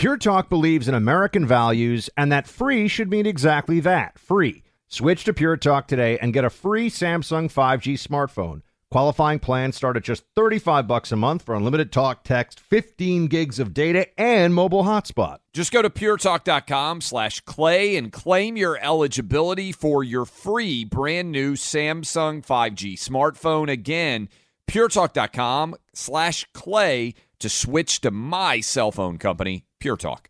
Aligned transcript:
Pure 0.00 0.16
Talk 0.16 0.48
believes 0.48 0.88
in 0.88 0.94
American 0.94 1.44
values 1.44 2.08
and 2.16 2.32
that 2.32 2.48
free 2.48 2.88
should 2.88 3.10
mean 3.10 3.26
exactly 3.26 3.80
that 3.80 4.18
free. 4.18 4.62
Switch 4.88 5.24
to 5.24 5.34
Pure 5.34 5.58
Talk 5.58 5.86
today 5.86 6.16
and 6.22 6.32
get 6.32 6.42
a 6.42 6.48
free 6.48 6.88
Samsung 6.88 7.52
5G 7.52 7.98
smartphone. 7.98 8.62
Qualifying 8.90 9.40
plans 9.40 9.76
start 9.76 9.98
at 9.98 10.04
just 10.04 10.24
35 10.34 10.88
bucks 10.88 11.12
a 11.12 11.16
month 11.16 11.42
for 11.42 11.54
unlimited 11.54 11.92
talk, 11.92 12.24
text, 12.24 12.58
15 12.60 13.26
gigs 13.26 13.58
of 13.58 13.74
data, 13.74 14.06
and 14.18 14.54
mobile 14.54 14.84
hotspot. 14.84 15.40
Just 15.52 15.70
go 15.70 15.82
to 15.82 15.90
puretalk.com 15.90 17.02
slash 17.02 17.40
clay 17.40 17.94
and 17.94 18.10
claim 18.10 18.56
your 18.56 18.78
eligibility 18.82 19.70
for 19.70 20.02
your 20.02 20.24
free 20.24 20.82
brand 20.82 21.30
new 21.30 21.56
Samsung 21.56 22.42
5G 22.42 22.94
smartphone. 22.94 23.70
Again, 23.70 24.30
puretalk.com 24.66 25.76
slash 25.92 26.46
clay 26.54 27.12
to 27.38 27.50
switch 27.50 28.00
to 28.00 28.10
my 28.10 28.60
cell 28.60 28.92
phone 28.92 29.18
company, 29.18 29.64
Pure 29.80 29.96
Talk. 29.96 30.29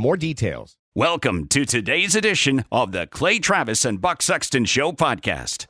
more 0.01 0.17
details. 0.17 0.75
Welcome 0.95 1.47
to 1.49 1.63
today's 1.63 2.15
edition 2.15 2.65
of 2.71 2.91
the 2.91 3.07
Clay 3.07 3.39
Travis 3.39 3.85
and 3.85 4.01
Buck 4.01 4.21
Sexton 4.21 4.65
Show 4.65 4.91
podcast. 4.91 5.67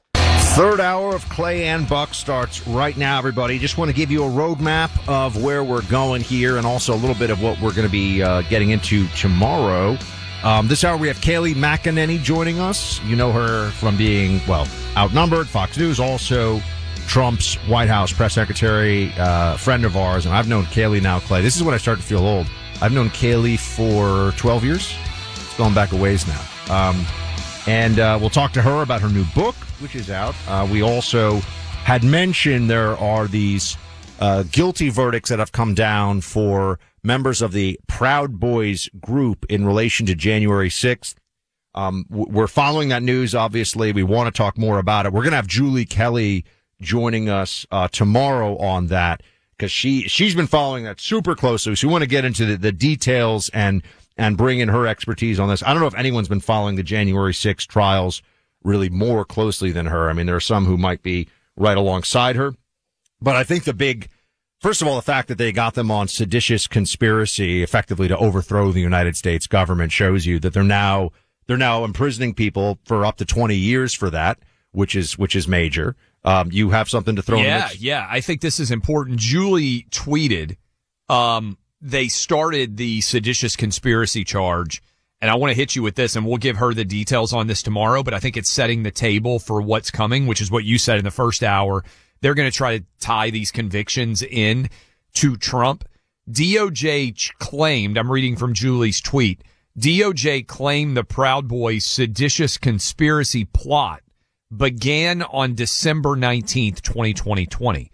Third 0.56 0.80
hour 0.80 1.14
of 1.14 1.28
Clay 1.30 1.66
and 1.68 1.88
Buck 1.88 2.14
starts 2.14 2.66
right 2.68 2.98
now, 2.98 3.18
everybody. 3.18 3.59
Just 3.59 3.78
want 3.78 3.92
to 3.92 3.96
give 3.96 4.09
you 4.09 4.24
a 4.24 4.28
roadmap 4.30 4.90
of 5.08 5.44
where 5.44 5.64
we're 5.64 5.84
going 5.84 6.22
here 6.22 6.58
and 6.58 6.66
also 6.66 6.94
a 6.94 6.96
little 6.96 7.16
bit 7.16 7.30
of 7.30 7.42
what 7.42 7.59
we're 7.62 7.74
going 7.74 7.88
to 7.88 7.92
be 7.92 8.24
uh, 8.24 8.42
getting 8.44 8.72
into 8.72 9.08
tomorrow. 9.09 9.98
Um, 10.44 10.68
this 10.68 10.84
hour, 10.84 10.98
we 10.98 11.08
have 11.08 11.18
Kayleigh 11.18 11.54
McEnany 11.54 12.22
joining 12.22 12.59
us. 12.59 13.02
You 13.04 13.16
know 13.16 13.32
her 13.32 13.70
from 13.72 13.96
being, 13.96 14.42
well, 14.48 14.68
outnumbered, 14.98 15.48
Fox 15.48 15.78
News, 15.78 16.00
also 16.00 16.62
Trump's 17.06 17.56
White 17.68 17.90
House 17.90 18.12
press 18.12 18.34
secretary, 18.34 19.12
uh, 19.18 19.58
friend 19.58 19.86
of 19.86 19.96
ours. 19.98 20.26
And 20.26 20.34
I've 20.34 20.48
known 20.48 20.66
Kayleigh 20.66 21.02
now, 21.02 21.20
Clay. 21.20 21.42
This 21.42 21.56
is 21.56 21.64
when 21.64 21.76
I 21.76 21.78
start 21.78 22.00
to 22.00 22.04
feel 22.04 22.26
old. 22.26 22.48
I've 22.82 22.94
known 22.94 23.10
Kayleigh 23.12 23.60
for 23.60 24.36
12 24.38 24.64
years. 24.64 24.96
It's 25.36 25.56
going 25.56 25.76
back 25.76 25.92
a 25.92 25.96
ways 25.96 26.26
now. 26.28 26.42
Um, 26.70 27.06
and 27.68 28.00
uh, 28.00 28.18
we'll 28.20 28.32
talk 28.32 28.54
to 28.54 28.62
her 28.62 28.82
about 28.82 29.02
her 29.02 29.10
new 29.10 29.24
book, 29.36 29.54
which 29.80 29.96
is 29.96 30.10
out. 30.10 30.34
Uh, 30.48 30.68
we 30.70 30.82
also 30.82 31.38
had 31.84 32.03
mentioned 32.03 32.72
there 32.72 32.97
are 32.97 33.28
these 33.28 33.78
uh, 34.19 34.44
guilty 34.52 34.90
verdicts 34.90 35.30
that 35.30 35.38
have 35.38 35.52
come 35.52 35.75
down 35.75 36.22
for 36.22 36.80
members 37.03 37.44
of 37.44 37.52
the 37.52 37.80
Proud 37.88 38.40
Boys 38.40 38.90
group 39.00 39.46
in 39.48 39.63
relation 39.63 40.08
to 40.08 40.16
January 40.16 40.69
6th. 40.69 41.13
Um, 41.75 42.06
we're 42.09 42.48
following 42.48 42.90
that 42.90 43.03
news, 43.03 43.36
obviously. 43.36 43.92
We 43.92 44.03
want 44.03 44.34
to 44.34 44.38
talk 44.38 44.58
more 44.58 44.80
about 44.80 45.06
it. 45.06 45.13
We're 45.13 45.22
going 45.22 45.31
to 45.31 45.38
have 45.38 45.48
Julie 45.48 45.86
Kelly 45.86 46.46
joining 46.81 47.30
us 47.30 47.66
uh, 47.72 47.88
tomorrow 47.90 48.58
on 48.58 48.88
that 48.88 49.22
because 49.62 49.72
she 49.72 50.08
she's 50.08 50.34
been 50.34 50.48
following 50.48 50.86
that 50.86 51.00
super 51.00 51.36
closely. 51.36 51.76
So 51.76 51.88
we 51.88 51.92
want 51.92 52.02
to 52.02 52.10
get 52.10 52.26
into 52.26 52.48
the, 52.48 52.58
the 52.58 52.72
details 52.72 53.48
and 53.54 53.84
and 54.18 54.36
bring 54.36 54.60
in 54.60 54.70
her 54.70 54.88
expertise 54.88 55.40
on 55.40 55.50
this. 55.50 55.62
I 55.62 55.72
don't 55.72 55.82
know 55.82 55.88
if 55.88 55.96
anyone's 55.96 56.28
been 56.28 56.42
following 56.42 56.78
the 56.78 56.84
January 56.84 57.32
6th 57.32 57.68
trials 57.68 58.24
really 58.64 58.90
more 58.90 59.24
closely 59.24 59.72
than 59.72 59.86
her. 59.86 60.10
I 60.10 60.14
mean, 60.14 60.26
there 60.26 60.36
are 60.36 60.40
some 60.40 60.66
who 60.66 60.78
might 60.78 61.04
be 61.04 61.28
right 61.56 61.78
alongside 61.78 62.36
her, 62.38 62.56
but 63.22 63.36
I 63.36 63.44
think 63.44 63.66
the 63.66 63.74
big 63.74 64.10
First 64.60 64.82
of 64.82 64.88
all, 64.88 64.96
the 64.96 65.02
fact 65.02 65.28
that 65.28 65.40
they 65.40 65.52
got 65.52 65.74
them 65.74 65.90
on 65.90 66.08
seditious 66.08 66.68
conspiracy 66.68 67.64
effectively 67.64 68.08
to 68.08 68.18
overthrow 68.18 68.72
the 68.72 68.80
United 68.80 69.16
States 69.16 69.48
government 69.48 69.92
shows 69.92 70.26
you 70.26 70.40
that 70.40 70.54
they're 70.54 70.64
now 70.64 71.12
they're 71.46 71.58
now 71.58 71.84
imprisoning 71.84 72.34
people 72.34 72.80
for 72.86 73.06
up 73.06 73.18
to 73.18 73.26
20 73.26 73.56
years 73.56 73.94
for 73.94 74.10
that, 74.10 74.40
which 74.72 74.96
is 74.96 75.20
which 75.20 75.36
is 75.36 75.48
major. 75.48 75.96
Um, 76.24 76.52
you 76.52 76.70
have 76.70 76.90
something 76.90 77.16
to 77.16 77.22
throw 77.22 77.40
in. 77.40 77.46
yeah, 77.46 77.70
Yeah, 77.80 78.08
I 78.09 78.22
think 78.22 78.42
this 78.42 78.59
is 78.59 78.72
important. 78.72 79.18
Julie 79.18 79.88
tweeted, 79.90 80.58
um, 81.09 81.58
they 81.82 82.08
started 82.08 82.78
the 82.78 83.02
seditious 83.02 83.56
conspiracy 83.56 84.24
charge. 84.24 84.81
And 85.20 85.30
I 85.30 85.36
want 85.36 85.52
to 85.52 85.56
hit 85.56 85.76
you 85.76 85.84
with 85.84 85.96
this 85.96 86.16
and 86.16 86.26
we'll 86.26 86.38
give 86.38 86.58
her 86.58 86.74
the 86.74 86.86
details 86.86 87.31
on 87.31 87.46
this 87.46 87.62
tomorrow, 87.62 88.02
but 88.02 88.14
I 88.14 88.20
think 88.20 88.38
it's 88.38 88.50
setting 88.50 88.81
the 88.81 88.92
table 88.92 89.38
for 89.38 89.62
what's 89.62 89.92
coming, 89.92 90.26
which 90.26 90.42
is 90.42 90.50
what 90.50 90.64
you 90.64 90.80
said 90.80 90.98
in 90.98 91.06
the 91.06 91.12
first 91.12 91.44
hour. 91.44 91.84
They're 92.22 92.34
going 92.34 92.50
to 92.50 92.56
try 92.56 92.80
to 92.80 92.86
tie 93.00 93.30
these 93.30 93.52
convictions 93.52 94.24
in 94.24 94.70
to 95.16 95.38
Trump. 95.38 95.88
DOJ 96.30 97.38
claimed, 97.38 97.98
I'm 97.98 98.12
reading 98.12 98.36
from 98.36 98.54
Julie's 98.54 99.02
tweet, 99.02 99.44
DOJ 99.78 100.48
claimed 100.48 100.98
the 100.98 101.04
Proud 101.04 101.48
Boys 101.48 101.86
seditious 101.86 102.58
conspiracy 102.58 103.46
plot 103.46 104.02
began 104.56 105.22
on 105.23 105.56
December 105.56 106.09
19th, 106.09 106.81
2020. 106.81 107.91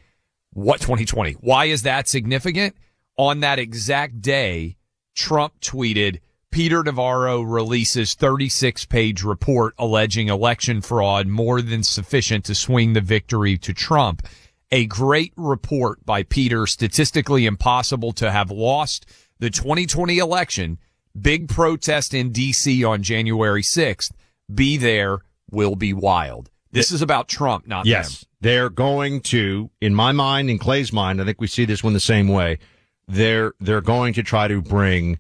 What 0.54 0.82
2020? 0.82 1.34
Why 1.34 1.66
is 1.66 1.84
that 1.84 2.08
significant? 2.08 2.76
On 3.18 3.42
that 3.42 3.60
exact 3.60 4.22
day, 4.22 4.78
Trump 5.16 5.60
tweeted, 5.60 6.20
Peter 6.50 6.84
Navarro 6.84 7.42
releases 7.42 8.14
36 8.14 8.86
page 8.86 9.24
report 9.24 9.74
alleging 9.78 10.30
election 10.30 10.82
fraud 10.82 11.28
more 11.28 11.62
than 11.62 11.84
sufficient 11.84 12.46
to 12.46 12.56
swing 12.56 12.94
the 12.94 13.02
victory 13.02 13.58
to 13.58 13.74
Trump. 13.74 14.26
A 14.72 14.86
great 14.86 15.34
report 15.36 16.06
by 16.06 16.24
Peter, 16.24 16.66
statistically 16.66 17.46
impossible 17.46 18.12
to 18.14 18.32
have 18.32 18.50
lost 18.50 19.06
the 19.40 19.50
2020 19.50 20.18
election. 20.18 20.80
Big 21.20 21.48
protest 21.50 22.14
in 22.14 22.32
DC 22.32 22.88
on 22.88 23.04
January 23.04 23.62
6th. 23.62 24.12
Be 24.54 24.78
there 24.78 25.20
will 25.52 25.76
be 25.76 25.94
wild. 25.94 26.50
This 26.72 26.92
is 26.92 27.02
about 27.02 27.28
Trump, 27.28 27.68
not 27.68 27.86
yes, 27.86 28.20
them. 28.20 28.28
They're 28.42 28.70
going 28.70 29.22
to, 29.22 29.70
in 29.82 29.96
my 29.96 30.12
mind, 30.12 30.50
in 30.50 30.60
Clay's 30.60 30.94
mind, 30.94 31.22
I 31.22 31.26
think 31.26 31.42
we 31.42 31.48
see 31.48 31.66
this 31.66 31.84
one 31.84 31.94
the 31.94 32.00
same 32.00 32.28
way. 32.28 32.60
They're 33.08 33.54
they're 33.60 33.82
going 33.82 34.14
to 34.14 34.24
try 34.24 34.48
to 34.48 34.62
bring 34.62 35.20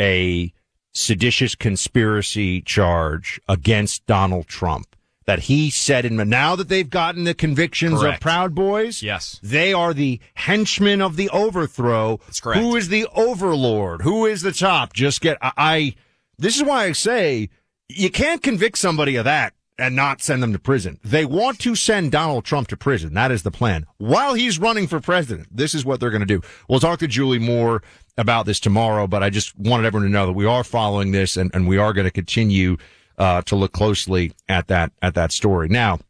a 0.00 0.52
seditious 0.92 1.54
conspiracy 1.54 2.60
charge 2.60 3.40
against 3.48 4.04
Donald 4.06 4.48
Trump 4.48 4.96
that 5.26 5.40
he 5.40 5.70
said 5.70 6.04
in 6.04 6.16
now 6.28 6.56
that 6.56 6.68
they've 6.68 6.88
gotten 6.88 7.24
the 7.24 7.34
convictions 7.34 8.00
Correct. 8.00 8.16
of 8.16 8.20
Proud 8.20 8.54
Boys, 8.54 9.02
yes, 9.02 9.38
they 9.42 9.72
are 9.72 9.94
the 9.94 10.20
henchmen 10.34 11.00
of 11.00 11.16
the 11.16 11.28
overthrow. 11.30 12.18
That's 12.26 12.40
correct. 12.40 12.60
Who 12.60 12.74
is 12.74 12.88
the 12.88 13.06
overlord? 13.14 14.02
Who 14.02 14.26
is 14.26 14.42
the 14.42 14.52
top? 14.52 14.94
Just 14.94 15.20
get 15.20 15.38
I, 15.40 15.52
I 15.56 15.94
this 16.38 16.56
is 16.56 16.64
why 16.64 16.84
I 16.84 16.92
say 16.92 17.50
you 17.88 18.10
can't 18.10 18.42
convict 18.42 18.78
somebody 18.78 19.16
of 19.16 19.26
that 19.26 19.52
and 19.78 19.94
not 19.94 20.20
send 20.20 20.42
them 20.42 20.52
to 20.52 20.58
prison. 20.58 20.98
They 21.04 21.24
want 21.24 21.60
to 21.60 21.74
send 21.76 22.10
Donald 22.10 22.44
Trump 22.44 22.68
to 22.68 22.76
prison. 22.76 23.14
That 23.14 23.30
is 23.30 23.44
the 23.44 23.50
plan. 23.50 23.86
While 23.98 24.34
he's 24.34 24.58
running 24.58 24.88
for 24.88 25.00
president, 25.00 25.48
this 25.50 25.74
is 25.74 25.84
what 25.84 26.00
they're 26.00 26.10
going 26.10 26.20
to 26.20 26.26
do. 26.26 26.42
We'll 26.68 26.80
talk 26.80 26.98
to 26.98 27.06
Julie 27.08 27.38
more 27.38 27.82
about 28.16 28.46
this 28.46 28.58
tomorrow, 28.58 29.06
but 29.06 29.22
I 29.22 29.30
just 29.30 29.56
wanted 29.56 29.86
everyone 29.86 30.08
to 30.08 30.12
know 30.12 30.26
that 30.26 30.32
we 30.32 30.46
are 30.46 30.64
following 30.64 31.12
this 31.12 31.36
and, 31.36 31.50
and 31.54 31.68
we 31.68 31.78
are 31.78 31.92
going 31.92 32.06
to 32.06 32.10
continue 32.10 32.76
uh, 33.18 33.42
to 33.42 33.56
look 33.56 33.72
closely 33.72 34.32
at 34.48 34.68
that 34.68 34.92
at 35.02 35.14
that 35.14 35.32
story. 35.32 35.68
Now, 35.68 36.00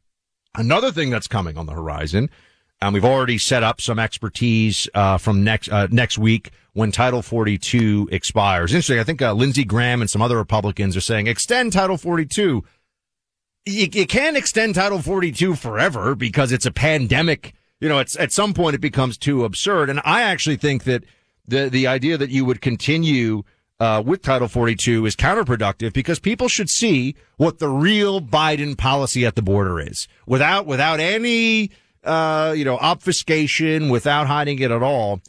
another 0.55 0.91
thing 0.91 1.11
that's 1.11 1.29
coming 1.29 1.57
on 1.57 1.67
the 1.67 1.73
horizon, 1.73 2.31
and 2.81 2.95
we've 2.95 3.05
already 3.05 3.39
set 3.39 3.63
up 3.63 3.81
some 3.81 3.99
expertise 3.99 4.89
uh, 4.95 5.19
from 5.19 5.45
next 5.45 5.69
uh, 5.71 5.89
next 5.91 6.19
week 6.19 6.51
when 6.75 6.93
Title 6.93 7.23
42 7.23 8.09
expires. 8.13 8.73
Interesting. 8.73 8.99
I 8.99 9.05
think 9.05 9.23
uh, 9.23 9.33
Lindsey 9.33 9.65
Graham 9.65 10.01
and 10.01 10.09
some 10.09 10.23
other 10.23 10.37
Republicans 10.37 10.97
are 10.97 11.01
saying 11.01 11.27
extend 11.27 11.73
Title 11.73 11.97
42 11.97 12.63
you, 13.69 13.89
you 13.93 14.07
can't 14.07 14.37
extend 14.37 14.75
Title 14.75 15.01
42 15.01 15.55
forever 15.55 16.15
because 16.15 16.53
it's 16.53 16.67
a 16.67 16.73
pandemic. 16.73 17.55
You 17.81 17.89
know, 17.89 17.99
it's 17.99 18.17
at 18.17 18.33
some 18.33 18.55
point 18.55 18.75
it 18.75 18.81
becomes 18.81 19.17
too 19.17 19.45
absurd. 19.45 19.91
And 19.91 20.01
I 20.05 20.23
actually 20.23 20.57
think 20.57 20.85
that 20.85 21.05
the 21.47 21.69
the 21.69 21.87
idea 21.87 22.17
that 22.17 22.31
you 22.31 22.45
would 22.45 22.61
continue 22.61 23.45
uh, 23.81 24.03
with 24.05 24.23
Title 24.23 24.49
42 24.49 25.07
is 25.07 25.17
counterproductive 25.17 25.93
because 25.93 26.19
people 26.19 26.49
should 26.49 26.69
see 26.69 27.15
what 27.37 27.59
the 27.59 27.69
real 27.69 28.21
Biden 28.21 28.77
policy 28.77 29.25
at 29.25 29.37
the 29.37 29.43
border 29.43 29.81
is 29.81 30.09
without, 30.27 30.67
without 30.67 31.01
any, 31.01 31.71
uh, 32.05 32.55
you 32.57 32.65
know, 32.65 32.77
obfuscation, 32.79 33.89
without 33.89 34.27
hiding 34.27 34.59
it 34.59 34.71
at 34.71 34.83
all. 34.83 35.21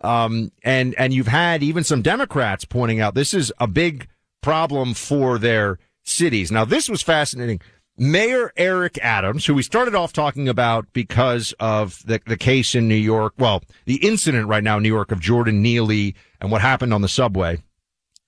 Um, 0.00 0.52
and, 0.62 0.94
and 0.94 1.12
you've 1.12 1.26
had 1.26 1.62
even 1.62 1.82
some 1.82 2.02
Democrats 2.02 2.64
pointing 2.64 3.00
out 3.00 3.14
this 3.14 3.34
is 3.34 3.52
a 3.58 3.66
big 3.66 4.06
problem 4.42 4.94
for 4.94 5.38
their 5.38 5.78
cities. 6.04 6.52
Now, 6.52 6.64
this 6.64 6.88
was 6.88 7.02
fascinating. 7.02 7.60
Mayor 7.98 8.52
Eric 8.56 8.98
Adams, 9.02 9.44
who 9.44 9.54
we 9.54 9.62
started 9.62 9.94
off 9.96 10.12
talking 10.12 10.48
about 10.48 10.86
because 10.92 11.52
of 11.58 12.00
the, 12.06 12.20
the 12.26 12.36
case 12.36 12.76
in 12.76 12.86
New 12.86 12.94
York, 12.94 13.34
well, 13.38 13.62
the 13.86 13.96
incident 13.96 14.46
right 14.46 14.62
now 14.62 14.76
in 14.76 14.84
New 14.84 14.88
York 14.88 15.10
of 15.10 15.20
Jordan 15.20 15.60
Neely 15.60 16.14
and 16.40 16.52
what 16.52 16.60
happened 16.60 16.94
on 16.94 17.02
the 17.02 17.08
subway. 17.08 17.60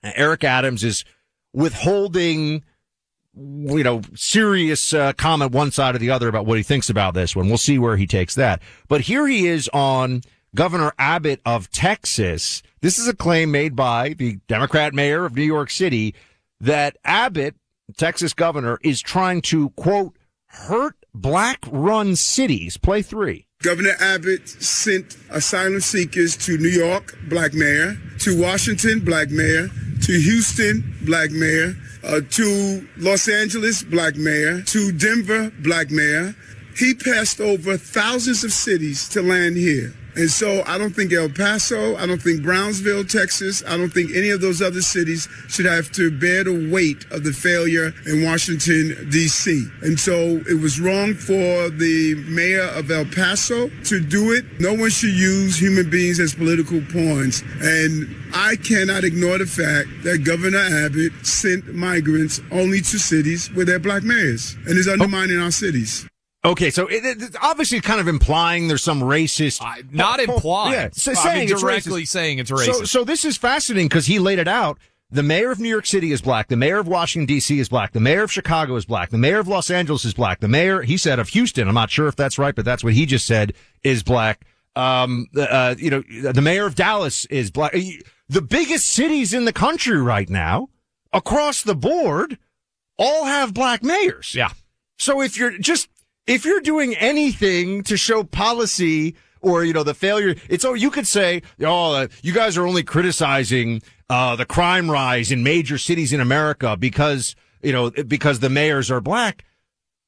Eric 0.03 0.43
Adams 0.43 0.83
is 0.83 1.05
withholding, 1.53 2.63
you 3.33 3.83
know, 3.83 4.01
serious 4.13 4.93
uh, 4.93 5.13
comment 5.13 5.53
one 5.53 5.71
side 5.71 5.95
or 5.95 5.99
the 5.99 6.09
other 6.09 6.27
about 6.27 6.45
what 6.45 6.57
he 6.57 6.63
thinks 6.63 6.89
about 6.89 7.13
this 7.13 7.33
one. 7.33 7.47
We'll 7.47 7.57
see 7.57 7.79
where 7.79 7.95
he 7.95 8.07
takes 8.07 8.35
that. 8.35 8.61
But 8.89 9.01
here 9.01 9.25
he 9.25 9.47
is 9.47 9.69
on 9.73 10.21
Governor 10.53 10.93
Abbott 10.99 11.39
of 11.45 11.71
Texas. 11.71 12.61
This 12.81 12.99
is 12.99 13.07
a 13.07 13.15
claim 13.15 13.51
made 13.51 13.75
by 13.75 14.09
the 14.09 14.39
Democrat 14.47 14.93
mayor 14.93 15.23
of 15.23 15.35
New 15.35 15.43
York 15.43 15.69
City 15.69 16.13
that 16.59 16.97
Abbott, 17.05 17.55
Texas 17.91 18.33
governor, 18.33 18.79
is 18.83 19.01
trying 19.01 19.41
to 19.43 19.69
quote, 19.71 20.17
hurt 20.47 20.95
black 21.13 21.59
run 21.71 22.15
cities. 22.15 22.77
Play 22.77 23.01
three. 23.01 23.47
Governor 23.61 23.95
Abbott 23.99 24.49
sent 24.49 25.15
asylum 25.29 25.81
seekers 25.81 26.35
to 26.37 26.57
New 26.57 26.69
York, 26.69 27.15
black 27.29 27.53
mayor, 27.53 27.95
to 28.19 28.41
Washington, 28.41 29.01
black 29.01 29.29
mayor, 29.29 29.67
to 30.01 30.19
Houston, 30.19 30.97
black 31.03 31.29
mayor, 31.29 31.75
uh, 32.03 32.21
to 32.31 32.87
Los 32.97 33.27
Angeles, 33.27 33.83
black 33.83 34.15
mayor, 34.15 34.63
to 34.63 34.91
Denver, 34.91 35.51
black 35.59 35.91
mayor. 35.91 36.35
He 36.75 36.95
passed 36.95 37.39
over 37.39 37.77
thousands 37.77 38.43
of 38.43 38.51
cities 38.51 39.07
to 39.09 39.21
land 39.21 39.57
here. 39.57 39.93
And 40.15 40.29
so 40.29 40.63
I 40.65 40.77
don't 40.77 40.95
think 40.95 41.13
El 41.13 41.29
Paso, 41.29 41.95
I 41.95 42.05
don't 42.05 42.21
think 42.21 42.43
Brownsville, 42.43 43.05
Texas, 43.05 43.63
I 43.67 43.77
don't 43.77 43.89
think 43.89 44.11
any 44.15 44.29
of 44.29 44.41
those 44.41 44.61
other 44.61 44.81
cities 44.81 45.27
should 45.47 45.65
have 45.65 45.91
to 45.93 46.11
bear 46.11 46.43
the 46.43 46.69
weight 46.71 47.05
of 47.11 47.23
the 47.23 47.33
failure 47.33 47.93
in 48.05 48.23
Washington, 48.23 49.09
D.C. 49.09 49.67
And 49.81 49.99
so 49.99 50.41
it 50.49 50.59
was 50.61 50.79
wrong 50.79 51.13
for 51.13 51.69
the 51.69 52.15
mayor 52.27 52.67
of 52.75 52.91
El 52.91 53.05
Paso 53.05 53.69
to 53.85 53.99
do 53.99 54.31
it. 54.33 54.45
No 54.59 54.73
one 54.73 54.89
should 54.89 55.13
use 55.13 55.59
human 55.59 55.89
beings 55.89 56.19
as 56.19 56.35
political 56.35 56.81
pawns. 56.91 57.43
And 57.61 58.13
I 58.33 58.55
cannot 58.57 59.03
ignore 59.03 59.37
the 59.37 59.45
fact 59.45 60.03
that 60.03 60.23
Governor 60.23 60.59
Abbott 60.59 61.25
sent 61.25 61.73
migrants 61.73 62.41
only 62.51 62.81
to 62.81 62.99
cities 62.99 63.51
where 63.53 63.65
there 63.65 63.75
are 63.75 63.79
black 63.79 64.03
mayors 64.03 64.55
and 64.67 64.77
is 64.77 64.87
oh. 64.87 64.93
undermining 64.93 65.39
our 65.39 65.51
cities. 65.51 66.07
Okay, 66.43 66.71
so 66.71 66.87
it, 66.87 67.05
it's 67.05 67.37
obviously 67.39 67.81
kind 67.81 67.99
of 67.99 68.07
implying 68.07 68.67
there's 68.67 68.83
some 68.83 69.01
racist. 69.01 69.61
Uh, 69.61 69.83
not 69.91 70.19
oh, 70.19 70.35
implying. 70.35 70.73
Yeah, 70.73 70.89
so 70.91 71.13
saying 71.13 71.49
mean, 71.49 71.57
directly 71.57 72.01
it's 72.01 72.11
saying 72.11 72.39
it's 72.39 72.49
racist. 72.49 72.73
So, 72.73 72.83
so 72.85 73.03
this 73.03 73.25
is 73.25 73.37
fascinating 73.37 73.87
because 73.87 74.07
he 74.07 74.17
laid 74.17 74.39
it 74.39 74.47
out. 74.47 74.79
The 75.11 75.23
mayor 75.23 75.51
of 75.51 75.59
New 75.59 75.69
York 75.69 75.85
City 75.85 76.11
is 76.13 76.21
black. 76.21 76.47
The 76.47 76.55
mayor 76.55 76.79
of 76.79 76.87
Washington 76.87 77.27
D.C. 77.27 77.59
is 77.59 77.67
black. 77.67 77.91
The 77.91 77.99
mayor 77.99 78.23
of 78.23 78.31
Chicago 78.31 78.75
is 78.77 78.85
black. 78.85 79.09
The 79.09 79.17
mayor 79.17 79.39
of 79.39 79.47
Los 79.47 79.69
Angeles 79.69 80.05
is 80.05 80.13
black. 80.13 80.39
The 80.39 80.47
mayor, 80.47 80.81
he 80.81 80.95
said, 80.95 81.19
of 81.19 81.29
Houston, 81.29 81.67
I'm 81.67 81.75
not 81.75 81.91
sure 81.91 82.07
if 82.07 82.15
that's 82.15 82.39
right, 82.39 82.55
but 82.55 82.63
that's 82.63 82.83
what 82.83 82.93
he 82.93 83.05
just 83.05 83.27
said, 83.27 83.53
is 83.83 84.03
black. 84.03 84.45
Um, 84.75 85.27
uh, 85.37 85.75
you 85.77 85.89
know, 85.89 86.31
the 86.31 86.41
mayor 86.41 86.65
of 86.65 86.75
Dallas 86.75 87.25
is 87.25 87.51
black. 87.51 87.75
The 88.29 88.41
biggest 88.41 88.85
cities 88.85 89.33
in 89.33 89.43
the 89.43 89.51
country 89.51 90.01
right 90.01 90.29
now, 90.29 90.69
across 91.11 91.61
the 91.61 91.75
board, 91.75 92.37
all 92.97 93.25
have 93.25 93.53
black 93.53 93.83
mayors. 93.83 94.33
Yeah. 94.33 94.51
So 94.97 95.21
if 95.21 95.37
you're 95.37 95.57
just 95.57 95.89
if 96.31 96.45
you're 96.45 96.61
doing 96.61 96.95
anything 96.95 97.83
to 97.83 97.97
show 97.97 98.23
policy 98.23 99.15
or, 99.41 99.65
you 99.65 99.73
know, 99.73 99.83
the 99.83 99.93
failure, 99.93 100.33
it's, 100.47 100.63
oh, 100.63 100.73
you 100.73 100.89
could 100.89 101.05
say, 101.05 101.41
oh, 101.59 101.93
uh, 101.93 102.07
you 102.21 102.31
guys 102.31 102.57
are 102.57 102.65
only 102.65 102.83
criticizing, 102.83 103.81
uh, 104.09 104.37
the 104.37 104.45
crime 104.45 104.89
rise 104.89 105.29
in 105.29 105.43
major 105.43 105.77
cities 105.77 106.13
in 106.13 106.21
America 106.21 106.77
because, 106.77 107.35
you 107.61 107.73
know, 107.73 107.91
because 107.91 108.39
the 108.39 108.49
mayors 108.49 108.89
are 108.89 109.01
black. 109.01 109.43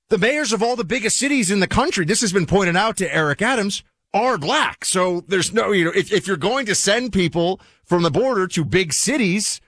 The 0.07 0.17
mayors 0.17 0.53
of 0.53 0.63
all 0.63 0.77
the 0.77 0.85
biggest 0.85 1.17
cities 1.17 1.51
in 1.51 1.59
the 1.59 1.67
country, 1.67 2.05
this 2.05 2.21
has 2.21 2.31
been 2.31 2.45
pointed 2.45 2.77
out 2.77 2.95
to 2.97 3.13
Eric 3.13 3.41
Adams, 3.41 3.83
are 4.13 4.37
black. 4.37 4.85
So 4.85 5.25
there's 5.27 5.51
no, 5.51 5.71
you 5.71 5.85
know, 5.85 5.91
if, 5.93 6.13
if 6.13 6.25
you're 6.25 6.37
going 6.37 6.65
to 6.67 6.75
send 6.75 7.11
people 7.11 7.59
from 7.83 8.03
the 8.03 8.11
border 8.11 8.47
to 8.47 8.63
big 8.63 8.93
cities, 8.93 9.59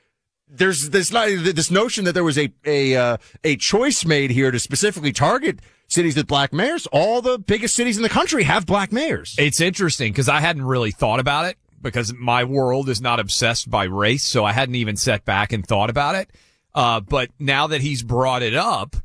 there's 0.47 0.91
this 0.91 1.09
this 1.09 1.71
notion 1.71 2.05
that 2.05 2.13
there 2.13 2.23
was 2.23 2.37
a 2.37 2.53
a 2.63 2.95
uh, 2.95 3.17
a 3.43 3.57
choice 3.57 4.05
made 4.05 4.29
here 4.29 4.51
to 4.51 4.59
specifically 4.59 5.11
target 5.11 5.59
cities 5.87 6.15
with 6.15 6.27
black 6.27 6.53
mayors. 6.53 6.87
All 6.87 7.21
the 7.21 7.37
biggest 7.37 7.75
cities 7.75 7.97
in 7.97 8.03
the 8.03 8.09
country 8.09 8.43
have 8.43 8.65
black 8.65 8.91
mayors. 8.91 9.35
It's 9.37 9.61
interesting 9.61 10.11
because 10.11 10.29
I 10.29 10.39
hadn't 10.39 10.65
really 10.65 10.91
thought 10.91 11.19
about 11.19 11.45
it 11.45 11.57
because 11.81 12.13
my 12.13 12.43
world 12.43 12.89
is 12.89 13.01
not 13.01 13.19
obsessed 13.19 13.69
by 13.69 13.83
race, 13.83 14.23
so 14.23 14.43
I 14.43 14.51
hadn't 14.51 14.75
even 14.75 14.95
sat 14.97 15.23
back 15.23 15.53
and 15.53 15.65
thought 15.65 15.89
about 15.89 16.15
it. 16.15 16.29
Uh, 16.73 16.99
but 16.99 17.29
now 17.39 17.67
that 17.67 17.81
he's 17.81 18.03
brought 18.03 18.41
it 18.41 18.55
up, 18.55 18.95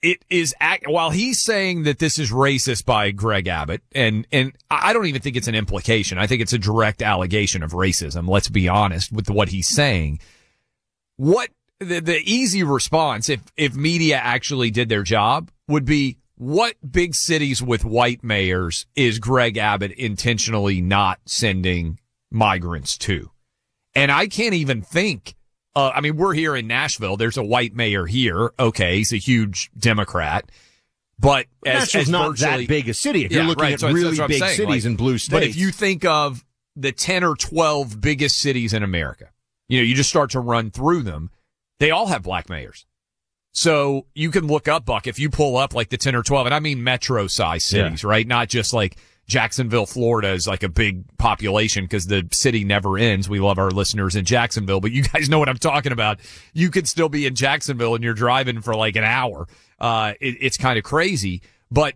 it 0.00 0.24
is 0.30 0.54
act, 0.60 0.86
while 0.86 1.10
he's 1.10 1.42
saying 1.42 1.82
that 1.82 1.98
this 1.98 2.18
is 2.18 2.30
racist 2.30 2.84
by 2.84 3.10
Greg 3.10 3.48
Abbott, 3.48 3.82
and 3.92 4.26
and 4.30 4.52
I 4.70 4.92
don't 4.92 5.06
even 5.06 5.20
think 5.20 5.34
it's 5.34 5.48
an 5.48 5.56
implication. 5.56 6.18
I 6.18 6.28
think 6.28 6.40
it's 6.40 6.52
a 6.52 6.58
direct 6.58 7.02
allegation 7.02 7.64
of 7.64 7.72
racism. 7.72 8.28
Let's 8.28 8.48
be 8.48 8.68
honest 8.68 9.10
with 9.10 9.28
what 9.28 9.48
he's 9.48 9.68
saying. 9.68 10.20
What 11.16 11.50
the, 11.80 12.00
the 12.00 12.20
easy 12.24 12.62
response, 12.62 13.28
if 13.28 13.42
if 13.56 13.74
media 13.74 14.18
actually 14.18 14.70
did 14.70 14.88
their 14.88 15.02
job, 15.02 15.50
would 15.68 15.84
be 15.84 16.18
what 16.36 16.76
big 16.88 17.14
cities 17.14 17.62
with 17.62 17.84
white 17.84 18.24
mayors 18.24 18.86
is 18.96 19.18
Greg 19.18 19.56
Abbott 19.56 19.92
intentionally 19.92 20.80
not 20.80 21.20
sending 21.26 22.00
migrants 22.30 22.96
to? 22.98 23.30
And 23.94 24.10
I 24.10 24.26
can't 24.26 24.54
even 24.54 24.82
think. 24.82 25.34
Uh, 25.74 25.92
I 25.94 26.00
mean, 26.00 26.16
we're 26.16 26.34
here 26.34 26.56
in 26.56 26.66
Nashville. 26.66 27.16
There's 27.16 27.36
a 27.36 27.42
white 27.42 27.74
mayor 27.74 28.06
here. 28.06 28.52
Okay, 28.58 28.96
he's 28.96 29.12
a 29.12 29.16
huge 29.16 29.70
Democrat. 29.78 30.50
But 31.18 31.46
as, 31.66 31.94
as 31.94 32.08
not 32.08 32.36
that 32.38 32.68
big 32.68 32.88
a 32.88 32.94
city. 32.94 33.24
If 33.24 33.32
yeah, 33.32 33.38
you're 33.38 33.48
looking 33.48 33.62
right, 33.62 33.72
at 33.74 33.80
so 33.80 33.90
really 33.90 34.16
big 34.28 34.38
saying. 34.38 34.56
cities 34.56 34.84
like, 34.84 34.90
in 34.90 34.96
blue 34.96 35.18
states. 35.18 35.32
But 35.32 35.42
if 35.42 35.56
you 35.56 35.72
think 35.72 36.04
of 36.04 36.44
the 36.76 36.92
10 36.92 37.24
or 37.24 37.34
12 37.34 38.00
biggest 38.00 38.38
cities 38.38 38.72
in 38.72 38.82
America, 38.84 39.30
you 39.68 39.78
know, 39.78 39.84
you 39.84 39.94
just 39.94 40.10
start 40.10 40.30
to 40.30 40.40
run 40.40 40.70
through 40.70 41.02
them. 41.02 41.30
They 41.80 41.90
all 41.90 42.06
have 42.06 42.22
black 42.22 42.48
mayors. 42.48 42.86
So 43.58 44.06
you 44.14 44.30
can 44.30 44.46
look 44.46 44.68
up 44.68 44.84
Buck 44.84 45.08
if 45.08 45.18
you 45.18 45.30
pull 45.30 45.56
up 45.56 45.74
like 45.74 45.88
the 45.88 45.96
10 45.96 46.14
or 46.14 46.22
12, 46.22 46.46
and 46.46 46.54
I 46.54 46.60
mean 46.60 46.84
metro 46.84 47.26
size 47.26 47.64
cities, 47.64 48.04
yeah. 48.04 48.08
right? 48.08 48.24
Not 48.24 48.48
just 48.48 48.72
like 48.72 48.98
Jacksonville, 49.26 49.84
Florida 49.84 50.28
is 50.28 50.46
like 50.46 50.62
a 50.62 50.68
big 50.68 51.02
population 51.18 51.82
because 51.82 52.06
the 52.06 52.28
city 52.30 52.62
never 52.62 52.96
ends. 52.96 53.28
We 53.28 53.40
love 53.40 53.58
our 53.58 53.72
listeners 53.72 54.14
in 54.14 54.24
Jacksonville, 54.24 54.80
but 54.80 54.92
you 54.92 55.02
guys 55.12 55.28
know 55.28 55.40
what 55.40 55.48
I'm 55.48 55.56
talking 55.56 55.90
about. 55.90 56.20
You 56.54 56.70
could 56.70 56.86
still 56.86 57.08
be 57.08 57.26
in 57.26 57.34
Jacksonville 57.34 57.96
and 57.96 58.04
you're 58.04 58.14
driving 58.14 58.60
for 58.60 58.76
like 58.76 58.94
an 58.94 59.02
hour. 59.02 59.48
Uh, 59.80 60.12
it, 60.20 60.36
it's 60.40 60.56
kind 60.56 60.78
of 60.78 60.84
crazy. 60.84 61.42
But 61.68 61.94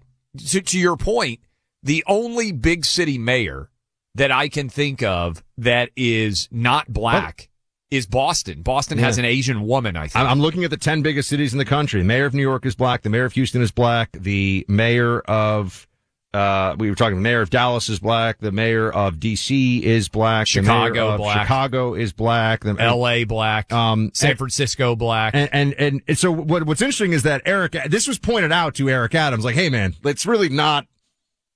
to, 0.48 0.62
to 0.62 0.80
your 0.80 0.96
point, 0.96 1.38
the 1.80 2.02
only 2.08 2.50
big 2.50 2.84
city 2.84 3.18
mayor 3.18 3.70
that 4.16 4.32
I 4.32 4.48
can 4.48 4.68
think 4.68 5.04
of 5.04 5.44
that 5.58 5.90
is 5.94 6.48
not 6.50 6.92
black 6.92 7.50
is 7.92 8.06
Boston. 8.06 8.62
Boston 8.62 8.98
yeah. 8.98 9.04
has 9.04 9.18
an 9.18 9.26
Asian 9.26 9.66
woman, 9.66 9.96
I 9.96 10.08
think. 10.08 10.24
I'm 10.24 10.40
looking 10.40 10.64
at 10.64 10.70
the 10.70 10.78
10 10.78 11.02
biggest 11.02 11.28
cities 11.28 11.52
in 11.52 11.58
the 11.58 11.64
country. 11.66 12.00
The 12.00 12.06
mayor 12.06 12.24
of 12.24 12.32
New 12.32 12.40
York 12.40 12.64
is 12.64 12.74
black. 12.74 13.02
The 13.02 13.10
mayor 13.10 13.26
of 13.26 13.34
Houston 13.34 13.60
is 13.60 13.70
black. 13.70 14.12
The 14.12 14.64
mayor 14.66 15.20
of, 15.20 15.86
uh, 16.32 16.74
we 16.78 16.88
were 16.88 16.96
talking, 16.96 17.16
the 17.16 17.20
mayor 17.22 17.42
of 17.42 17.50
Dallas 17.50 17.90
is 17.90 18.00
black. 18.00 18.38
The 18.38 18.50
mayor 18.50 18.90
of 18.90 19.16
DC 19.16 19.82
is 19.82 20.08
black. 20.08 20.46
Chicago 20.46 21.18
black. 21.18 21.42
Chicago 21.42 21.92
is 21.92 22.14
black. 22.14 22.60
The, 22.60 22.72
LA 22.72 23.26
black. 23.26 23.70
Um, 23.70 24.10
San 24.14 24.38
Francisco 24.38 24.96
black. 24.96 25.34
And, 25.34 25.50
and, 25.52 26.02
and, 26.08 26.18
so 26.18 26.32
what, 26.32 26.64
what's 26.64 26.80
interesting 26.80 27.12
is 27.12 27.24
that 27.24 27.42
Eric, 27.44 27.76
this 27.90 28.08
was 28.08 28.18
pointed 28.18 28.52
out 28.52 28.74
to 28.76 28.88
Eric 28.88 29.14
Adams, 29.14 29.44
like, 29.44 29.54
hey 29.54 29.68
man, 29.68 29.96
it's 30.02 30.24
really 30.24 30.48
not, 30.48 30.86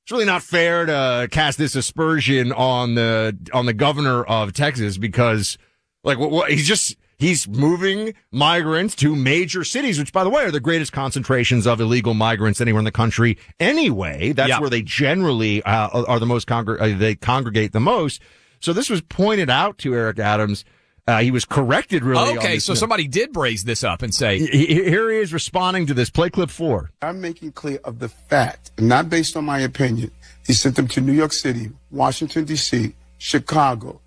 it's 0.04 0.12
really 0.12 0.26
not 0.26 0.42
fair 0.42 0.84
to 0.84 1.28
cast 1.30 1.56
this 1.56 1.74
aspersion 1.74 2.52
on 2.52 2.94
the, 2.94 3.38
on 3.54 3.64
the 3.64 3.72
governor 3.72 4.22
of 4.22 4.52
Texas 4.52 4.98
because 4.98 5.56
like 6.06 6.18
what, 6.18 6.30
what, 6.30 6.50
he's 6.50 6.66
just 6.66 6.96
he's 7.18 7.48
moving 7.48 8.14
migrants 8.30 8.94
to 8.94 9.14
major 9.14 9.64
cities, 9.64 9.98
which 9.98 10.12
by 10.12 10.24
the 10.24 10.30
way 10.30 10.44
are 10.44 10.50
the 10.50 10.60
greatest 10.60 10.92
concentrations 10.92 11.66
of 11.66 11.80
illegal 11.80 12.14
migrants 12.14 12.60
anywhere 12.60 12.78
in 12.78 12.84
the 12.84 12.92
country. 12.92 13.36
Anyway, 13.58 14.32
that's 14.32 14.48
yeah. 14.48 14.60
where 14.60 14.70
they 14.70 14.82
generally 14.82 15.62
uh, 15.64 16.04
are 16.04 16.20
the 16.20 16.26
most 16.26 16.46
congr- 16.46 16.80
uh, 16.80 16.96
they 16.96 17.16
congregate 17.16 17.72
the 17.72 17.80
most. 17.80 18.22
So 18.60 18.72
this 18.72 18.88
was 18.88 19.00
pointed 19.02 19.50
out 19.50 19.78
to 19.78 19.94
Eric 19.94 20.18
Adams. 20.18 20.64
Uh, 21.08 21.20
he 21.20 21.30
was 21.30 21.44
corrected 21.44 22.04
really. 22.04 22.36
Okay, 22.38 22.58
so 22.58 22.74
somebody 22.74 23.06
did 23.06 23.36
raise 23.36 23.64
this 23.64 23.84
up 23.84 24.02
and 24.02 24.14
say, 24.14 24.38
here 24.38 25.10
he 25.10 25.18
is 25.18 25.32
responding 25.32 25.86
to 25.86 25.94
this. 25.94 26.08
Play 26.08 26.30
clip 26.30 26.50
four. 26.50 26.90
I'm 27.02 27.20
making 27.20 27.52
clear 27.52 27.80
of 27.84 27.98
the 27.98 28.08
fact, 28.08 28.70
not 28.78 29.10
based 29.10 29.36
on 29.36 29.44
my 29.44 29.60
opinion. 29.60 30.10
He 30.46 30.52
sent 30.52 30.76
them 30.76 30.86
to 30.88 31.00
New 31.00 31.12
York 31.12 31.32
City, 31.32 31.70
Washington 31.90 32.44
D.C., 32.44 32.94
Chicago, 33.18 34.00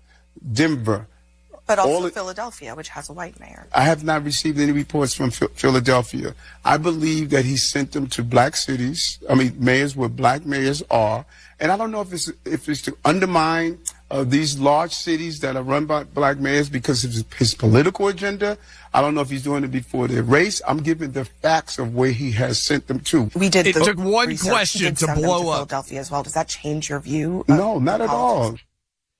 Denver, 0.52 1.06
But 1.70 1.78
also 1.78 1.94
All 1.94 2.06
it- 2.06 2.14
Philadelphia, 2.14 2.74
which 2.74 2.88
has 2.88 3.08
a 3.08 3.12
white 3.12 3.38
mayor. 3.38 3.68
I 3.72 3.82
have 3.82 4.02
not 4.02 4.24
received 4.24 4.58
any 4.58 4.72
reports 4.72 5.14
from 5.14 5.30
Phil- 5.30 5.52
Philadelphia. 5.54 6.34
I 6.64 6.78
believe 6.78 7.30
that 7.30 7.44
he 7.44 7.56
sent 7.56 7.92
them 7.92 8.08
to 8.08 8.24
black 8.24 8.56
cities. 8.56 9.20
I 9.30 9.36
mean, 9.36 9.54
mayors 9.56 9.94
where 9.94 10.08
black 10.08 10.44
mayors 10.44 10.82
are, 10.90 11.24
and 11.60 11.70
I 11.70 11.76
don't 11.76 11.92
know 11.92 12.00
if 12.00 12.12
it's 12.12 12.28
if 12.44 12.68
it's 12.68 12.82
to 12.82 12.96
undermine 13.04 13.78
uh, 14.10 14.24
these 14.24 14.58
large 14.58 14.92
cities 14.92 15.38
that 15.42 15.54
are 15.54 15.62
run 15.62 15.86
by 15.86 16.02
black 16.02 16.38
mayors 16.38 16.68
because 16.68 17.04
of 17.04 17.12
his, 17.12 17.24
his 17.38 17.54
political 17.54 18.08
agenda. 18.08 18.58
I 18.92 19.00
don't 19.00 19.14
know 19.14 19.20
if 19.20 19.30
he's 19.30 19.44
doing 19.44 19.62
it 19.62 19.70
before 19.70 20.08
their 20.08 20.24
race. 20.24 20.60
I'm 20.66 20.78
giving 20.82 21.12
the 21.12 21.24
facts 21.24 21.78
of 21.78 21.94
where 21.94 22.10
he 22.10 22.32
has 22.32 22.60
sent 22.64 22.88
them 22.88 22.98
to. 23.10 23.30
We 23.36 23.48
did. 23.48 23.68
It 23.68 23.74
the 23.74 23.84
took 23.84 23.98
one 23.98 24.26
research. 24.26 24.50
Question 24.50 24.96
to 24.96 25.06
send 25.06 25.18
them 25.18 25.24
blow 25.24 25.50
up. 25.50 25.68
Philadelphia 25.68 26.00
as 26.00 26.10
well. 26.10 26.24
Does 26.24 26.34
that 26.34 26.48
change 26.48 26.88
your 26.88 26.98
view? 26.98 27.44
No, 27.46 27.78
not 27.78 28.00
at 28.00 28.08
all. 28.08 28.58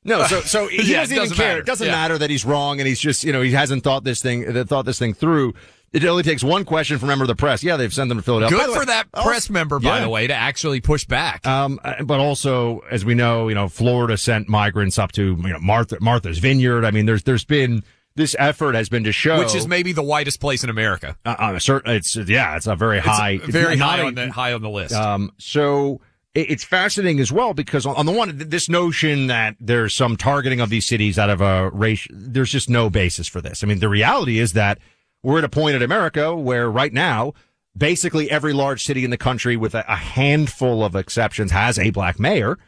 No, 0.05 0.25
so 0.25 0.41
so 0.41 0.67
he 0.69 0.91
Yeah, 0.93 1.01
doesn't 1.01 1.15
even 1.17 1.29
doesn't 1.29 1.37
care. 1.37 1.47
matter. 1.49 1.61
It 1.61 1.67
doesn't 1.67 1.87
Yeah. 1.87 1.93
matter 1.93 2.19
that 2.19 2.31
he's 2.31 2.45
wrong 2.45 2.81
and 2.81 2.89
he's 2.89 3.01
just 3.01 3.25
you 3.25 3.33
know 3.33 3.43
he 3.43 3.53
hasn't 3.53 3.83
thought 3.85 4.05
this 4.05 4.21
thing 4.23 4.57
uh, 4.57 4.65
thought 4.65 4.85
this 4.87 4.99
thing 4.99 5.15
through. 5.15 5.55
It 5.93 6.05
only 6.05 6.23
takes 6.23 6.45
one 6.45 6.65
question 6.65 6.99
from 6.99 7.09
a 7.09 7.11
member 7.13 7.25
of 7.25 7.29
the 7.29 7.35
press. 7.35 7.65
Yeah, 7.65 7.77
they've 7.77 7.93
sent 7.93 8.11
them 8.11 8.19
to 8.19 8.23
Philadelphia. 8.23 8.57
Good 8.59 8.69
the 8.69 8.73
way, 8.75 8.79
for 8.79 8.87
that 8.87 9.09
also- 9.13 9.29
press 9.29 9.51
member, 9.51 9.81
by 9.81 9.97
Yeah. 9.99 10.05
the 10.05 10.09
way, 10.09 10.29
to 10.29 10.35
actually 10.35 10.81
push 10.81 11.05
back. 11.05 11.45
Um, 11.45 11.81
uh, 11.83 12.05
but 12.05 12.21
also, 12.21 12.83
as 12.93 13.05
we 13.05 13.15
know, 13.15 13.49
you 13.49 13.57
know, 13.57 13.69
Florida 13.69 14.17
sent 14.17 14.49
migrants 14.49 14.99
up 15.01 15.11
to 15.13 15.37
you 15.39 15.49
know 15.53 15.59
Martha 15.59 15.99
Martha's 16.01 16.39
Vineyard. 16.39 16.85
I 16.85 16.93
mean, 16.93 17.07
there's 17.07 17.25
there's 17.25 17.45
been 17.45 17.83
this 18.15 18.37
effort 18.39 18.75
has 18.77 18.89
been 18.89 19.03
to 19.05 19.13
show 19.13 19.39
which 19.41 19.55
is 19.55 19.67
maybe 19.67 19.93
the 19.93 20.03
whitest 20.03 20.41
place 20.41 20.63
in 20.65 20.71
America. 20.71 21.17
uh, 21.27 21.35
on 21.39 21.57
a 21.57 21.61
certain. 21.61 21.93
It's 21.95 22.17
yeah, 22.17 22.57
it's 22.57 22.67
a 22.69 22.77
very 22.77 22.99
It's 22.99 23.07
high, 23.07 23.39
very 23.39 23.77
high 23.77 23.99
a- 23.99 24.05
on 24.07 24.15
the 24.15 24.31
high 24.31 24.53
on 24.53 24.63
the 24.63 24.71
list. 24.71 24.95
Um, 24.95 25.33
so 25.39 26.01
it's 26.35 26.63
fascinating 26.63 27.19
as 27.21 27.33
well 27.33 27.55
because 27.55 27.85
on, 27.85 28.07
the 28.07 28.13
one, 28.13 28.37
this 28.37 28.69
notion 28.69 29.27
that 29.27 29.57
there's 29.59 29.95
some 29.95 30.17
targeting 30.17 30.61
of 30.61 30.71
these 30.71 30.87
cities 30.87 31.19
out 31.19 31.29
of 31.29 31.41
a 31.41 31.71
race, 31.71 32.07
there's 32.11 32.53
just 32.53 32.71
no 32.71 32.89
basis 32.89 33.27
for 33.27 33.41
this. 33.41 33.65
I 33.65 33.67
mean, 33.67 33.81
the 33.81 33.89
reality 33.89 34.39
is 34.39 34.53
that 34.53 34.79
we're 35.23 35.39
at 35.39 35.45
a 35.45 35.49
point 35.49 35.77
in 35.77 35.83
America 35.83 36.35
where 36.35 36.71
right 36.71 36.93
now, 36.93 37.35
basically 37.77 38.31
every 38.31 38.53
large 38.53 38.85
city 38.85 39.05
in 39.05 39.11
the 39.11 39.17
country 39.17 39.57
with 39.57 39.75
a, 39.75 39.83
handful 39.83 40.85
of 40.85 40.95
exceptions 40.95 41.51
has 41.51 41.79
a 41.79 41.91
black 41.91 42.21
mayor. 42.21 42.59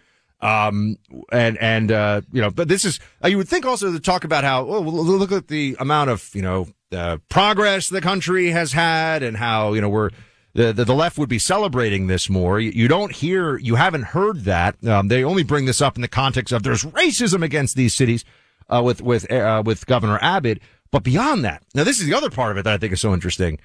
Um, 0.40 0.96
and, 1.30 1.56
and, 1.58 1.92
uh, 1.92 2.22
you 2.32 2.40
know, 2.40 2.50
but 2.50 2.66
this 2.66 2.84
is, 2.84 2.98
uh, 3.24 3.28
you 3.28 3.36
would 3.36 3.48
think 3.48 3.64
also 3.64 3.92
to 3.92 4.00
talk 4.00 4.24
about 4.24 4.42
how, 4.42 4.64
well, 4.64 4.82
look 4.82 5.30
at 5.30 5.46
the 5.46 5.76
amount 5.78 6.10
of, 6.10 6.28
you 6.34 6.42
know, 6.42 6.66
uh, 6.90 7.18
progress 7.28 7.88
the 7.88 8.00
country 8.00 8.50
has 8.50 8.72
had 8.72 9.22
and 9.22 9.36
how, 9.36 9.72
you 9.72 9.80
know, 9.80 9.88
we're, 9.88 10.10
the, 10.54 10.72
the, 10.72 10.84
the 10.84 10.94
left 10.94 11.18
would 11.18 11.28
be 11.28 11.38
celebrating 11.38 12.06
this 12.06 12.28
more. 12.28 12.60
You, 12.60 12.88
don't 12.88 13.12
hear, 13.12 13.56
you 13.56 13.76
haven't 13.76 14.04
heard 14.04 14.44
that. 14.44 14.82
Um, 14.86 15.08
they 15.08 15.24
only 15.24 15.42
bring 15.42 15.64
this 15.64 15.80
up 15.80 15.96
in 15.96 16.02
the 16.02 16.08
context 16.08 16.52
of 16.52 16.62
there's 16.62 16.84
racism 16.84 17.42
against 17.42 17.76
these 17.76 17.94
cities, 17.94 18.24
uh, 18.68 18.82
with, 18.84 19.00
with, 19.02 19.30
uh, 19.30 19.62
with 19.64 19.86
Governor 19.86 20.18
Abbott. 20.20 20.60
But 20.90 21.02
beyond 21.02 21.44
that, 21.44 21.62
now 21.74 21.84
this 21.84 22.00
is 22.00 22.06
the 22.06 22.14
other 22.14 22.30
part 22.30 22.52
of 22.52 22.58
it 22.58 22.64
that 22.64 22.74
I 22.74 22.78
think 22.78 22.92
is 22.92 23.00
so 23.00 23.14
interesting. 23.14 23.58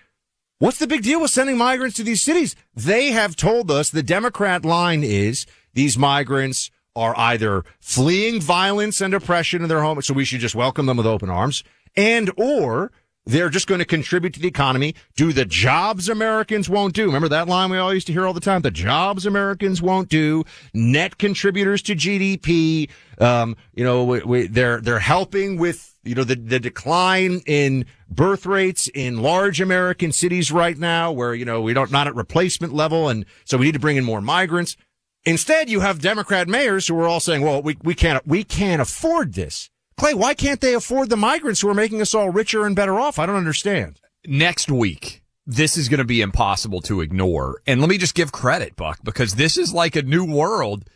What's 0.59 0.79
the 0.79 0.87
big 0.87 1.03
deal 1.03 1.21
with 1.21 1.29
sending 1.29 1.57
migrants 1.57 1.97
to 1.97 2.03
these 2.03 2.23
cities? 2.23 2.55
They 2.73 3.11
have 3.11 3.35
told 3.35 3.69
us 3.69 3.89
the 3.89 4.01
Democrat 4.01 4.65
line 4.65 5.03
is 5.03 5.45
these 5.73 5.97
migrants 5.97 6.71
are 6.95 7.15
either 7.15 7.63
fleeing 7.79 8.41
violence 8.41 8.99
and 9.01 9.13
oppression 9.13 9.61
in 9.61 9.69
their 9.69 9.83
home, 9.83 10.01
so 10.01 10.15
we 10.15 10.25
should 10.25 10.39
just 10.39 10.55
welcome 10.55 10.87
them 10.87 10.97
with 10.97 11.05
open 11.05 11.29
arms, 11.29 11.63
and 11.95 12.31
or 12.37 12.91
they're 13.27 13.49
just 13.49 13.67
going 13.67 13.79
to 13.79 13.85
contribute 13.85 14.33
to 14.33 14.39
the 14.39 14.47
economy, 14.47 14.95
do 15.15 15.33
the 15.33 15.45
jobs 15.45 16.07
Americans 16.07 16.69
won't 16.69 16.93
do. 16.93 17.05
Remember 17.05 17.27
that 17.27 17.47
line 17.47 17.69
we 17.69 17.77
all 17.77 17.93
used 17.93 18.07
to 18.07 18.13
hear 18.13 18.25
all 18.25 18.33
the 18.33 18.39
time? 18.39 18.61
The 18.61 18.71
jobs 18.71 19.25
Americans 19.25 19.81
won't 19.81 20.07
do, 20.07 20.45
net 20.73 21.17
contributors 21.17 21.81
to 21.83 21.95
GDP. 21.95 22.89
Um, 23.19 23.57
you 23.73 23.83
know, 23.83 24.05
we, 24.05 24.21
we, 24.21 24.47
they're, 24.47 24.79
they're 24.79 24.99
helping 24.99 25.57
with, 25.57 25.95
you 26.03 26.15
know, 26.15 26.23
the, 26.23 26.35
the 26.35 26.59
decline 26.59 27.41
in 27.45 27.85
birth 28.09 28.45
rates 28.45 28.89
in 28.95 29.21
large 29.21 29.59
American 29.59 30.13
cities 30.13 30.49
right 30.49 30.77
now 30.77 31.11
where, 31.11 31.35
you 31.35 31.43
know, 31.43 31.61
we 31.61 31.73
don't, 31.73 31.91
not 31.91 32.07
at 32.07 32.15
replacement 32.15 32.73
level. 32.73 33.09
And 33.09 33.25
so 33.43 33.57
we 33.57 33.65
need 33.65 33.73
to 33.73 33.79
bring 33.79 33.97
in 33.97 34.05
more 34.05 34.21
migrants. 34.21 34.77
Instead, 35.25 35.69
you 35.69 35.81
have 35.81 35.99
Democrat 35.99 36.47
mayors 36.47 36.87
who 36.87 36.97
are 36.97 37.07
all 37.07 37.19
saying, 37.19 37.41
well, 37.41 37.61
we, 37.61 37.77
we 37.83 37.93
can't, 37.93 38.25
we 38.25 38.45
can't 38.45 38.81
afford 38.81 39.33
this. 39.33 39.69
Clay, 39.97 40.13
why 40.13 40.33
can't 40.33 40.61
they 40.61 40.73
afford 40.73 41.09
the 41.09 41.17
migrants 41.17 41.61
who 41.61 41.69
are 41.69 41.73
making 41.73 42.01
us 42.01 42.13
all 42.13 42.29
richer 42.29 42.65
and 42.65 42.75
better 42.75 42.99
off? 42.99 43.17
I 43.17 43.25
don't 43.25 43.35
understand. 43.35 43.99
Next 44.25 44.69
week, 44.69 45.23
this 45.45 45.77
is 45.77 45.89
going 45.89 45.97
to 45.99 46.03
be 46.03 46.21
impossible 46.21 46.81
to 46.81 47.01
ignore. 47.01 47.61
And 47.65 47.81
let 47.81 47.89
me 47.89 47.97
just 47.97 48.13
give 48.13 48.31
credit, 48.31 48.75
Buck, 48.75 48.99
because 49.03 49.35
this 49.35 49.57
is 49.57 49.73
like 49.73 49.95
a 49.95 50.03
new 50.03 50.23
world. 50.23 50.87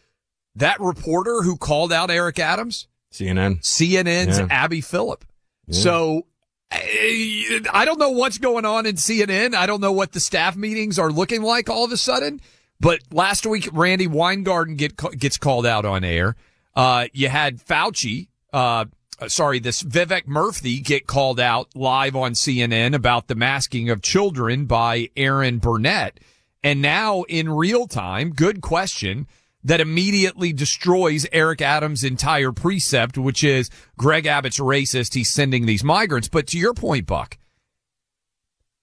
That 0.56 0.80
reporter 0.80 1.42
who 1.42 1.58
called 1.58 1.92
out 1.94 2.12
Eric 2.12 2.38
Adams, 2.38 2.88
CNN. 3.12 3.62
CNN's 3.62 4.38
Yeah. 4.38 4.48
Abby 4.50 4.82
Phillip. 4.82 5.26
So 5.70 6.26
I 6.70 7.62
I 7.72 7.86
don't 7.86 8.00
know 8.00 8.10
what's 8.10 8.38
going 8.38 8.66
on 8.66 8.86
in 8.86 8.96
CNN. 8.96 9.56
I 9.56 9.66
don't 9.66 9.80
know 9.80 9.94
what 9.94 10.12
the 10.12 10.20
staff 10.20 10.58
meetings 10.58 11.00
are 11.00 11.10
looking 11.10 11.42
like 11.42 11.70
all 11.70 11.86
of 11.86 11.92
a 11.92 11.98
sudden. 11.98 12.42
But 12.80 13.00
last 13.12 13.46
week, 13.46 13.70
Randi 13.72 14.08
Weingarten 14.08 14.76
get, 14.76 14.98
gets 15.18 15.38
called 15.38 15.66
out 15.66 15.86
on 15.86 16.04
air. 16.04 16.36
Uh, 16.76 17.06
you 17.14 17.30
had 17.30 17.64
Fauci, 17.64 18.28
uh, 18.54 18.86
sorry, 19.28 19.60
this 19.60 19.84
Vivek 19.84 20.26
Murthy 20.26 20.84
get 20.84 21.08
called 21.08 21.40
out 21.40 21.70
live 21.76 22.16
on 22.16 22.34
CNN 22.34 22.94
about 22.94 23.28
the 23.28 23.36
masking 23.36 23.90
of 23.90 24.02
children 24.02 24.66
by 24.66 25.10
Erin 25.16 25.60
Burnett. 25.60 26.20
And 26.64 26.82
now 26.82 27.24
in 27.24 27.50
real 27.50 27.88
time, 27.88 28.32
good 28.32 28.62
question 28.62 29.28
that 29.64 29.82
immediately 29.82 30.54
destroys 30.54 31.28
Eric 31.32 31.62
Adams' 31.62 32.04
entire 32.04 32.52
precept, 32.52 33.18
which 33.18 33.44
is 33.44 33.70
Greg 33.98 34.26
Abbott's 34.26 34.60
racist. 34.60 35.14
He's 35.14 35.32
sending 35.32 35.66
these 35.66 35.84
migrants. 35.84 36.28
But 36.28 36.48
to 36.48 36.58
your 36.58 36.74
point, 36.74 37.06
Buck, 37.06 37.38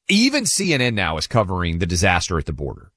even 0.08 0.44
CNN 0.44 0.94
now 0.94 1.16
is 1.16 1.26
covering 1.26 1.78
the 1.78 1.87
disaster 1.87 2.38
at 2.38 2.46
the 2.46 2.52
border 2.52 2.92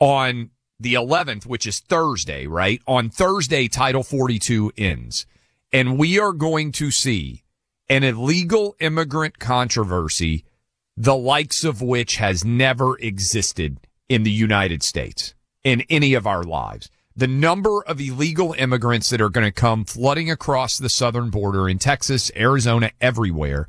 on 0.00 0.50
the 0.78 0.94
11th, 0.94 1.46
which 1.46 1.66
is 1.66 1.80
Thursday, 1.80 2.46
right? 2.46 2.80
On 2.86 3.08
Thursday, 3.08 3.68
Title 3.68 4.02
42 4.02 4.72
ends. 4.76 5.26
And 5.74 5.98
we 5.98 6.20
are 6.20 6.32
going 6.32 6.70
to 6.72 6.92
see 6.92 7.42
an 7.88 8.04
illegal 8.04 8.76
immigrant 8.78 9.40
controversy, 9.40 10.44
the 10.96 11.16
likes 11.16 11.64
of 11.64 11.82
which 11.82 12.14
has 12.16 12.44
never 12.44 12.96
existed 12.98 13.80
in 14.08 14.22
the 14.22 14.30
United 14.30 14.84
States 14.84 15.34
in 15.64 15.82
any 15.90 16.14
of 16.14 16.28
our 16.28 16.44
lives. 16.44 16.90
The 17.16 17.26
number 17.26 17.82
of 17.82 18.00
illegal 18.00 18.54
immigrants 18.56 19.10
that 19.10 19.20
are 19.20 19.28
going 19.28 19.46
to 19.46 19.50
come 19.50 19.84
flooding 19.84 20.30
across 20.30 20.78
the 20.78 20.88
southern 20.88 21.30
border 21.30 21.68
in 21.68 21.80
Texas, 21.80 22.30
Arizona, 22.36 22.92
everywhere. 23.00 23.66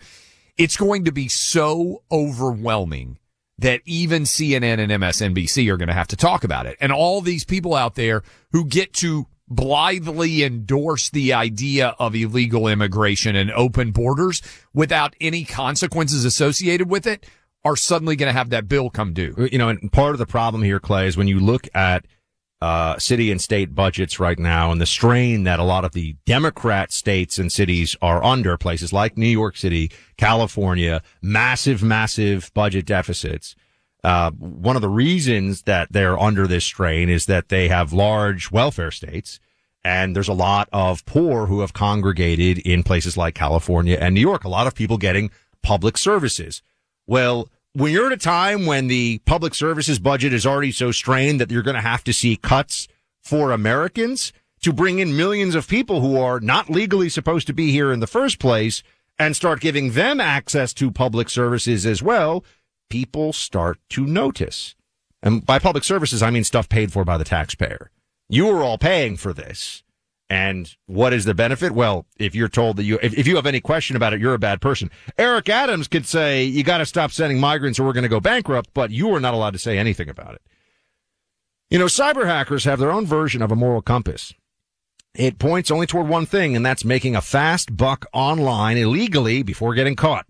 It's 0.60 0.78
going 0.78 1.06
to 1.06 1.12
be 1.12 1.28
so 1.28 2.04
overwhelming 2.12 3.18
that 3.58 3.82
even 3.84 4.24
CNN 4.26 4.78
and 4.78 4.92
MSNBC 4.92 5.72
are 5.72 5.78
going 5.78 5.88
to 5.88 5.94
have 5.96 6.10
to 6.10 6.16
talk 6.16 6.44
about 6.44 6.68
it. 6.68 6.78
And 6.80 6.92
all 6.92 7.22
these 7.22 7.46
people 7.46 7.74
out 7.74 7.96
there 7.96 8.22
who 8.52 8.64
get 8.64 8.94
to 8.96 9.26
blithely 9.48 10.44
endorse 10.44 11.10
the 11.10 11.34
idea 11.34 11.96
of 12.00 12.16
illegal 12.16 12.68
immigration 12.68 13.36
and 13.36 13.52
open 13.52 13.92
borders 13.92 14.42
without 14.74 15.16
any 15.22 15.44
consequences 15.44 16.26
associated 16.26 16.90
with 16.90 17.06
it 17.06 17.26
are 17.64 17.76
suddenly 17.76 18.16
going 18.16 18.32
to 18.32 18.38
have 18.38 18.52
that 18.52 18.68
bill 18.68 18.90
come 18.90 19.14
due. 19.14 19.48
You 19.52 19.58
know, 19.58 19.70
and 19.70 19.92
part 19.92 20.14
of 20.14 20.20
the 20.20 20.26
problem 20.26 20.64
here, 20.64 20.80
Clay, 20.80 21.08
is 21.08 21.18
when 21.18 21.28
you 21.28 21.40
look 21.40 21.68
at 21.74 22.06
uh, 22.62 22.98
city 22.98 23.32
and 23.32 23.42
state 23.42 23.76
budgets 23.76 24.20
right 24.20 24.40
now 24.40 24.72
and 24.72 24.80
the 24.80 24.86
strain 24.86 25.44
that 25.44 25.60
a 25.60 25.64
lot 25.64 25.84
of 25.84 25.92
the 25.92 26.16
Democrat 26.26 26.92
states 26.92 27.38
and 27.38 27.52
cities 27.52 27.96
are 28.02 28.24
under, 28.24 28.58
places 28.58 28.94
like 28.94 29.18
New 29.18 29.28
York 29.28 29.58
City, 29.58 29.92
California, 30.18 31.02
massive, 31.22 31.84
massive 31.84 32.52
budget 32.54 32.86
deficits. 32.86 33.56
Uh, 34.06 34.30
one 34.32 34.76
of 34.76 34.84
the 34.84 34.90
reasons 34.90 35.64
that 35.64 35.92
they're 35.92 36.20
under 36.20 36.46
this 36.46 36.64
strain 36.64 37.10
is 37.10 37.26
that 37.26 37.50
they 37.50 37.68
have 37.68 37.92
large 37.92 38.52
welfare 38.52 38.92
states 38.92 39.40
and 39.84 40.16
there's 40.16 40.28
a 40.28 40.34
lot 40.34 40.70
of 40.72 41.04
poor 41.06 41.48
who 41.48 41.62
have 41.62 41.74
congregated 41.74 42.60
in 42.60 42.84
places 42.84 43.18
like 43.18 43.34
California 43.34 43.98
and 44.00 44.14
New 44.14 44.22
York. 44.22 44.44
A 44.44 44.50
lot 44.50 44.68
of 44.68 44.76
people 44.76 45.00
getting 45.00 45.32
public 45.64 45.98
services. 45.98 46.62
Well, 47.08 47.50
when 47.74 47.92
you're 47.92 48.06
at 48.06 48.12
a 48.12 48.18
time 48.18 48.68
when 48.68 48.88
the 48.88 49.20
public 49.26 49.56
services 49.56 49.98
budget 49.98 50.34
is 50.34 50.46
already 50.46 50.72
so 50.72 50.92
strained 50.92 51.42
that 51.42 51.50
you're 51.50 51.64
going 51.64 51.76
to 51.76 51.82
have 51.82 52.04
to 52.04 52.14
see 52.14 52.36
cuts 52.36 52.88
for 53.22 53.52
Americans 53.52 54.34
to 54.62 54.72
bring 54.72 55.00
in 55.00 55.18
millions 55.18 55.56
of 55.56 55.68
people 55.68 56.02
who 56.02 56.20
are 56.20 56.40
not 56.40 56.70
legally 56.70 57.10
supposed 57.10 57.48
to 57.48 57.54
be 57.54 57.72
here 57.72 57.92
in 57.92 58.02
the 58.02 58.08
first 58.08 58.38
place 58.38 58.84
and 59.18 59.36
start 59.36 59.62
giving 59.62 59.94
them 59.94 60.20
access 60.20 60.74
to 60.74 60.92
public 60.92 61.28
services 61.28 61.86
as 61.86 62.04
well, 62.04 62.44
people 62.90 63.34
start 63.34 63.80
to 63.90 64.06
notice. 64.06 64.76
And 65.22 65.46
by 65.46 65.60
public 65.60 65.84
services, 65.84 66.22
I 66.22 66.30
mean 66.30 66.44
stuff 66.44 66.70
paid 66.70 66.92
for 66.92 67.04
by 67.04 67.18
the 67.18 67.24
taxpayer. 67.24 67.92
You 68.30 68.50
are 68.50 68.64
all 68.64 68.78
paying 68.78 69.18
for 69.18 69.34
this. 69.34 69.84
And 70.30 70.76
what 70.88 71.14
is 71.14 71.26
the 71.26 71.36
benefit? 71.36 71.72
Well, 71.74 72.08
if 72.18 72.34
you're 72.34 72.48
told 72.48 72.78
that 72.78 72.84
you, 72.84 72.98
if, 73.02 73.16
if 73.16 73.28
you 73.28 73.36
have 73.36 73.46
any 73.46 73.62
question 73.62 73.96
about 73.96 74.14
it, 74.14 74.20
you're 74.20 74.34
a 74.34 74.40
bad 74.40 74.60
person. 74.60 74.90
Eric 75.18 75.50
Adams 75.50 75.88
could 75.88 76.06
say, 76.06 76.44
you 76.44 76.64
got 76.64 76.80
to 76.80 76.86
stop 76.86 77.12
sending 77.12 77.40
migrants 77.40 77.80
or 77.80 77.84
we're 77.84 77.94
going 77.94 78.04
to 78.04 78.10
go 78.10 78.20
bankrupt, 78.20 78.72
but 78.74 78.90
you 78.90 79.14
are 79.14 79.20
not 79.20 79.36
allowed 79.36 79.54
to 79.54 79.60
say 79.60 79.78
anything 79.78 80.10
about 80.10 80.34
it. 80.34 80.42
You 81.70 81.78
know, 81.78 81.86
cyber 81.86 82.26
hackers 82.26 82.66
have 82.66 82.80
their 82.80 82.92
own 82.92 83.06
version 83.06 83.42
of 83.42 83.52
a 83.52 83.56
moral 83.56 83.82
compass. 83.82 84.34
It 85.14 85.40
points 85.40 85.72
only 85.72 85.88
toward 85.88 86.08
one 86.08 86.26
thing, 86.26 86.56
and 86.56 86.66
that's 86.66 86.84
making 86.84 87.16
a 87.16 87.22
fast 87.22 87.78
buck 87.78 88.06
online 88.12 88.78
illegally 88.78 89.44
before 89.44 89.74
getting 89.74 89.96
caught. 89.96 90.26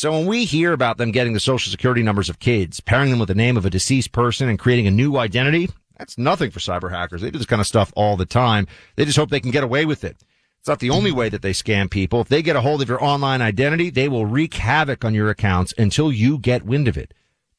So 0.00 0.12
when 0.12 0.24
we 0.24 0.46
hear 0.46 0.72
about 0.72 0.96
them 0.96 1.10
getting 1.10 1.34
the 1.34 1.40
social 1.40 1.70
security 1.70 2.02
numbers 2.02 2.30
of 2.30 2.38
kids, 2.38 2.80
pairing 2.80 3.10
them 3.10 3.18
with 3.18 3.28
the 3.28 3.34
name 3.34 3.58
of 3.58 3.66
a 3.66 3.68
deceased 3.68 4.12
person 4.12 4.48
and 4.48 4.58
creating 4.58 4.86
a 4.86 4.90
new 4.90 5.18
identity, 5.18 5.68
that's 5.98 6.16
nothing 6.16 6.50
for 6.50 6.58
cyber 6.58 6.90
hackers. 6.90 7.20
They 7.20 7.30
do 7.30 7.36
this 7.36 7.46
kind 7.46 7.60
of 7.60 7.66
stuff 7.66 7.92
all 7.94 8.16
the 8.16 8.24
time. 8.24 8.66
They 8.96 9.04
just 9.04 9.18
hope 9.18 9.28
they 9.28 9.40
can 9.40 9.50
get 9.50 9.62
away 9.62 9.84
with 9.84 10.02
it. 10.02 10.16
It's 10.58 10.68
not 10.68 10.78
the 10.78 10.88
only 10.88 11.12
way 11.12 11.28
that 11.28 11.42
they 11.42 11.52
scam 11.52 11.90
people. 11.90 12.22
If 12.22 12.28
they 12.28 12.40
get 12.40 12.56
a 12.56 12.62
hold 12.62 12.80
of 12.80 12.88
your 12.88 13.04
online 13.04 13.42
identity, 13.42 13.90
they 13.90 14.08
will 14.08 14.24
wreak 14.24 14.54
havoc 14.54 15.04
on 15.04 15.12
your 15.12 15.28
accounts 15.28 15.74
until 15.76 16.10
you 16.10 16.38
get 16.38 16.64
wind 16.64 16.88
of 16.88 16.96
it. 16.96 17.12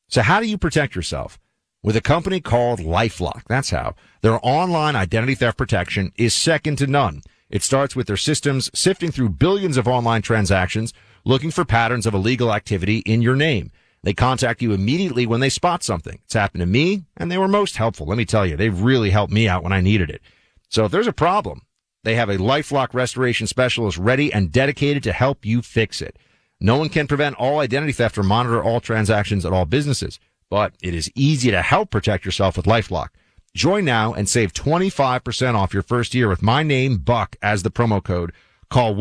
So 0.08 0.24
how 0.24 0.40
do 0.40 0.48
you 0.48 0.58
protect 0.58 0.96
yourself? 0.96 1.40
With 1.84 1.96
a 1.96 2.02
company 2.02 2.42
called 2.42 2.80
LifeLock. 2.80 3.44
That's 3.50 3.70
how. 3.70 3.94
Their 4.22 4.40
online 4.42 4.96
identity 4.96 5.36
theft 5.36 5.60
protection 5.60 6.12
is 6.16 6.34
second 6.34 6.80
to 6.80 6.88
none. 6.88 7.22
It 7.52 7.62
starts 7.62 7.96
with 7.96 8.08
their 8.08 8.18
systems 8.18 8.72
sifting 8.74 9.12
through 9.12 9.30
billions 9.30 9.78
of 9.78 9.88
online 9.88 10.24
transactions, 10.24 10.92
looking 11.24 11.52
for 11.52 11.66
patterns 11.66 12.06
of 12.06 12.14
illegal 12.14 12.54
activity 12.54 13.00
in 13.00 13.22
your 13.22 13.36
name. 13.36 13.72
They 14.04 14.14
contact 14.14 14.62
you 14.62 14.74
immediately 14.74 15.26
when 15.26 15.40
they 15.42 15.50
spot 15.50 15.84
something. 15.84 16.20
It's 16.24 16.34
happened 16.34 16.62
to 16.62 16.66
me, 16.66 17.04
and 17.18 17.32
they 17.32 17.38
were 17.38 17.48
most 17.48 17.78
helpful. 17.78 18.08
Let 18.08 18.18
me 18.18 18.26
tell 18.26 18.46
you, 18.46 18.58
they've 18.58 18.82
really 18.82 19.12
helped 19.12 19.34
me 19.34 19.48
out 19.48 19.64
when 19.64 19.74
I 19.74 19.82
needed 19.82 20.10
it. 20.10 20.22
So 20.70 20.86
if 20.86 20.92
there's 20.92 21.08
a 21.08 21.14
problem, 21.14 21.62
they 22.04 22.16
have 22.16 22.30
a 22.30 22.38
LifeLock 22.38 22.94
restoration 22.94 23.46
specialist 23.46 23.98
ready 23.98 24.34
and 24.34 24.52
dedicated 24.52 25.04
to 25.04 25.14
help 25.14 25.46
you 25.46 25.62
fix 25.62 26.02
it. 26.02 26.18
No 26.60 26.78
one 26.78 26.90
can 26.90 27.08
prevent 27.08 27.36
all 27.36 27.60
identity 27.60 27.94
theft 27.94 28.18
or 28.18 28.24
monitor 28.24 28.64
all 28.64 28.80
transactions 28.80 29.46
at 29.46 29.54
all 29.54 29.66
businesses 29.66 30.20
but 30.52 30.74
it 30.84 30.94
is 30.94 31.10
easy 31.16 31.50
to 31.50 31.62
help 31.62 31.90
protect 31.90 32.26
yourself 32.26 32.58
with 32.58 32.66
LifeLock. 32.68 33.08
Join 33.56 33.86
now 33.86 34.14
and 34.14 34.28
save 34.28 34.54
25% 34.54 35.56
off 35.56 35.74
your 35.74 35.82
first 35.82 36.14
year 36.14 36.28
with 36.28 36.42
my 36.44 36.62
name, 36.62 36.98
Buck, 36.98 37.38
as 37.42 37.64
the 37.64 37.72
promo 37.72 38.04
code. 38.04 38.34
Call 38.70 38.94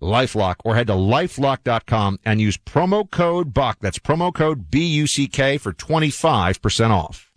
1-800-LifeLock 0.00 0.56
or 0.64 0.74
head 0.74 0.86
to 0.88 0.94
lifelock.com 0.94 2.18
and 2.24 2.40
use 2.40 2.56
promo 2.56 3.10
code 3.10 3.54
Buck. 3.54 3.78
That's 3.80 3.98
promo 3.98 4.34
code 4.34 4.70
B-U-C-K 4.70 5.58
for 5.58 5.72
25% 5.72 6.90
off. 6.90 7.30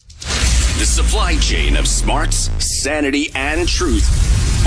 The 0.79 0.85
supply 0.85 1.37
chain 1.37 1.75
of 1.75 1.87
smarts, 1.87 2.49
sanity, 2.63 3.29
and 3.35 3.67
truth. 3.67 4.07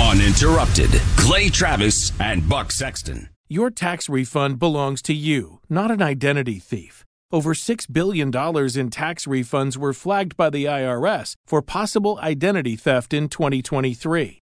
Uninterrupted. 0.01 0.91
Clay 1.17 1.49
Travis 1.49 2.13
and 2.21 2.49
Buck 2.49 2.71
Sexton. 2.71 3.31
Your 3.49 3.71
tax 3.71 4.09
refund 4.09 4.59
belongs 4.59 5.03
to 5.03 5.15
you, 5.15 5.61
not 5.69 5.91
an 5.91 6.03
identity 6.03 6.59
thief. 6.59 7.05
Over 7.31 7.53
$6 7.53 7.93
billion 7.93 8.29
in 8.29 8.91
tax 8.91 9.27
refunds 9.27 9.77
were 9.77 9.93
flagged 9.93 10.37
by 10.37 10.51
the 10.51 10.65
IRS 10.65 11.35
for 11.47 11.63
possible 11.63 12.19
identity 12.23 12.77
theft 12.77 13.13
in 13.13 13.29
2023. 13.29 14.44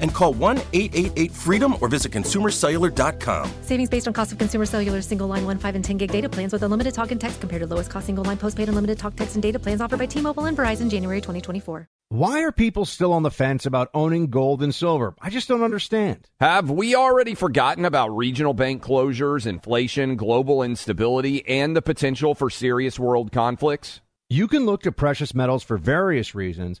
and 0.00 0.12
call 0.12 0.32
1 0.34 0.58
888 0.72 1.32
freedom 1.32 1.76
or 1.80 1.88
visit 1.88 2.12
consumercellular.com. 2.12 3.50
Savings 3.62 3.88
based 3.88 4.06
on 4.06 4.12
cost 4.12 4.32
of 4.32 4.38
consumer 4.38 4.66
cellular 4.66 5.00
single 5.02 5.28
line 5.28 5.44
1, 5.44 5.58
5, 5.58 5.74
and 5.76 5.84
10 5.84 5.96
gig 5.96 6.12
data 6.12 6.28
plans 6.28 6.52
with 6.52 6.62
unlimited 6.62 6.92
talk 6.92 7.10
and 7.10 7.20
text 7.20 7.40
compared 7.40 7.60
to 7.60 7.66
lowest 7.66 7.90
cost 7.90 8.06
single 8.06 8.24
line 8.24 8.36
postpaid 8.36 8.68
unlimited 8.68 8.98
talk, 8.98 9.16
text, 9.16 9.34
and 9.34 9.42
data 9.42 9.58
plans 9.58 9.80
offered 9.80 9.98
by 9.98 10.06
T 10.06 10.20
Mobile 10.20 10.46
and 10.46 10.56
Verizon 10.56 10.90
January 10.90 11.20
2024. 11.20 11.88
Why 12.12 12.42
are 12.42 12.50
people 12.50 12.86
still 12.86 13.12
on 13.12 13.22
the 13.22 13.30
fence 13.30 13.66
about 13.66 13.88
owning 13.94 14.30
gold 14.30 14.64
and 14.64 14.74
silver? 14.74 15.14
I 15.20 15.30
just 15.30 15.46
don't 15.46 15.62
understand. 15.62 16.28
Have 16.40 16.68
we 16.68 16.96
already 16.96 17.36
forgotten 17.36 17.84
about 17.84 18.08
regional 18.08 18.52
bank 18.52 18.82
closures, 18.82 19.46
inflation, 19.46 20.16
global 20.16 20.64
instability, 20.64 21.46
and 21.46 21.76
the 21.76 21.82
potential 21.82 22.34
for 22.34 22.50
serious 22.50 22.98
world 22.98 23.30
conflicts? 23.30 24.00
You 24.28 24.48
can 24.48 24.66
look 24.66 24.82
to 24.82 24.90
precious 24.90 25.36
metals 25.36 25.62
for 25.62 25.78
various 25.78 26.34
reasons. 26.34 26.80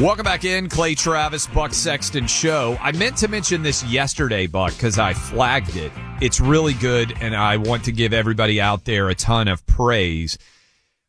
Welcome 0.00 0.24
back 0.24 0.44
in, 0.44 0.68
Clay 0.68 0.94
Travis, 0.94 1.48
Buck 1.48 1.74
Sexton 1.74 2.28
Show. 2.28 2.78
I 2.80 2.92
meant 2.92 3.16
to 3.16 3.28
mention 3.28 3.62
this 3.62 3.82
yesterday, 3.84 4.46
Buck, 4.46 4.72
because 4.72 4.98
I 4.98 5.12
flagged 5.12 5.76
it. 5.76 5.90
It's 6.20 6.40
really 6.40 6.74
good, 6.74 7.14
and 7.20 7.34
I 7.34 7.56
want 7.56 7.84
to 7.86 7.92
give 7.92 8.12
everybody 8.12 8.60
out 8.60 8.84
there 8.84 9.08
a 9.08 9.14
ton 9.16 9.48
of 9.48 9.66
praise. 9.66 10.38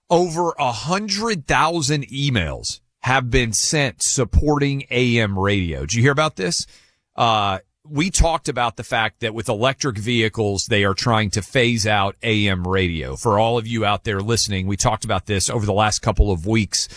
Over 0.09 0.55
a 0.57 0.71
hundred 0.71 1.45
thousand 1.45 2.07
emails 2.07 2.79
have 3.01 3.29
been 3.29 3.53
sent 3.53 4.01
supporting 4.01 4.85
AM 4.89 5.38
radio. 5.38 5.81
Did 5.81 5.93
you 5.93 6.01
hear 6.01 6.12
about 6.12 6.35
this? 6.35 6.65
Uh, 7.15 7.59
we 7.88 8.09
talked 8.09 8.49
about 8.49 8.75
the 8.75 8.83
fact 8.83 9.21
that 9.21 9.33
with 9.33 9.49
electric 9.49 9.97
vehicles, 9.97 10.65
they 10.69 10.83
are 10.83 10.93
trying 10.93 11.29
to 11.31 11.41
phase 11.41 11.88
out 11.88 12.15
AM 12.23 12.67
radio. 12.67 13.15
For 13.15 13.39
all 13.39 13.57
of 13.57 13.67
you 13.67 13.85
out 13.85 14.03
there 14.03 14.21
listening, 14.21 14.67
we 14.67 14.77
talked 14.77 15.05
about 15.05 15.25
this 15.25 15.49
over 15.49 15.65
the 15.65 15.73
last 15.73 15.99
couple 15.99 16.31
of 16.31 16.45
weeks. 16.45 16.88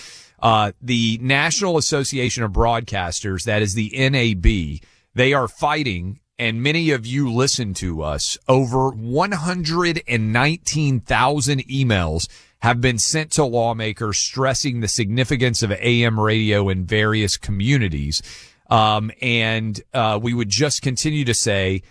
Uh, 0.43 0.73
the 0.83 1.19
National 1.23 1.79
Association 1.79 2.43
of 2.43 2.53
Broadcasters, 2.53 3.45
that 3.45 3.63
is 3.63 3.73
the 3.75 3.93
NAB, 3.97 4.81
they 5.15 5.33
are 5.33 5.49
fighting 5.49 6.21
and 6.39 6.63
many 6.63 6.91
of 6.91 7.07
you 7.07 7.33
listen 7.33 7.73
to 7.75 8.03
us. 8.03 8.37
Over 8.49 8.91
119,000 8.91 11.69
emails 11.69 12.29
have 12.63 12.81
been 12.81 12.99
sent 12.99 13.31
to 13.33 13.45
lawmakers 13.45 14.19
stressing 14.19 14.81
the 14.81 14.89
significance 14.89 15.63
of 15.63 15.71
AM 15.71 16.19
radio 16.19 16.69
in 16.69 16.85
various 16.85 17.37
communities. 17.37 18.21
Um, 18.69 19.13
and 19.21 19.81
uh, 19.95 20.19
we 20.21 20.35
would 20.35 20.49
just 20.49 20.83
continue 20.83 21.25
to 21.27 21.35
say, 21.35 21.83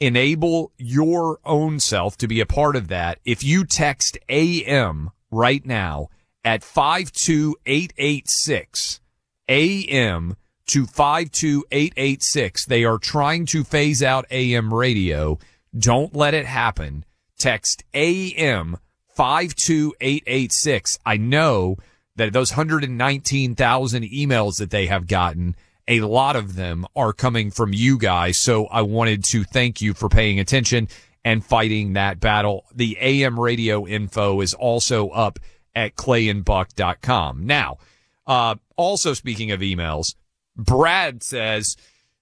enable 0.00 0.72
your 0.78 1.38
own 1.44 1.78
self 1.78 2.16
to 2.18 2.26
be 2.26 2.40
a 2.40 2.46
part 2.46 2.74
of 2.74 2.88
that. 2.88 3.20
If 3.24 3.44
you 3.44 3.64
text 3.64 4.18
AM 4.28 5.10
right 5.30 5.64
now 5.64 6.08
at 6.44 6.62
52886, 6.62 9.00
AM 9.48 10.36
to 10.66 10.86
52886. 10.86 12.66
They 12.66 12.84
are 12.84 12.98
trying 12.98 13.46
to 13.46 13.64
phase 13.64 14.02
out 14.02 14.26
AM 14.30 14.72
radio. 14.72 15.38
Don't 15.76 16.14
let 16.14 16.34
it 16.34 16.46
happen. 16.46 17.04
Text 17.38 17.82
AM 17.94 18.76
52886. 19.14 20.98
I 21.04 21.16
know 21.16 21.76
that 22.16 22.32
those 22.32 22.52
119,000 22.52 24.02
emails 24.04 24.58
that 24.58 24.70
they 24.70 24.86
have 24.86 25.06
gotten, 25.06 25.56
a 25.88 26.00
lot 26.00 26.36
of 26.36 26.56
them 26.56 26.86
are 26.94 27.12
coming 27.12 27.50
from 27.50 27.72
you 27.72 27.98
guys. 27.98 28.38
So 28.38 28.66
I 28.66 28.82
wanted 28.82 29.24
to 29.24 29.44
thank 29.44 29.80
you 29.80 29.94
for 29.94 30.08
paying 30.08 30.38
attention 30.38 30.88
and 31.24 31.44
fighting 31.44 31.94
that 31.94 32.20
battle. 32.20 32.64
The 32.74 32.96
AM 33.00 33.38
radio 33.38 33.86
info 33.86 34.40
is 34.40 34.54
also 34.54 35.08
up 35.10 35.38
at 35.74 35.94
clayandbuck.com. 35.94 37.46
Now, 37.46 37.78
uh, 38.26 38.56
also 38.76 39.14
speaking 39.14 39.50
of 39.50 39.60
emails, 39.60 40.14
Brad 40.56 41.22
says, 41.22 41.76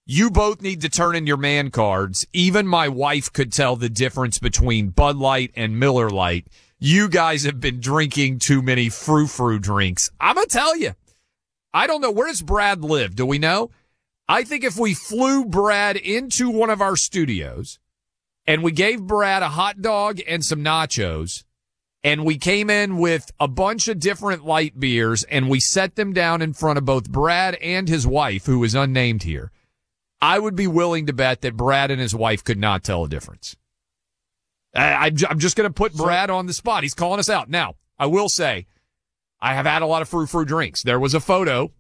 you 0.07 0.31
both 0.31 0.61
need 0.61 0.81
to 0.81 0.89
turn 0.89 1.15
in 1.15 1.27
your 1.27 1.37
man 1.37 1.71
cards. 1.71 2.27
Even 2.33 2.67
my 2.67 2.89
wife 2.89 3.33
could 3.33 3.53
tell 3.53 3.77
the 3.77 3.89
difference 3.89 4.39
between 4.39 4.91
Bud 4.91 5.17
Light 5.17 5.53
and 5.55 5.79
Miller 5.79 6.11
Lite. 6.11 6.49
You 6.79 7.09
guys 7.09 7.45
have 7.45 7.61
been 7.61 7.79
drinking 7.79 8.39
too 8.39 8.63
many 8.63 8.89
frou 8.89 9.27
frou 9.27 9.59
drinks. 9.59 10.11
I'm 10.19 10.35
going 10.35 10.47
to 10.47 10.53
tell 10.53 10.77
you. 10.77 10.95
I 11.73 11.87
don't 11.87 12.01
know. 12.01 12.11
Where 12.11 12.27
does 12.27 12.43
Brad 12.43 12.83
live? 12.83 13.15
Do 13.15 13.25
we 13.25 13.39
know? 13.39 13.71
I 14.29 14.45
think 14.45 14.65
if 14.65 14.77
we 14.77 14.95
flew 14.95 15.45
Brad 15.45 15.97
into 15.97 16.51
one 16.51 16.71
of 16.71 16.81
our 16.81 16.97
studios 16.97 17.79
and 18.47 18.63
we 18.63 18.73
gave 18.73 19.03
Brad 19.03 19.43
a 19.43 19.51
hot 19.51 19.83
dog 19.83 20.21
and 20.27 20.45
some 20.45 20.65
nachos 20.65 21.45
and 22.03 22.25
we 22.25 22.39
came 22.39 22.71
in 22.71 22.97
with 22.99 23.31
a 23.39 23.49
bunch 23.49 23.89
of 23.89 23.99
different 23.99 24.45
light 24.45 24.79
beers 24.79 25.23
and 25.25 25.51
we 25.51 25.61
set 25.61 25.97
them 25.97 26.13
down 26.13 26.41
in 26.41 26.53
front 26.53 26.79
of 26.79 26.85
both 26.85 27.11
Brad 27.11 27.57
and 27.57 27.89
his 27.89 28.07
wife, 28.07 28.47
who 28.47 28.65
is 28.65 28.75
unnamed 28.75 29.23
here. 29.23 29.51
I 30.23 30.39
would 30.39 30.57
be 30.57 30.67
willing 30.67 31.07
to 31.07 31.13
bet 31.13 31.41
that 31.43 31.57
Brad 31.57 31.91
and 31.91 32.01
his 32.01 32.15
wife 32.15 32.45
could 32.45 32.59
not 32.59 32.85
tell 32.85 33.05
a 33.05 33.09
difference. 33.09 33.57
I, 34.75 35.13
am 35.29 35.39
just 35.39 35.57
going 35.57 35.69
to 35.69 35.75
put 35.75 35.95
Brad 35.95 36.31
on 36.31 36.47
the 36.47 36.53
spot. 36.53 36.83
He's 36.83 36.95
calling 36.95 37.19
us 37.19 37.29
out. 37.29 37.49
Now, 37.51 37.75
I 37.99 38.07
will 38.07 38.29
say, 38.29 38.67
I 39.41 39.55
have 39.55 39.67
had 39.67 39.83
a 39.83 39.87
lot 39.87 40.03
of 40.03 40.09
frou 40.09 40.27
frou 40.27 40.45
drinks. 40.45 40.83
There 40.83 41.01
was 41.01 41.15
a 41.15 41.21
photo 41.21 41.73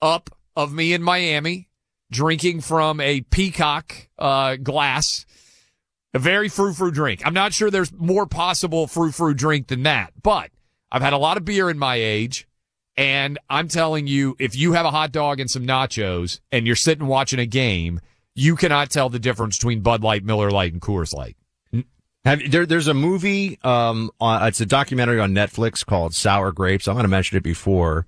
up 0.00 0.30
of 0.54 0.72
me 0.72 0.92
in 0.92 1.02
Miami 1.02 1.68
drinking 2.10 2.60
from 2.60 3.00
a 3.00 3.22
peacock 3.22 4.08
uh, 4.18 4.56
glass 4.56 5.26
a 6.14 6.18
very 6.18 6.48
frou 6.48 6.72
frou 6.72 6.90
drink. 6.90 7.22
I'm 7.24 7.34
not 7.34 7.52
sure 7.52 7.70
there's 7.70 7.92
more 7.92 8.26
possible 8.26 8.86
frou 8.86 9.10
frou 9.10 9.34
drink 9.34 9.66
than 9.66 9.82
that, 9.82 10.12
but 10.22 10.50
I've 10.90 11.02
had 11.02 11.12
a 11.12 11.18
lot 11.18 11.36
of 11.36 11.44
beer 11.44 11.68
in 11.68 11.78
my 11.78 11.96
age. 11.96 12.48
And 12.96 13.40
I'm 13.50 13.66
telling 13.66 14.06
you, 14.06 14.36
if 14.38 14.54
you 14.54 14.74
have 14.74 14.86
a 14.86 14.90
hot 14.92 15.10
dog 15.10 15.40
and 15.40 15.50
some 15.50 15.66
nachos 15.66 16.38
and 16.52 16.64
you're 16.64 16.76
sitting 16.76 17.08
watching 17.08 17.40
a 17.40 17.46
game, 17.46 18.00
you 18.36 18.54
cannot 18.54 18.90
tell 18.90 19.08
the 19.08 19.18
difference 19.18 19.58
between 19.58 19.80
Bud 19.80 20.04
Light, 20.04 20.24
Miller 20.24 20.50
Lite, 20.50 20.72
and 20.72 20.80
Coors 20.80 21.12
Light. 21.12 21.36
Have, 22.24 22.40
there, 22.50 22.64
there's 22.64 22.86
a 22.86 22.94
movie, 22.94 23.58
um, 23.62 24.10
on, 24.20 24.46
it's 24.46 24.60
a 24.60 24.66
documentary 24.66 25.20
on 25.20 25.32
Netflix 25.32 25.84
called 25.84 26.14
Sour 26.14 26.52
Grapes. 26.52 26.86
I'm 26.88 26.94
going 26.94 27.04
to 27.04 27.08
mention 27.08 27.36
it 27.36 27.42
before. 27.42 28.06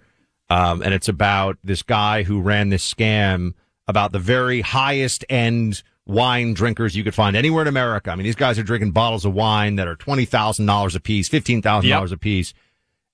Um, 0.48 0.82
and 0.82 0.94
it's 0.94 1.08
about 1.08 1.58
this 1.64 1.82
guy 1.82 2.22
who 2.22 2.40
ran 2.40 2.68
this 2.68 2.94
scam 2.94 3.54
about 3.88 4.12
the 4.12 4.18
very 4.18 4.60
highest 4.60 5.24
end 5.28 5.82
wine 6.06 6.54
drinkers 6.54 6.96
you 6.96 7.04
could 7.04 7.14
find 7.14 7.36
anywhere 7.36 7.62
in 7.62 7.68
America. 7.68 8.10
I 8.10 8.16
mean, 8.16 8.24
these 8.24 8.36
guys 8.36 8.58
are 8.58 8.62
drinking 8.62 8.92
bottles 8.92 9.24
of 9.24 9.34
wine 9.34 9.76
that 9.76 9.88
are 9.88 9.96
$20,000 9.96 10.96
a 10.96 11.00
piece, 11.00 11.28
$15,000 11.28 11.84
yep. 11.84 12.10
a 12.10 12.16
piece. 12.16 12.54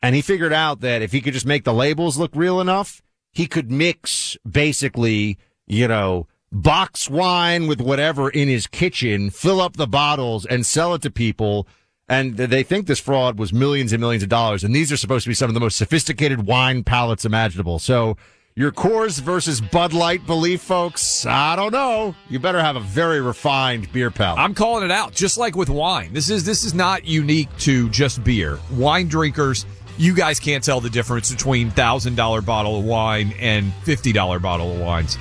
And 0.03 0.15
he 0.15 0.21
figured 0.21 0.53
out 0.53 0.81
that 0.81 1.01
if 1.01 1.13
he 1.13 1.21
could 1.21 1.33
just 1.33 1.47
make 1.47 1.65
the 1.65 1.73
labels 1.73 2.19
look 2.19 2.33
real 2.35 2.61
enough, 2.61 3.03
he 3.33 3.47
could 3.47 3.71
mix 3.71 4.37
basically, 4.49 5.39
you 5.67 5.89
know, 5.89 6.27
box 6.51 7.09
wine 7.09 7.67
with 7.67 7.81
whatever 7.81 8.29
in 8.29 8.49
his 8.49 8.67
kitchen, 8.67 9.31
fill 9.31 9.61
up 9.61 9.77
the 9.77 9.87
bottles 9.87 10.45
and 10.45 10.67
sell 10.67 10.93
it 10.95 11.03
to 11.03 11.11
people. 11.11 11.67
And 12.09 12.37
they 12.37 12.63
think 12.63 12.87
this 12.87 13.01
fraud 13.01 13.39
was 13.39 13.55
millions 13.55 13.93
and 13.93 14.01
millions 14.01 14.23
of 14.23 14.29
dollars. 14.29 14.65
And 14.65 14.75
these 14.75 14.93
are 14.93 14.99
supposed 14.99 15.23
to 15.25 15.31
be 15.31 15.35
some 15.35 15.49
of 15.49 15.55
the 15.55 15.61
most 15.61 15.79
sophisticated 15.79 16.47
wine 16.47 16.85
palates 16.85 17.25
imaginable. 17.25 17.79
So 17.79 18.19
your 18.55 18.71
Coors 18.71 19.21
versus 19.21 19.61
Bud 19.61 19.93
Light 19.93 20.27
belief, 20.27 20.61
folks? 20.61 21.25
I 21.25 21.57
don't 21.57 21.73
know. 21.73 22.15
You 22.29 22.39
better 22.39 22.61
have 22.61 22.77
a 22.77 22.81
very 22.81 23.21
refined 23.21 23.91
beer 23.93 24.11
palate. 24.11 24.39
I'm 24.41 24.55
calling 24.55 24.85
it 24.85 24.91
out, 24.91 25.15
just 25.15 25.39
like 25.39 25.57
with 25.57 25.71
wine. 25.71 26.13
This 26.13 26.29
is 26.29 26.45
this 26.45 26.65
is 26.65 26.75
not 26.75 27.05
unique 27.07 27.49
to 27.61 27.89
just 27.89 28.23
beer. 28.23 28.59
Wine 28.73 29.09
drinkers, 29.09 29.65
you 29.97 30.15
guys 30.15 30.39
can't 30.39 30.63
tell 30.63 30.81
the 30.81 30.91
difference 30.91 31.31
between 31.31 31.71
thousand 31.71 32.17
dollar 32.17 32.43
bottle 32.43 32.79
of 32.79 32.85
wine 32.85 33.33
and 33.39 33.73
fifty 33.85 34.13
dollar 34.13 34.39
bottle 34.39 34.73
of 34.73 34.81
wines. 34.81 35.17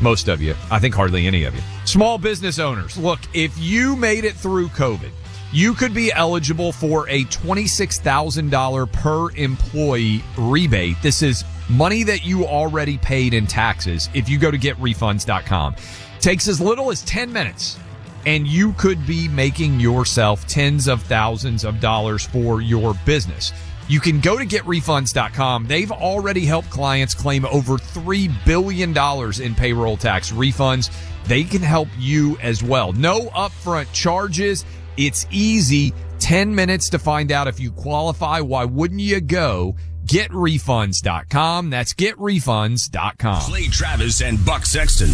Most 0.00 0.26
of 0.28 0.42
you, 0.42 0.54
I 0.70 0.80
think 0.80 0.94
hardly 0.94 1.26
any 1.26 1.44
of 1.44 1.54
you. 1.54 1.62
Small 1.84 2.18
business 2.18 2.58
owners, 2.58 2.98
look, 2.98 3.20
if 3.32 3.56
you 3.56 3.94
made 3.94 4.24
it 4.24 4.34
through 4.34 4.68
COVID, 4.68 5.10
you 5.54 5.72
could 5.72 5.94
be 5.94 6.12
eligible 6.12 6.72
for 6.72 7.08
a 7.08 7.24
$26,000 7.26 8.92
per 8.92 9.30
employee 9.36 10.24
rebate. 10.36 10.96
This 11.00 11.22
is 11.22 11.44
money 11.70 12.02
that 12.02 12.24
you 12.24 12.44
already 12.44 12.98
paid 12.98 13.32
in 13.32 13.46
taxes 13.46 14.10
if 14.14 14.28
you 14.28 14.36
go 14.36 14.50
to 14.50 14.58
getrefunds.com. 14.58 15.76
Takes 16.18 16.48
as 16.48 16.60
little 16.60 16.90
as 16.90 17.02
10 17.04 17.32
minutes 17.32 17.78
and 18.26 18.48
you 18.48 18.72
could 18.72 19.06
be 19.06 19.28
making 19.28 19.78
yourself 19.78 20.44
tens 20.48 20.88
of 20.88 21.02
thousands 21.02 21.64
of 21.64 21.78
dollars 21.78 22.26
for 22.26 22.60
your 22.60 22.94
business. 23.06 23.52
You 23.86 24.00
can 24.00 24.18
go 24.20 24.36
to 24.36 24.44
getrefunds.com. 24.46 25.66
They've 25.68 25.92
already 25.92 26.46
helped 26.46 26.70
clients 26.70 27.14
claim 27.14 27.44
over 27.44 27.74
$3 27.74 28.32
billion 28.44 28.96
in 29.42 29.54
payroll 29.54 29.96
tax 29.98 30.32
refunds. 30.32 30.90
They 31.26 31.44
can 31.44 31.62
help 31.62 31.88
you 31.98 32.38
as 32.38 32.62
well. 32.62 32.92
No 32.92 33.26
upfront 33.28 33.92
charges. 33.92 34.64
It's 34.96 35.26
easy. 35.30 35.92
10 36.20 36.54
minutes 36.54 36.88
to 36.90 36.98
find 36.98 37.32
out 37.32 37.48
if 37.48 37.60
you 37.60 37.70
qualify. 37.72 38.40
Why 38.40 38.64
wouldn't 38.64 39.00
you 39.00 39.20
go? 39.20 39.76
GetRefunds.com. 40.06 41.70
That's 41.70 41.94
GetRefunds.com. 41.94 43.40
Clay 43.42 43.66
Travis 43.68 44.20
and 44.22 44.44
Buck 44.44 44.66
Sexton 44.66 45.10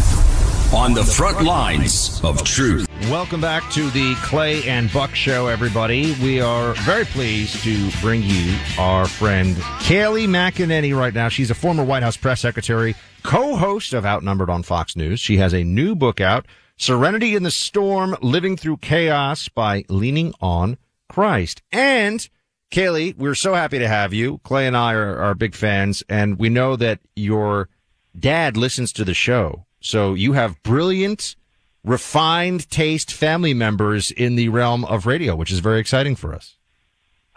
on 0.73 0.93
the 0.93 1.03
front 1.03 1.43
lines 1.43 2.21
of 2.23 2.43
truth. 2.43 2.87
Welcome 3.09 3.41
back 3.41 3.69
to 3.71 3.89
the 3.89 4.15
Clay 4.23 4.63
and 4.69 4.91
Buck 4.93 5.15
Show, 5.15 5.47
everybody. 5.47 6.13
We 6.21 6.39
are 6.39 6.73
very 6.73 7.05
pleased 7.05 7.63
to 7.63 7.89
bring 7.99 8.21
you 8.23 8.55
our 8.77 9.05
friend 9.05 9.55
Kayleigh 9.79 10.27
McEnany 10.27 10.95
right 10.95 11.13
now. 11.13 11.29
She's 11.29 11.51
a 11.51 11.55
former 11.55 11.83
White 11.83 12.03
House 12.03 12.15
press 12.15 12.39
secretary, 12.41 12.95
co-host 13.23 13.93
of 13.93 14.05
Outnumbered 14.05 14.49
on 14.49 14.63
Fox 14.63 14.95
News. 14.95 15.19
She 15.19 15.37
has 15.37 15.53
a 15.53 15.63
new 15.63 15.95
book 15.95 16.21
out, 16.21 16.45
Serenity 16.77 17.35
in 17.35 17.43
the 17.43 17.51
Storm, 17.51 18.15
Living 18.21 18.57
Through 18.57 18.77
Chaos 18.77 19.49
by 19.49 19.83
Leaning 19.89 20.33
on 20.41 20.77
Christ. 21.09 21.61
And 21.71 22.27
Kayleigh, 22.71 23.15
we're 23.17 23.35
so 23.35 23.53
happy 23.53 23.79
to 23.79 23.87
have 23.87 24.13
you. 24.13 24.39
Clay 24.43 24.65
and 24.67 24.75
I 24.77 24.93
are, 24.93 25.17
are 25.17 25.35
big 25.35 25.55
fans, 25.55 26.03
and 26.09 26.39
we 26.39 26.49
know 26.49 26.75
that 26.75 26.99
your 27.15 27.69
dad 28.17 28.57
listens 28.57 28.91
to 28.93 29.03
the 29.03 29.13
show. 29.13 29.65
So 29.79 30.13
you 30.13 30.33
have 30.33 30.61
brilliant, 30.63 31.35
refined 31.83 32.69
taste 32.69 33.11
family 33.13 33.53
members 33.53 34.11
in 34.11 34.35
the 34.35 34.49
realm 34.49 34.85
of 34.85 35.05
radio, 35.05 35.35
which 35.35 35.51
is 35.51 35.59
very 35.59 35.79
exciting 35.79 36.15
for 36.15 36.33
us. 36.33 36.55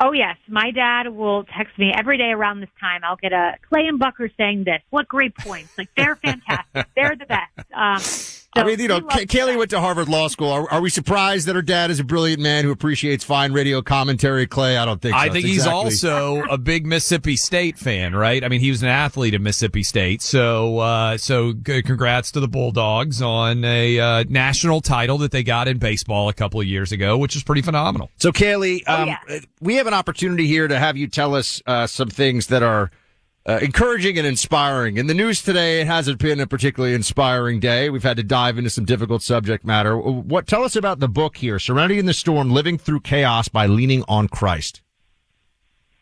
Oh 0.01 0.12
yes, 0.12 0.37
my 0.49 0.70
dad 0.73 1.09
will 1.09 1.44
text 1.44 1.79
me 1.79 1.92
every 1.97 2.18
day 2.18 2.31
around 2.31 2.61
this 2.61 2.68
time. 2.81 3.03
I'll 3.05 3.16
get 3.16 3.33
a 3.33 3.55
Clay 3.68 3.87
and 3.87 3.99
Bucker 3.99 4.29
saying 4.37 4.64
this. 4.64 4.83
What 4.90 5.07
great 5.07 5.37
points! 5.37 5.77
Like 5.79 5.88
they're 5.97 6.16
fantastic. 6.25 6.87
they're 6.97 7.16
the 7.16 7.27
best. 7.27 7.73
Um, 7.73 8.01
so 8.57 8.62
I 8.62 8.64
mean, 8.64 8.79
you 8.79 8.88
know, 8.88 9.01
Kayleigh 9.01 9.57
went 9.57 9.71
to 9.71 9.81
Harvard 9.81 10.09
Law 10.09 10.29
School. 10.29 10.51
Are, 10.51 10.71
are, 10.71 10.81
we 10.81 10.90
surprised 10.90 11.49
that 11.49 11.57
her 11.57 11.62
dad 11.62 11.90
is 11.90 11.99
a 11.99 12.05
brilliant 12.05 12.40
man 12.40 12.64
who 12.64 12.71
appreciates 12.71 13.25
fine 13.25 13.53
radio 13.53 13.83
commentary? 13.83 14.47
Clay, 14.47 14.77
I 14.77 14.85
don't 14.85 15.01
think. 15.01 15.14
So. 15.14 15.19
I 15.19 15.29
think 15.29 15.47
he's 15.47 15.67
also 15.67 16.43
a 16.45 16.57
big 16.57 16.87
Mississippi 16.87 17.37
State 17.37 17.79
fan, 17.79 18.14
right? 18.14 18.45
I 18.45 18.49
mean, 18.49 18.61
he 18.61 18.71
was 18.71 18.83
an 18.83 18.88
athlete 18.88 19.35
at 19.35 19.40
Mississippi 19.40 19.83
State, 19.83 20.23
so 20.23 20.79
uh, 20.79 21.17
so 21.17 21.53
congrats 21.64 22.31
to 22.33 22.40
the 22.40 22.49
Bulldogs 22.49 23.21
on 23.21 23.64
a 23.64 23.99
uh, 23.99 24.25
national 24.29 24.81
title 24.81 25.19
that 25.19 25.33
they 25.33 25.43
got 25.43 25.67
in 25.67 25.79
baseball 25.79 26.29
a 26.29 26.35
couple 26.35 26.61
of 26.61 26.67
years 26.67 26.93
ago, 26.93 27.19
which 27.19 27.35
is 27.35 27.43
pretty 27.43 27.62
phenomenal. 27.62 28.11
So, 28.19 28.31
Kayleigh, 28.31 28.83
oh, 28.87 28.95
um, 28.95 29.09
oh, 29.09 29.14
yeah. 29.29 29.40
we 29.61 29.77
have 29.77 29.87
an 29.87 29.95
opportunity 29.95 30.47
here 30.47 30.69
to 30.69 30.79
have 30.79 30.97
you 30.97 31.09
tell 31.09 31.35
us 31.35 31.61
uh, 31.67 31.87
some 31.87 32.09
things 32.09 32.47
that 32.49 32.62
are 32.62 32.90
uh, 33.46 33.59
encouraging 33.61 34.18
and 34.18 34.26
inspiring. 34.26 34.96
In 34.96 35.07
the 35.07 35.14
news 35.14 35.42
today, 35.42 35.80
it 35.80 35.87
hasn't 35.87 36.18
been 36.18 36.40
a 36.40 36.46
particularly 36.46 36.94
inspiring 36.94 37.61
day. 37.61 37.90
We've 37.90 38.02
had 38.02 38.16
to 38.16 38.22
dive 38.22 38.57
into 38.57 38.70
some 38.70 38.85
difficult 38.85 39.22
subject 39.22 39.64
matter. 39.64 39.98
What 39.98 40.46
tell 40.46 40.64
us 40.64 40.76
about 40.76 41.00
the 41.00 41.09
book 41.09 41.37
here, 41.37 41.59
Serenity 41.59 41.98
in 41.98 42.07
the 42.07 42.14
Storm: 42.14 42.50
Living 42.50 42.78
Through 42.78 43.00
Chaos 43.00 43.48
by 43.48 43.66
Leaning 43.66 44.04
on 44.09 44.28
Christ. 44.28 44.80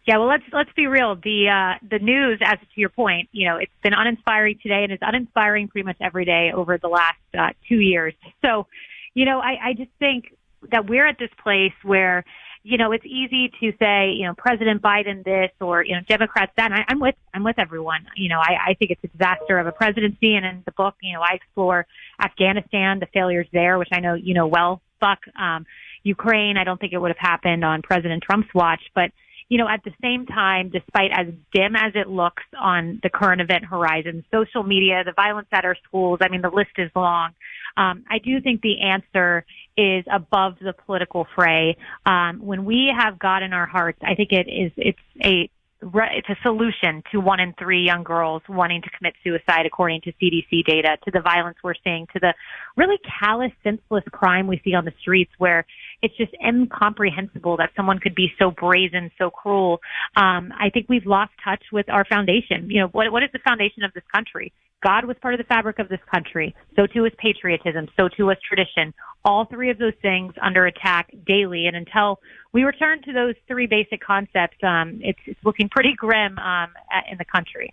Yeah, 0.06 0.18
well, 0.18 0.28
let's 0.28 0.44
let's 0.52 0.72
be 0.74 0.86
real. 0.86 1.14
The 1.14 1.48
uh, 1.48 1.86
the 1.88 1.98
news, 1.98 2.40
as 2.44 2.58
to 2.58 2.80
your 2.80 2.88
point, 2.88 3.28
you 3.32 3.48
know, 3.48 3.56
it's 3.56 3.72
been 3.82 3.94
uninspiring 3.94 4.58
today, 4.62 4.82
and 4.82 4.92
it's 4.92 5.02
uninspiring 5.04 5.68
pretty 5.68 5.86
much 5.86 5.96
every 6.00 6.24
day 6.24 6.50
over 6.52 6.76
the 6.78 6.88
last 6.88 7.18
uh, 7.38 7.50
two 7.68 7.78
years. 7.78 8.14
So, 8.42 8.66
you 9.14 9.24
know, 9.24 9.38
I, 9.38 9.68
I 9.68 9.72
just 9.74 9.90
think 10.00 10.36
that 10.72 10.88
we're 10.88 11.06
at 11.06 11.18
this 11.18 11.30
place 11.42 11.72
where 11.84 12.24
you 12.64 12.78
know, 12.78 12.92
it's 12.92 13.04
easy 13.04 13.50
to 13.60 13.72
say, 13.78 14.12
you 14.12 14.24
know, 14.26 14.34
President 14.34 14.80
Biden 14.82 15.24
this 15.24 15.50
or, 15.60 15.84
you 15.84 15.94
know, 15.94 16.00
Democrats 16.08 16.52
that. 16.56 16.70
And 16.70 16.74
I, 16.74 16.84
I'm 16.88 17.00
with, 17.00 17.16
I'm 17.34 17.42
with 17.42 17.58
everyone. 17.58 18.06
You 18.16 18.28
know, 18.28 18.38
I, 18.38 18.70
I 18.70 18.74
think 18.74 18.92
it's 18.92 19.02
a 19.02 19.08
disaster 19.08 19.58
of 19.58 19.66
a 19.66 19.72
presidency. 19.72 20.36
And 20.36 20.46
in 20.46 20.62
the 20.64 20.72
book, 20.72 20.94
you 21.02 21.12
know, 21.12 21.22
I 21.22 21.34
explore 21.34 21.86
Afghanistan, 22.22 23.00
the 23.00 23.08
failures 23.12 23.48
there, 23.52 23.78
which 23.78 23.88
I 23.92 24.00
know, 24.00 24.14
you 24.14 24.34
know, 24.34 24.46
well, 24.46 24.80
Buck, 25.00 25.18
um, 25.38 25.66
Ukraine. 26.04 26.56
I 26.56 26.64
don't 26.64 26.80
think 26.80 26.92
it 26.92 26.98
would 26.98 27.10
have 27.10 27.18
happened 27.18 27.64
on 27.64 27.82
President 27.82 28.22
Trump's 28.22 28.52
watch, 28.54 28.82
but 28.94 29.10
you 29.48 29.58
know, 29.58 29.68
at 29.68 29.82
the 29.84 29.92
same 30.00 30.26
time, 30.26 30.70
despite 30.70 31.10
as 31.12 31.26
dim 31.52 31.76
as 31.76 31.92
it 31.94 32.08
looks 32.08 32.42
on 32.58 33.00
the 33.02 33.10
current 33.10 33.40
event 33.40 33.64
horizon, 33.64 34.24
social 34.30 34.62
media, 34.62 35.02
the 35.04 35.12
violence 35.12 35.48
at 35.52 35.64
our 35.64 35.76
schools, 35.86 36.20
I 36.22 36.28
mean, 36.28 36.42
the 36.42 36.50
list 36.50 36.72
is 36.78 36.90
long. 36.94 37.30
Um, 37.76 38.04
I 38.10 38.18
do 38.18 38.40
think 38.40 38.60
the 38.60 38.82
answer 38.82 39.44
is 39.76 40.04
above 40.12 40.56
the 40.60 40.72
political 40.72 41.26
fray. 41.34 41.76
Um, 42.04 42.40
when 42.44 42.64
we 42.64 42.92
have 42.96 43.18
God 43.18 43.42
in 43.42 43.52
our 43.52 43.66
hearts, 43.66 43.98
I 44.02 44.14
think 44.14 44.32
it 44.32 44.48
is, 44.48 44.72
it's 44.76 44.98
a, 45.24 45.50
it's 45.82 46.28
a 46.28 46.36
solution 46.42 47.02
to 47.10 47.18
one 47.18 47.40
in 47.40 47.54
three 47.58 47.84
young 47.84 48.04
girls 48.04 48.42
wanting 48.48 48.82
to 48.82 48.90
commit 48.90 49.14
suicide 49.24 49.66
according 49.66 50.02
to 50.02 50.12
CDC 50.12 50.64
data, 50.64 50.96
to 51.04 51.10
the 51.10 51.20
violence 51.20 51.56
we're 51.64 51.74
seeing, 51.82 52.06
to 52.12 52.20
the 52.20 52.34
really 52.76 52.98
callous, 53.20 53.52
senseless 53.64 54.04
crime 54.12 54.46
we 54.46 54.60
see 54.64 54.74
on 54.74 54.84
the 54.84 54.92
streets 55.00 55.32
where 55.38 55.64
it's 56.02 56.16
just 56.16 56.32
incomprehensible 56.44 57.56
that 57.58 57.70
someone 57.76 57.98
could 57.98 58.14
be 58.14 58.32
so 58.38 58.50
brazen, 58.50 59.10
so 59.18 59.30
cruel. 59.30 59.80
Um, 60.16 60.52
I 60.58 60.68
think 60.72 60.86
we've 60.88 61.06
lost 61.06 61.30
touch 61.44 61.62
with 61.72 61.88
our 61.88 62.04
foundation. 62.04 62.68
You 62.68 62.80
know, 62.80 62.88
what, 62.88 63.10
what 63.12 63.22
is 63.22 63.30
the 63.32 63.38
foundation 63.38 63.84
of 63.84 63.92
this 63.94 64.02
country? 64.12 64.52
God 64.82 65.04
was 65.04 65.16
part 65.22 65.32
of 65.32 65.38
the 65.38 65.44
fabric 65.44 65.78
of 65.78 65.88
this 65.88 66.00
country. 66.12 66.54
So 66.74 66.86
too 66.88 67.04
is 67.04 67.12
patriotism. 67.18 67.86
So 67.96 68.08
too 68.08 68.28
is 68.30 68.36
tradition. 68.46 68.92
All 69.24 69.44
three 69.44 69.70
of 69.70 69.78
those 69.78 69.92
things 70.02 70.34
under 70.42 70.66
attack 70.66 71.14
daily. 71.24 71.66
And 71.66 71.76
until 71.76 72.18
we 72.52 72.64
return 72.64 73.00
to 73.02 73.12
those 73.12 73.34
three 73.46 73.68
basic 73.68 74.00
concepts, 74.04 74.56
um, 74.64 74.98
it's, 75.00 75.20
it's 75.26 75.38
looking 75.44 75.68
pretty 75.68 75.94
grim 75.96 76.36
um, 76.38 76.70
in 77.08 77.16
the 77.18 77.24
country. 77.24 77.72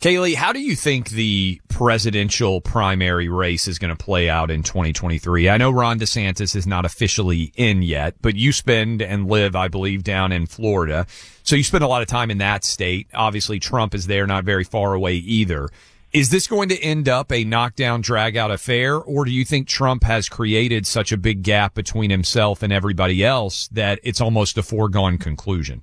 Kayleigh, 0.00 0.36
how 0.36 0.52
do 0.52 0.60
you 0.60 0.76
think 0.76 1.10
the 1.10 1.60
presidential 1.68 2.60
primary 2.60 3.28
race 3.28 3.66
is 3.66 3.80
going 3.80 3.94
to 3.94 4.04
play 4.04 4.28
out 4.28 4.48
in 4.48 4.62
2023? 4.62 5.48
I 5.48 5.56
know 5.56 5.72
Ron 5.72 5.98
DeSantis 5.98 6.54
is 6.54 6.68
not 6.68 6.84
officially 6.84 7.52
in 7.56 7.82
yet, 7.82 8.14
but 8.22 8.36
you 8.36 8.52
spend 8.52 9.02
and 9.02 9.28
live, 9.28 9.56
I 9.56 9.66
believe, 9.66 10.04
down 10.04 10.30
in 10.30 10.46
Florida. 10.46 11.06
So 11.42 11.56
you 11.56 11.64
spend 11.64 11.82
a 11.82 11.88
lot 11.88 12.02
of 12.02 12.06
time 12.06 12.30
in 12.30 12.38
that 12.38 12.62
state. 12.62 13.08
Obviously, 13.12 13.58
Trump 13.58 13.92
is 13.92 14.06
there, 14.06 14.24
not 14.24 14.44
very 14.44 14.62
far 14.62 14.94
away 14.94 15.14
either. 15.14 15.68
Is 16.12 16.30
this 16.30 16.46
going 16.46 16.68
to 16.68 16.80
end 16.80 17.08
up 17.08 17.32
a 17.32 17.42
knockdown, 17.42 18.00
drag 18.00 18.36
out 18.36 18.52
affair, 18.52 18.96
or 18.96 19.24
do 19.24 19.32
you 19.32 19.44
think 19.44 19.66
Trump 19.66 20.04
has 20.04 20.28
created 20.28 20.86
such 20.86 21.10
a 21.10 21.16
big 21.16 21.42
gap 21.42 21.74
between 21.74 22.10
himself 22.10 22.62
and 22.62 22.72
everybody 22.72 23.24
else 23.24 23.66
that 23.72 23.98
it's 24.04 24.20
almost 24.20 24.56
a 24.56 24.62
foregone 24.62 25.18
conclusion? 25.18 25.82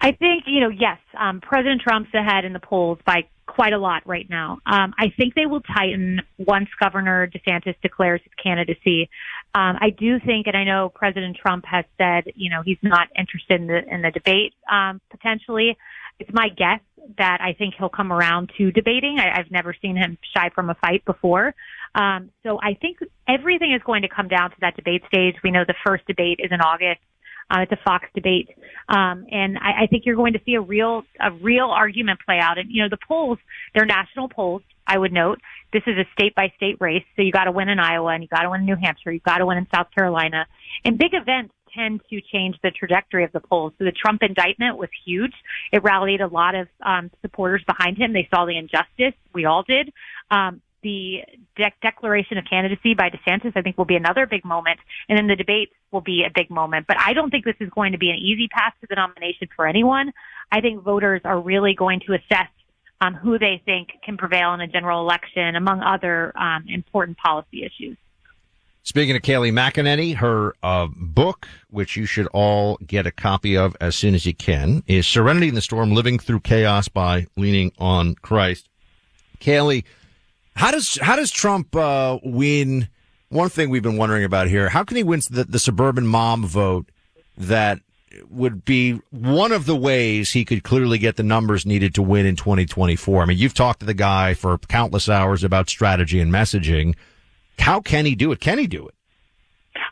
I 0.00 0.12
think, 0.12 0.44
you 0.46 0.60
know, 0.60 0.70
yes, 0.70 0.98
um, 1.18 1.40
President 1.40 1.82
Trump's 1.82 2.12
ahead 2.14 2.44
in 2.44 2.52
the 2.52 2.60
polls 2.60 2.98
by 3.04 3.24
quite 3.46 3.72
a 3.72 3.78
lot 3.78 4.02
right 4.06 4.28
now. 4.30 4.58
Um, 4.64 4.94
I 4.98 5.12
think 5.16 5.34
they 5.34 5.44
will 5.44 5.60
tighten 5.60 6.20
once 6.38 6.68
Governor 6.80 7.28
DeSantis 7.28 7.74
declares 7.82 8.20
his 8.22 8.32
candidacy. 8.42 9.10
Um, 9.54 9.76
I 9.80 9.90
do 9.90 10.18
think, 10.20 10.46
and 10.46 10.56
I 10.56 10.64
know 10.64 10.88
President 10.94 11.36
Trump 11.36 11.64
has 11.66 11.84
said, 11.98 12.32
you 12.36 12.48
know, 12.48 12.62
he's 12.64 12.78
not 12.82 13.08
interested 13.18 13.60
in 13.60 13.66
the, 13.66 13.80
in 13.92 14.02
the 14.02 14.10
debate, 14.10 14.54
um, 14.70 15.00
potentially. 15.10 15.76
It's 16.18 16.30
my 16.32 16.48
guess 16.48 16.80
that 17.18 17.38
I 17.40 17.54
think 17.54 17.74
he'll 17.76 17.88
come 17.88 18.12
around 18.12 18.52
to 18.58 18.70
debating. 18.70 19.18
I, 19.18 19.40
I've 19.40 19.50
never 19.50 19.74
seen 19.82 19.96
him 19.96 20.16
shy 20.34 20.50
from 20.54 20.70
a 20.70 20.74
fight 20.74 21.04
before. 21.04 21.54
Um, 21.94 22.30
so 22.44 22.58
I 22.62 22.74
think 22.74 22.98
everything 23.28 23.74
is 23.74 23.82
going 23.84 24.02
to 24.02 24.08
come 24.08 24.28
down 24.28 24.50
to 24.50 24.56
that 24.60 24.76
debate 24.76 25.02
stage. 25.08 25.34
We 25.42 25.50
know 25.50 25.64
the 25.66 25.74
first 25.84 26.06
debate 26.06 26.38
is 26.42 26.52
in 26.52 26.60
August. 26.60 27.00
Uh, 27.50 27.60
it's 27.62 27.72
a 27.72 27.78
Fox 27.84 28.06
debate, 28.14 28.48
um, 28.88 29.26
and 29.30 29.58
I, 29.58 29.84
I 29.84 29.86
think 29.86 30.06
you're 30.06 30.16
going 30.16 30.34
to 30.34 30.40
see 30.46 30.54
a 30.54 30.60
real 30.60 31.02
a 31.18 31.32
real 31.32 31.66
argument 31.66 32.20
play 32.24 32.38
out. 32.38 32.58
And 32.58 32.70
you 32.70 32.82
know, 32.82 32.88
the 32.88 32.98
polls 33.08 33.38
they're 33.74 33.86
national 33.86 34.28
polls. 34.28 34.62
I 34.86 34.98
would 34.98 35.12
note 35.12 35.40
this 35.72 35.82
is 35.86 35.96
a 35.98 36.04
state 36.12 36.34
by 36.34 36.52
state 36.56 36.76
race, 36.80 37.04
so 37.14 37.22
you 37.22 37.30
got 37.30 37.44
to 37.44 37.52
win 37.52 37.68
in 37.68 37.78
Iowa 37.78 38.08
and 38.12 38.24
you 38.24 38.28
got 38.28 38.42
to 38.42 38.50
win 38.50 38.60
in 38.60 38.66
New 38.66 38.76
Hampshire, 38.76 39.12
you 39.12 39.20
got 39.20 39.38
to 39.38 39.46
win 39.46 39.58
in 39.58 39.66
South 39.72 39.86
Carolina, 39.94 40.46
and 40.84 40.98
big 40.98 41.14
events 41.14 41.54
tend 41.74 42.00
to 42.10 42.20
change 42.32 42.56
the 42.62 42.70
trajectory 42.70 43.24
of 43.24 43.32
the 43.32 43.40
polls. 43.40 43.72
So 43.78 43.84
the 43.84 43.92
Trump 43.92 44.22
indictment 44.22 44.76
was 44.76 44.88
huge. 45.04 45.34
It 45.72 45.82
rallied 45.84 46.20
a 46.20 46.26
lot 46.26 46.54
of 46.54 46.68
um, 46.84 47.10
supporters 47.22 47.62
behind 47.66 47.98
him. 47.98 48.12
They 48.12 48.28
saw 48.34 48.44
the 48.44 48.56
injustice. 48.56 49.18
We 49.32 49.44
all 49.44 49.62
did. 49.62 49.92
Um, 50.30 50.60
the 50.82 51.22
de- 51.56 51.72
declaration 51.82 52.38
of 52.38 52.44
candidacy 52.48 52.94
by 52.94 53.10
DeSantis, 53.10 53.52
I 53.54 53.62
think, 53.62 53.76
will 53.78 53.84
be 53.84 53.96
another 53.96 54.26
big 54.26 54.44
moment, 54.44 54.78
and 55.08 55.18
then 55.18 55.26
the 55.26 55.36
debates 55.36 55.72
will 55.90 56.00
be 56.00 56.24
a 56.26 56.30
big 56.34 56.50
moment. 56.50 56.86
But 56.86 56.96
I 57.00 57.12
don't 57.12 57.30
think 57.30 57.44
this 57.44 57.56
is 57.60 57.70
going 57.70 57.92
to 57.92 57.98
be 57.98 58.10
an 58.10 58.16
easy 58.16 58.48
path 58.48 58.74
to 58.80 58.86
the 58.88 58.96
nomination 58.96 59.48
for 59.54 59.66
anyone. 59.66 60.12
I 60.52 60.60
think 60.60 60.82
voters 60.82 61.20
are 61.24 61.40
really 61.40 61.74
going 61.74 62.00
to 62.06 62.14
assess 62.14 62.48
um, 63.00 63.14
who 63.14 63.38
they 63.38 63.62
think 63.64 63.90
can 64.04 64.16
prevail 64.16 64.52
in 64.54 64.60
a 64.60 64.66
general 64.66 65.00
election, 65.00 65.56
among 65.56 65.80
other 65.80 66.36
um, 66.38 66.66
important 66.68 67.16
policy 67.18 67.64
issues. 67.64 67.96
Speaking 68.82 69.14
of 69.14 69.22
Kayleigh 69.22 69.52
McEnany, 69.52 70.16
her 70.16 70.54
uh, 70.62 70.88
book, 70.96 71.46
which 71.68 71.96
you 71.96 72.06
should 72.06 72.26
all 72.28 72.78
get 72.86 73.06
a 73.06 73.10
copy 73.10 73.56
of 73.56 73.76
as 73.80 73.94
soon 73.94 74.14
as 74.14 74.24
you 74.24 74.34
can, 74.34 74.82
is 74.86 75.06
Serenity 75.06 75.48
in 75.48 75.54
the 75.54 75.60
Storm 75.60 75.92
Living 75.92 76.18
Through 76.18 76.40
Chaos 76.40 76.88
by 76.88 77.26
Leaning 77.36 77.72
on 77.78 78.14
Christ. 78.16 78.68
Kayleigh, 79.38 79.84
how 80.60 80.70
does 80.70 80.98
how 81.00 81.16
does 81.16 81.30
Trump 81.30 81.74
uh, 81.74 82.18
win? 82.22 82.86
One 83.30 83.48
thing 83.48 83.70
we've 83.70 83.82
been 83.82 83.96
wondering 83.96 84.24
about 84.24 84.46
here: 84.46 84.68
how 84.68 84.84
can 84.84 84.98
he 84.98 85.02
win 85.02 85.22
the, 85.30 85.44
the 85.44 85.58
suburban 85.58 86.06
mom 86.06 86.44
vote? 86.44 86.90
That 87.38 87.80
would 88.28 88.62
be 88.66 89.00
one 89.10 89.52
of 89.52 89.64
the 89.64 89.74
ways 89.74 90.32
he 90.32 90.44
could 90.44 90.62
clearly 90.62 90.98
get 90.98 91.16
the 91.16 91.22
numbers 91.22 91.64
needed 91.64 91.94
to 91.94 92.02
win 92.02 92.26
in 92.26 92.36
2024. 92.36 93.22
I 93.22 93.24
mean, 93.24 93.38
you've 93.38 93.54
talked 93.54 93.80
to 93.80 93.86
the 93.86 93.94
guy 93.94 94.34
for 94.34 94.58
countless 94.58 95.08
hours 95.08 95.44
about 95.44 95.70
strategy 95.70 96.20
and 96.20 96.30
messaging. 96.30 96.94
How 97.58 97.80
can 97.80 98.04
he 98.04 98.14
do 98.14 98.30
it? 98.30 98.40
Can 98.40 98.58
he 98.58 98.66
do 98.66 98.86
it? 98.86 98.94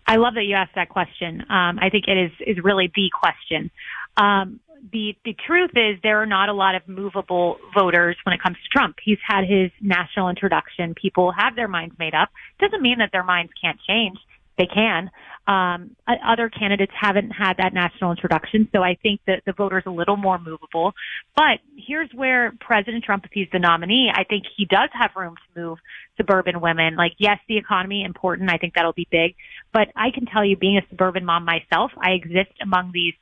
I 0.07 0.17
love 0.17 0.35
that 0.35 0.45
you 0.45 0.55
asked 0.55 0.75
that 0.75 0.91
question. 0.91 1.41
Um, 1.49 1.79
I 1.81 1.89
think 1.91 2.09
it 2.09 2.19
is 2.19 2.33
is 2.47 2.63
really 2.63 2.93
the 2.95 3.09
question. 3.19 3.71
Um, 4.19 4.61
the 4.93 5.17
the 5.25 5.35
truth 5.47 5.71
is 5.75 5.99
there 6.03 6.23
are 6.23 6.27
not 6.27 6.49
a 6.49 6.53
lot 6.53 6.75
of 6.75 6.87
movable 6.87 7.59
voters 7.75 8.17
when 8.25 8.35
it 8.35 8.43
comes 8.43 8.57
to 8.57 8.69
Trump. 8.73 8.97
He's 9.03 9.19
had 9.27 9.45
his 9.45 9.71
national 9.81 10.29
introduction. 10.29 10.95
People 10.95 11.33
have 11.33 11.57
their 11.57 11.69
minds 11.69 11.95
made 11.99 12.15
up. 12.15 12.31
Doesn't 12.61 12.83
mean 12.83 12.99
that 12.99 13.11
their 13.13 13.25
minds 13.25 13.53
can't 13.61 13.79
change. 13.87 14.19
They 14.59 14.67
can. 14.67 15.11
Um, 15.47 15.97
other 16.07 16.51
candidates 16.51 16.93
haven't 17.01 17.31
had 17.31 17.55
that 17.59 17.73
national 17.73 18.11
introduction, 18.11 18.69
so 18.73 18.83
I 18.83 18.99
think 19.03 19.21
that 19.27 19.43
the 19.47 19.53
voter's 19.53 19.85
a 19.87 19.91
little 19.91 20.17
more 20.17 20.39
movable. 20.39 20.93
But 21.37 21.61
here's 21.77 22.11
where 22.13 22.53
President 22.61 23.05
Trump, 23.05 23.25
if 23.25 23.31
he's 23.33 23.47
the 23.53 23.61
nominee, 23.61 24.11
I 24.13 24.25
think 24.25 24.45
he 24.57 24.67
does 24.67 24.91
have 24.93 25.13
room 25.17 25.37
to 25.37 25.61
move 25.61 25.79
suburban 26.19 26.61
women. 26.61 26.97
Like, 26.97 27.13
yes, 27.19 27.39
the 27.49 27.57
economy 27.57 28.05
important. 28.05 28.51
I 28.51 28.59
think 28.59 28.75
that'll 28.75 28.93
be 28.93 29.07
big. 29.11 29.37
But 29.73 29.89
I 29.97 30.11
can 30.11 30.27
tell 30.27 30.45
you, 30.45 30.57
being 30.57 30.77
a 30.77 30.87
suburban 30.91 31.25
mom 31.25 31.47
myself, 31.47 31.93
I 31.97 32.11
exist 32.11 32.53
among 32.61 32.91
these 32.93 33.15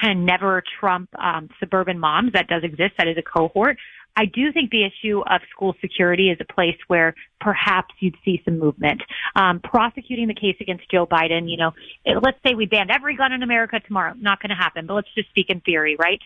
kind 0.00 0.18
of 0.18 0.24
never 0.24 0.62
Trump 0.80 1.08
um, 1.18 1.48
suburban 1.58 1.98
moms. 1.98 2.32
That 2.32 2.48
does 2.48 2.62
exist. 2.64 2.94
That 2.98 3.08
is 3.08 3.16
a 3.18 3.22
cohort. 3.22 3.76
I 4.16 4.24
do 4.24 4.52
think 4.52 4.70
the 4.70 4.84
issue 4.84 5.20
of 5.20 5.40
school 5.54 5.74
security 5.80 6.30
is 6.30 6.38
a 6.40 6.52
place 6.52 6.76
where 6.88 7.14
perhaps 7.40 7.94
you'd 8.00 8.16
see 8.24 8.42
some 8.44 8.58
movement. 8.58 9.02
Um, 9.36 9.60
prosecuting 9.60 10.26
the 10.26 10.34
case 10.34 10.56
against 10.60 10.90
Joe 10.90 11.06
Biden, 11.06 11.48
you 11.48 11.56
know, 11.56 11.72
it, 12.04 12.18
let's 12.22 12.38
say 12.44 12.54
we 12.54 12.66
banned 12.66 12.90
every 12.90 13.16
gun 13.16 13.32
in 13.32 13.42
America 13.42 13.80
tomorrow. 13.80 14.14
Not 14.18 14.40
going 14.42 14.50
to 14.50 14.56
happen, 14.56 14.86
but 14.86 14.94
let's 14.94 15.08
just 15.14 15.28
speak 15.30 15.46
in 15.48 15.60
theory, 15.60 15.96
right? 15.98 16.20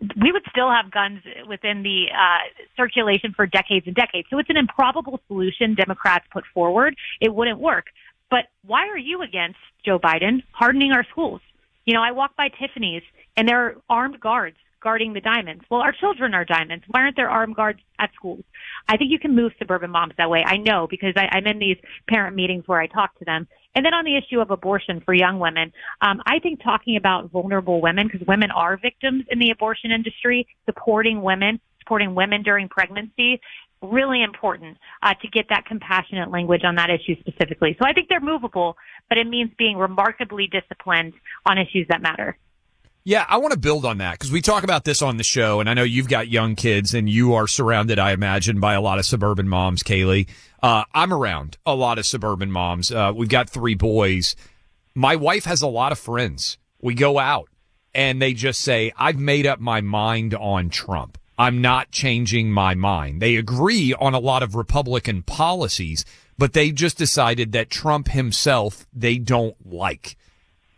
We 0.00 0.32
would 0.32 0.42
still 0.50 0.70
have 0.70 0.90
guns 0.90 1.20
within 1.46 1.82
the 1.82 2.06
uh, 2.10 2.64
circulation 2.76 3.32
for 3.34 3.46
decades 3.46 3.86
and 3.86 3.94
decades. 3.94 4.28
So 4.30 4.38
it's 4.38 4.50
an 4.50 4.56
improbable 4.56 5.20
solution 5.28 5.74
Democrats 5.74 6.24
put 6.32 6.44
forward. 6.52 6.96
It 7.20 7.34
wouldn't 7.34 7.60
work. 7.60 7.86
But 8.30 8.46
why 8.64 8.88
are 8.88 8.98
you 8.98 9.22
against 9.22 9.58
Joe 9.84 9.98
Biden 9.98 10.42
hardening 10.52 10.92
our 10.92 11.04
schools? 11.10 11.40
You 11.90 11.94
know, 11.94 12.02
I 12.04 12.12
walk 12.12 12.36
by 12.36 12.50
Tiffany's 12.50 13.02
and 13.36 13.48
there 13.48 13.66
are 13.66 13.76
armed 13.90 14.20
guards 14.20 14.56
guarding 14.80 15.12
the 15.12 15.20
diamonds. 15.20 15.64
Well, 15.68 15.80
our 15.80 15.90
children 15.90 16.34
are 16.34 16.44
diamonds. 16.44 16.84
Why 16.86 17.00
aren't 17.00 17.16
there 17.16 17.28
armed 17.28 17.56
guards 17.56 17.80
at 17.98 18.10
schools? 18.14 18.44
I 18.86 18.96
think 18.96 19.10
you 19.10 19.18
can 19.18 19.34
move 19.34 19.50
suburban 19.58 19.90
moms 19.90 20.12
that 20.16 20.30
way. 20.30 20.44
I 20.46 20.58
know 20.58 20.86
because 20.88 21.14
I, 21.16 21.26
I'm 21.32 21.48
in 21.48 21.58
these 21.58 21.78
parent 22.08 22.36
meetings 22.36 22.62
where 22.68 22.80
I 22.80 22.86
talk 22.86 23.18
to 23.18 23.24
them. 23.24 23.48
And 23.74 23.84
then 23.84 23.92
on 23.92 24.04
the 24.04 24.16
issue 24.16 24.40
of 24.40 24.52
abortion 24.52 25.02
for 25.04 25.14
young 25.14 25.40
women, 25.40 25.72
um, 26.00 26.22
I 26.26 26.38
think 26.38 26.62
talking 26.62 26.94
about 26.94 27.28
vulnerable 27.32 27.80
women, 27.80 28.06
because 28.06 28.24
women 28.24 28.52
are 28.52 28.76
victims 28.76 29.24
in 29.28 29.40
the 29.40 29.50
abortion 29.50 29.90
industry, 29.90 30.46
supporting 30.66 31.22
women, 31.22 31.58
supporting 31.80 32.14
women 32.14 32.44
during 32.44 32.68
pregnancy, 32.68 33.40
really 33.82 34.22
important 34.22 34.78
uh, 35.02 35.14
to 35.14 35.28
get 35.28 35.46
that 35.48 35.64
compassionate 35.66 36.30
language 36.30 36.62
on 36.64 36.74
that 36.76 36.90
issue 36.90 37.18
specifically. 37.20 37.76
So 37.80 37.88
I 37.88 37.92
think 37.92 38.08
they're 38.08 38.20
movable, 38.20 38.76
but 39.08 39.18
it 39.18 39.26
means 39.26 39.50
being 39.56 39.76
remarkably 39.76 40.46
disciplined 40.46 41.14
on 41.46 41.58
issues 41.58 41.86
that 41.88 42.02
matter. 42.02 42.36
Yeah, 43.02 43.24
I 43.26 43.38
want 43.38 43.52
to 43.54 43.58
build 43.58 43.86
on 43.86 43.98
that 43.98 44.12
because 44.12 44.30
we 44.30 44.42
talk 44.42 44.62
about 44.62 44.84
this 44.84 45.00
on 45.00 45.16
the 45.16 45.24
show, 45.24 45.60
and 45.60 45.70
I 45.70 45.74
know 45.74 45.82
you've 45.82 46.08
got 46.08 46.28
young 46.28 46.54
kids, 46.54 46.92
and 46.92 47.08
you 47.08 47.32
are 47.32 47.46
surrounded, 47.46 47.98
I 47.98 48.12
imagine, 48.12 48.60
by 48.60 48.74
a 48.74 48.80
lot 48.80 48.98
of 48.98 49.06
suburban 49.06 49.48
moms. 49.48 49.82
Kayleigh, 49.82 50.28
uh, 50.62 50.84
I'm 50.92 51.12
around 51.12 51.56
a 51.64 51.74
lot 51.74 51.98
of 51.98 52.04
suburban 52.04 52.50
moms. 52.50 52.92
Uh, 52.92 53.12
we've 53.16 53.30
got 53.30 53.48
three 53.48 53.74
boys. 53.74 54.36
My 54.94 55.16
wife 55.16 55.46
has 55.46 55.62
a 55.62 55.66
lot 55.66 55.92
of 55.92 55.98
friends 55.98 56.58
we 56.82 56.94
go 56.94 57.18
out 57.18 57.48
and 57.94 58.20
they 58.20 58.32
just 58.32 58.60
say, 58.60 58.92
I've 58.96 59.18
made 59.18 59.46
up 59.46 59.60
my 59.60 59.80
mind 59.80 60.34
on 60.34 60.70
Trump. 60.70 61.18
I'm 61.40 61.62
not 61.62 61.90
changing 61.90 62.52
my 62.52 62.74
mind. 62.74 63.22
They 63.22 63.36
agree 63.36 63.94
on 63.94 64.12
a 64.12 64.18
lot 64.18 64.42
of 64.42 64.54
Republican 64.54 65.22
policies, 65.22 66.04
but 66.36 66.52
they 66.52 66.70
just 66.70 66.98
decided 66.98 67.52
that 67.52 67.70
Trump 67.70 68.08
himself 68.08 68.86
they 68.92 69.16
don't 69.16 69.56
like. 69.64 70.18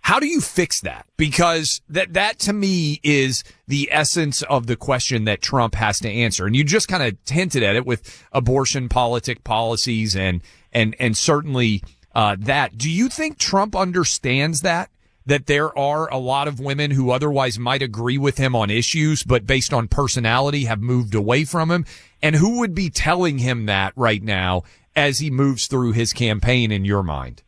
How 0.02 0.20
do 0.20 0.28
you 0.28 0.40
fix 0.40 0.80
that? 0.82 1.04
Because 1.16 1.80
that, 1.88 2.12
that 2.12 2.38
to 2.40 2.52
me 2.52 3.00
is 3.02 3.42
the 3.66 3.88
essence 3.90 4.42
of 4.42 4.68
the 4.68 4.76
question 4.76 5.24
that 5.24 5.42
Trump 5.42 5.74
has 5.74 5.98
to 5.98 6.08
answer. 6.08 6.46
And 6.46 6.54
you 6.54 6.62
just 6.62 6.86
kind 6.86 7.02
of 7.02 7.18
hinted 7.28 7.64
at 7.64 7.74
it 7.74 7.84
with 7.84 8.24
abortion 8.30 8.88
politic 8.88 9.42
policies 9.42 10.14
and, 10.14 10.42
and, 10.72 10.94
and 11.00 11.16
certainly, 11.16 11.82
uh, 12.14 12.36
that. 12.38 12.78
Do 12.78 12.88
you 12.88 13.08
think 13.08 13.36
Trump 13.36 13.74
understands 13.74 14.60
that? 14.60 14.91
That 15.24 15.46
there 15.46 15.76
are 15.78 16.10
a 16.10 16.18
lot 16.18 16.48
of 16.48 16.58
women 16.58 16.90
who 16.90 17.10
otherwise 17.10 17.58
might 17.58 17.82
agree 17.82 18.18
with 18.18 18.38
him 18.38 18.56
on 18.56 18.70
issues, 18.70 19.22
but 19.22 19.46
based 19.46 19.72
on 19.72 19.88
personality 19.88 20.64
have 20.64 20.80
moved 20.80 21.14
away 21.14 21.44
from 21.44 21.70
him? 21.70 21.84
And 22.20 22.36
who 22.36 22.58
would 22.58 22.74
be 22.74 22.90
telling 22.90 23.38
him 23.38 23.66
that 23.66 23.92
right 23.96 24.22
now 24.22 24.62
as 24.94 25.20
he 25.20 25.30
moves 25.30 25.66
through 25.66 25.92
his 25.92 26.12
campaign 26.12 26.72
in 26.72 26.84
your 26.84 27.02
mind? 27.02 27.42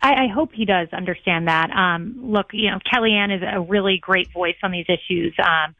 I, 0.00 0.24
I 0.24 0.26
hope 0.32 0.52
he 0.52 0.64
does 0.64 0.88
understand 0.92 1.48
that. 1.48 1.70
Um, 1.70 2.18
look, 2.22 2.46
you 2.52 2.70
know, 2.70 2.78
Kellyanne 2.92 3.36
is 3.36 3.42
a 3.42 3.60
really 3.60 3.98
great 3.98 4.32
voice 4.32 4.56
on 4.62 4.70
these 4.70 4.86
issues. 4.88 5.34
Um, 5.38 5.74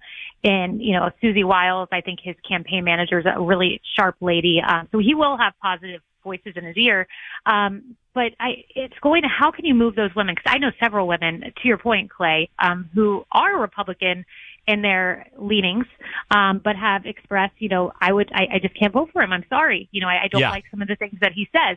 and, 0.44 0.82
you 0.82 0.92
know, 0.92 1.11
Susie 1.20 1.44
Wiles, 1.44 1.88
I 1.92 2.00
think 2.00 2.20
his 2.22 2.37
campaign 2.48 2.84
manager 2.84 3.18
is 3.18 3.26
a 3.26 3.40
really 3.40 3.80
sharp 3.96 4.16
lady. 4.20 4.61
Um, 4.66 4.88
so 4.92 4.98
he 4.98 5.14
will 5.14 5.37
have 5.37 5.52
positive 5.62 6.00
voices 6.22 6.54
in 6.56 6.64
his 6.64 6.76
ear. 6.76 7.06
Um, 7.46 7.96
but 8.18 8.33
I, 8.40 8.64
it's 8.74 8.98
going 9.00 9.22
to, 9.22 9.28
how 9.28 9.52
can 9.52 9.64
you 9.64 9.74
move 9.76 9.94
those 9.94 10.12
women? 10.16 10.35
Cause 10.35 10.52
I 10.52 10.59
know 10.59 10.72
several 10.81 11.07
women, 11.07 11.40
to 11.40 11.68
your 11.68 11.78
point, 11.78 12.11
Clay, 12.11 12.50
um, 12.59 12.90
who 12.92 13.24
are 13.31 13.61
Republican 13.61 14.24
in 14.66 14.83
their 14.83 15.28
leanings, 15.38 15.87
um, 16.33 16.61
but 16.64 16.74
have 16.74 17.07
expressed, 17.07 17.54
you 17.59 17.68
know, 17.68 17.92
I 18.00 18.12
would, 18.12 18.28
I, 18.35 18.57
I 18.57 18.59
just 18.59 18.76
can't 18.76 18.92
vote 18.92 19.11
for 19.12 19.22
him. 19.22 19.33
I'm 19.33 19.44
sorry. 19.48 19.88
You 19.92 20.00
know, 20.00 20.09
I, 20.09 20.24
I 20.24 20.28
don't 20.33 20.40
Yeah. 20.40 20.50
like 20.50 20.64
some 20.68 20.83
of 20.83 20.88
the 20.88 20.96
things 20.96 21.18
that 21.20 21.33
he 21.33 21.48
says. 21.52 21.76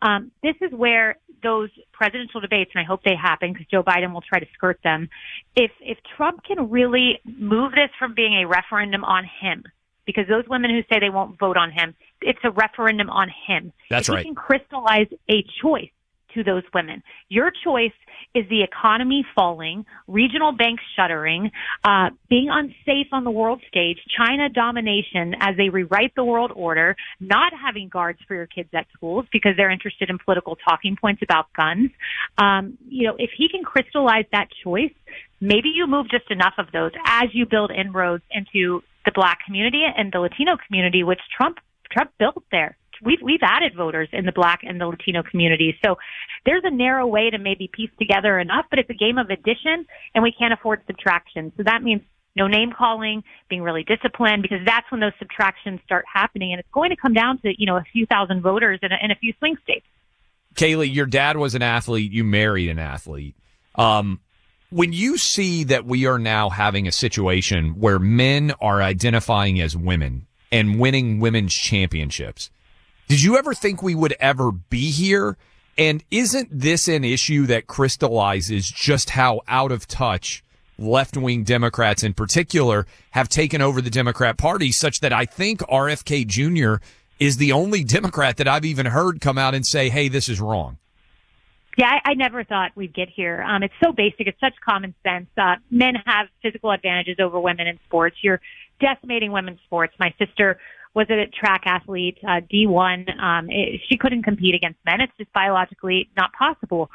Um, 0.00 0.30
this 0.44 0.54
is 0.60 0.70
where 0.70 1.16
those 1.42 1.70
presidential 1.92 2.40
debates, 2.40 2.70
and 2.72 2.80
I 2.80 2.86
hope 2.86 3.02
they 3.02 3.16
happen 3.16 3.52
because 3.52 3.66
Joe 3.66 3.82
Biden 3.82 4.12
will 4.12 4.22
try 4.22 4.38
to 4.38 4.46
skirt 4.54 4.78
them. 4.84 5.08
If 5.56 5.72
if 5.80 5.98
Trump 6.16 6.44
can 6.44 6.70
really 6.70 7.18
move 7.24 7.72
this 7.72 7.90
from 7.98 8.14
being 8.14 8.34
a 8.42 8.46
referendum 8.46 9.02
on 9.04 9.24
him, 9.24 9.64
because 10.14 10.28
those 10.28 10.44
women 10.48 10.70
who 10.70 10.82
say 10.92 11.00
they 11.00 11.10
won't 11.10 11.38
vote 11.38 11.56
on 11.56 11.70
him, 11.70 11.94
it's 12.20 12.38
a 12.44 12.50
referendum 12.50 13.10
on 13.10 13.28
him. 13.46 13.72
That's 13.88 14.08
if 14.08 14.14
right. 14.14 14.24
He 14.24 14.28
can 14.28 14.34
crystallize 14.34 15.08
a 15.30 15.44
choice 15.62 15.90
to 16.34 16.44
those 16.44 16.62
women. 16.74 17.02
Your 17.28 17.50
choice 17.64 17.92
is 18.34 18.48
the 18.48 18.62
economy 18.62 19.24
falling, 19.34 19.84
regional 20.06 20.52
banks 20.52 20.82
shuttering, 20.96 21.50
uh, 21.84 22.10
being 22.28 22.48
unsafe 22.50 23.08
on 23.12 23.24
the 23.24 23.30
world 23.30 23.60
stage, 23.68 23.98
China 24.16 24.48
domination 24.48 25.34
as 25.40 25.56
they 25.56 25.68
rewrite 25.68 26.14
the 26.14 26.24
world 26.24 26.52
order, 26.54 26.96
not 27.18 27.52
having 27.52 27.88
guards 27.88 28.20
for 28.28 28.34
your 28.34 28.46
kids 28.46 28.68
at 28.72 28.86
schools 28.94 29.26
because 29.32 29.52
they're 29.56 29.70
interested 29.70 30.10
in 30.10 30.18
political 30.18 30.56
talking 30.56 30.96
points 31.00 31.22
about 31.22 31.46
guns. 31.54 31.90
Um, 32.38 32.78
you 32.88 33.08
know, 33.08 33.16
if 33.18 33.30
he 33.36 33.48
can 33.48 33.64
crystallize 33.64 34.26
that 34.32 34.48
choice, 34.62 34.92
maybe 35.40 35.70
you 35.74 35.86
move 35.86 36.08
just 36.10 36.30
enough 36.30 36.54
of 36.58 36.66
those 36.72 36.92
as 37.06 37.28
you 37.32 37.46
build 37.46 37.70
inroads 37.70 38.22
into 38.30 38.82
the 39.04 39.12
black 39.14 39.44
community 39.44 39.82
and 39.84 40.12
the 40.12 40.20
Latino 40.20 40.56
community, 40.66 41.02
which 41.02 41.20
Trump 41.36 41.58
Trump 41.90 42.12
built 42.18 42.42
there. 42.50 42.76
We've 43.02 43.20
we've 43.22 43.42
added 43.42 43.74
voters 43.74 44.08
in 44.12 44.26
the 44.26 44.32
black 44.32 44.60
and 44.62 44.80
the 44.80 44.86
Latino 44.86 45.22
community. 45.22 45.76
So 45.84 45.96
there's 46.44 46.62
a 46.64 46.70
narrow 46.70 47.06
way 47.06 47.30
to 47.30 47.38
maybe 47.38 47.68
piece 47.72 47.90
together 47.98 48.38
enough, 48.38 48.66
but 48.68 48.78
it's 48.78 48.90
a 48.90 48.94
game 48.94 49.18
of 49.18 49.30
addition 49.30 49.86
and 50.14 50.22
we 50.22 50.32
can't 50.32 50.52
afford 50.52 50.82
subtraction. 50.86 51.52
So 51.56 51.62
that 51.62 51.82
means 51.82 52.02
no 52.36 52.46
name 52.46 52.72
calling, 52.76 53.24
being 53.48 53.62
really 53.62 53.82
disciplined, 53.82 54.42
because 54.42 54.60
that's 54.64 54.90
when 54.90 55.00
those 55.00 55.12
subtractions 55.18 55.80
start 55.84 56.04
happening. 56.12 56.52
And 56.52 56.60
it's 56.60 56.68
going 56.72 56.90
to 56.90 56.96
come 56.96 57.12
down 57.12 57.38
to, 57.40 57.52
you 57.58 57.66
know, 57.66 57.76
a 57.76 57.84
few 57.92 58.06
thousand 58.06 58.42
voters 58.42 58.78
in 58.82 58.92
a, 58.92 58.96
in 59.02 59.10
a 59.10 59.16
few 59.16 59.32
swing 59.38 59.56
states. 59.64 59.86
Kayleigh, 60.54 60.92
your 60.92 61.06
dad 61.06 61.36
was 61.36 61.54
an 61.54 61.62
athlete. 61.62 62.12
You 62.12 62.24
married 62.24 62.70
an 62.70 62.78
athlete. 62.78 63.34
Um, 63.74 64.20
when 64.70 64.92
you 64.92 65.18
see 65.18 65.64
that 65.64 65.84
we 65.84 66.06
are 66.06 66.18
now 66.18 66.48
having 66.48 66.86
a 66.86 66.92
situation 66.92 67.80
where 67.80 67.98
men 67.98 68.52
are 68.60 68.80
identifying 68.80 69.60
as 69.60 69.76
women 69.76 70.26
and 70.52 70.78
winning 70.78 71.18
women's 71.18 71.52
championships, 71.52 72.50
did 73.08 73.22
you 73.22 73.36
ever 73.36 73.52
think 73.52 73.82
we 73.82 73.94
would 73.94 74.14
ever 74.20 74.52
be 74.52 74.90
here? 74.90 75.36
And 75.76 76.04
isn't 76.10 76.48
this 76.52 76.86
an 76.86 77.04
issue 77.04 77.46
that 77.46 77.66
crystallizes 77.66 78.68
just 78.68 79.10
how 79.10 79.40
out 79.48 79.72
of 79.72 79.88
touch 79.88 80.44
left 80.78 81.16
wing 81.16 81.42
Democrats 81.42 82.02
in 82.02 82.14
particular 82.14 82.86
have 83.10 83.28
taken 83.28 83.60
over 83.60 83.80
the 83.80 83.90
Democrat 83.90 84.38
Party, 84.38 84.72
such 84.72 85.00
that 85.00 85.12
I 85.12 85.26
think 85.26 85.60
RFK 85.60 86.26
Jr. 86.26 86.82
is 87.18 87.36
the 87.36 87.52
only 87.52 87.84
Democrat 87.84 88.36
that 88.38 88.48
I've 88.48 88.64
even 88.64 88.86
heard 88.86 89.20
come 89.20 89.36
out 89.36 89.54
and 89.54 89.66
say, 89.66 89.88
hey, 89.88 90.08
this 90.08 90.28
is 90.28 90.40
wrong. 90.40 90.78
Yeah, 91.80 91.92
I, 92.04 92.10
I 92.10 92.14
never 92.14 92.44
thought 92.44 92.72
we'd 92.74 92.92
get 92.92 93.08
here. 93.08 93.42
Um, 93.42 93.62
it's 93.62 93.72
so 93.82 93.90
basic. 93.90 94.26
It's 94.26 94.38
such 94.38 94.52
common 94.62 94.94
sense. 95.02 95.28
Uh, 95.38 95.54
men 95.70 95.94
have 96.04 96.26
physical 96.42 96.70
advantages 96.72 97.16
over 97.18 97.40
women 97.40 97.66
in 97.66 97.78
sports. 97.86 98.16
You're 98.20 98.42
decimating 98.80 99.32
women's 99.32 99.60
sports. 99.64 99.94
My 99.98 100.12
sister 100.18 100.58
was 100.92 101.06
a 101.08 101.24
track 101.34 101.62
athlete, 101.64 102.18
uh, 102.22 102.42
D1. 102.52 103.18
Um, 103.18 103.48
it, 103.48 103.80
she 103.88 103.96
couldn't 103.96 104.24
compete 104.24 104.54
against 104.54 104.78
men. 104.84 105.00
It's 105.00 105.12
just 105.16 105.32
biologically 105.32 106.10
not 106.18 106.32
possible. 106.34 106.90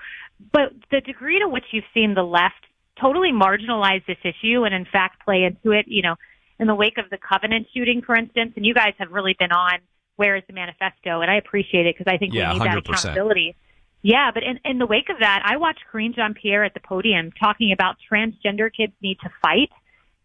But 0.54 0.74
the 0.92 1.02
degree 1.02 1.40
to 1.40 1.50
which 1.50 1.66
you've 1.72 1.86
seen 1.92 2.14
the 2.14 2.24
left 2.24 2.54
totally 3.02 3.32
marginalize 3.32 4.06
this 4.06 4.18
issue 4.24 4.66
and 4.66 4.76
in 4.76 4.86
fact 4.86 5.26
play 5.26 5.46
into 5.46 5.72
it, 5.76 5.86
you 5.88 6.04
know, 6.04 6.16
in 6.60 6.68
the 6.68 6.76
wake 6.76 7.00
of 7.00 7.10
the 7.10 7.18
Covenant 7.18 7.66
shooting, 7.74 8.04
for 8.06 8.16
instance, 8.16 8.54
and 8.56 8.64
you 8.64 8.76
guys 8.76 8.94
have 9.00 9.12
really 9.12 9.36
been 9.40 9.52
on 9.52 9.80
where 10.16 10.36
is 10.36 10.44
the 10.48 10.54
manifesto, 10.54 11.22
and 11.22 11.32
I 11.32 11.38
appreciate 11.38 11.88
it 11.88 11.96
because 11.98 12.14
I 12.14 12.18
think 12.18 12.34
Yeah, 12.36 12.54
we 12.54 12.60
need 12.60 12.68
that 12.68 12.78
100%. 12.78 12.90
accountability. 12.90 13.56
Yeah, 14.06 14.30
but 14.32 14.44
in, 14.44 14.60
in 14.64 14.78
the 14.78 14.86
wake 14.86 15.10
of 15.10 15.18
that, 15.22 15.42
I 15.44 15.58
watched 15.58 15.80
Karine 15.92 16.14
Jean-Pierre 16.14 16.64
at 16.64 16.76
the 16.76 16.80
podium 16.80 17.32
talking 17.32 17.72
about 17.72 17.96
transgender 18.08 18.70
kids 18.72 18.94
need 19.02 19.18
to 19.24 19.32
fight. 19.42 19.72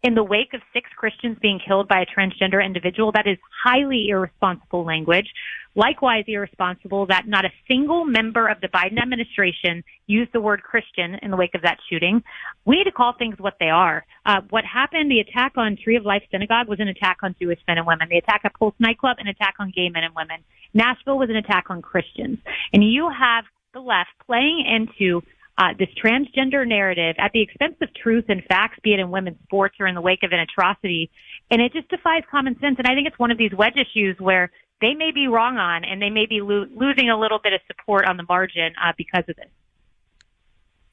In 0.03 0.13
the 0.13 0.23
wake 0.23 0.53
of 0.53 0.61
six 0.71 0.87
Christians 0.95 1.37
being 1.41 1.59
killed 1.67 1.87
by 1.87 2.01
a 2.01 2.05
transgender 2.05 2.63
individual, 2.63 3.11
that 3.13 3.25
is 3.25 3.39
highly 3.63 4.09
irresponsible 4.09 4.85
language. 4.85 5.25
Likewise 5.73 6.25
irresponsible 6.27 7.07
that 7.07 7.27
not 7.27 7.43
a 7.43 7.49
single 7.67 8.05
member 8.05 8.47
of 8.47 8.61
the 8.61 8.67
Biden 8.67 9.01
administration 9.01 9.83
used 10.05 10.31
the 10.31 10.41
word 10.41 10.61
Christian 10.61 11.15
in 11.23 11.31
the 11.31 11.37
wake 11.37 11.55
of 11.55 11.63
that 11.63 11.79
shooting. 11.89 12.21
We 12.65 12.75
need 12.75 12.83
to 12.83 12.91
call 12.91 13.13
things 13.17 13.37
what 13.39 13.55
they 13.59 13.71
are. 13.71 14.05
Uh, 14.27 14.41
what 14.51 14.63
happened, 14.63 15.09
the 15.09 15.21
attack 15.21 15.53
on 15.57 15.75
Tree 15.83 15.95
of 15.95 16.05
Life 16.05 16.21
Synagogue 16.29 16.67
was 16.67 16.79
an 16.79 16.87
attack 16.87 17.17
on 17.23 17.35
Jewish 17.41 17.59
men 17.67 17.79
and 17.79 17.87
women. 17.87 18.09
The 18.11 18.17
attack 18.17 18.41
at 18.43 18.53
Pulse 18.53 18.75
nightclub, 18.77 19.17
an 19.17 19.27
attack 19.27 19.55
on 19.57 19.71
gay 19.75 19.89
men 19.89 20.03
and 20.03 20.13
women. 20.15 20.43
Nashville 20.75 21.17
was 21.17 21.31
an 21.31 21.35
attack 21.35 21.65
on 21.71 21.81
Christians. 21.81 22.37
And 22.73 22.83
you 22.83 23.09
have 23.09 23.45
the 23.73 23.79
left 23.79 24.09
playing 24.25 24.65
into 24.67 25.21
uh, 25.57 25.73
this 25.77 25.89
transgender 26.03 26.67
narrative 26.67 27.15
at 27.19 27.31
the 27.33 27.41
expense 27.41 27.75
of 27.81 27.93
truth 27.93 28.25
and 28.29 28.43
facts, 28.45 28.79
be 28.83 28.93
it 28.93 28.99
in 28.99 29.11
women's 29.11 29.37
sports 29.43 29.75
or 29.79 29.87
in 29.87 29.95
the 29.95 30.01
wake 30.01 30.23
of 30.23 30.31
an 30.31 30.39
atrocity. 30.39 31.11
And 31.49 31.61
it 31.61 31.73
just 31.73 31.89
defies 31.89 32.23
common 32.31 32.57
sense. 32.59 32.75
And 32.77 32.87
I 32.87 32.95
think 32.95 33.07
it's 33.07 33.19
one 33.19 33.31
of 33.31 33.37
these 33.37 33.51
wedge 33.53 33.75
issues 33.75 34.17
where 34.19 34.51
they 34.79 34.93
may 34.93 35.11
be 35.13 35.27
wrong 35.27 35.57
on 35.57 35.83
and 35.83 36.01
they 36.01 36.09
may 36.09 36.25
be 36.25 36.41
lo- 36.41 36.67
losing 36.75 37.09
a 37.09 37.19
little 37.19 37.39
bit 37.43 37.53
of 37.53 37.61
support 37.67 38.05
on 38.05 38.17
the 38.17 38.23
margin 38.27 38.73
uh, 38.83 38.93
because 38.97 39.23
of 39.27 39.35
this. 39.35 39.49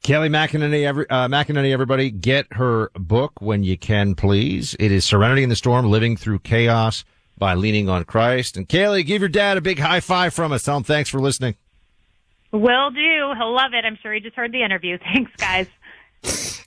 Kayleigh 0.04 0.30
McEnany, 0.30 0.84
every, 0.84 1.08
uh, 1.10 1.28
McEnany, 1.28 1.72
everybody, 1.72 2.10
get 2.10 2.46
her 2.52 2.90
book 2.94 3.40
when 3.40 3.62
you 3.62 3.76
can, 3.76 4.14
please. 4.14 4.76
It 4.78 4.92
is 4.92 5.04
Serenity 5.04 5.42
in 5.42 5.48
the 5.48 5.56
Storm, 5.56 5.86
Living 5.86 6.16
Through 6.16 6.40
Chaos 6.40 7.04
by 7.36 7.54
Leaning 7.54 7.88
on 7.88 8.04
Christ. 8.04 8.56
And 8.56 8.68
Kayleigh, 8.68 9.04
give 9.04 9.22
your 9.22 9.28
dad 9.28 9.56
a 9.56 9.60
big 9.60 9.78
high 9.78 10.00
five 10.00 10.34
from 10.34 10.52
us. 10.52 10.62
Tell 10.62 10.76
him 10.76 10.84
thanks 10.84 11.10
for 11.10 11.20
listening. 11.20 11.56
Will 12.52 12.90
do. 12.90 13.32
He'll 13.36 13.54
love 13.54 13.72
it. 13.74 13.84
I'm 13.84 13.98
sure 14.02 14.12
he 14.12 14.20
just 14.20 14.36
heard 14.36 14.52
the 14.52 14.62
interview. 14.62 14.98
Thanks, 15.14 15.32
guys. 15.36 15.66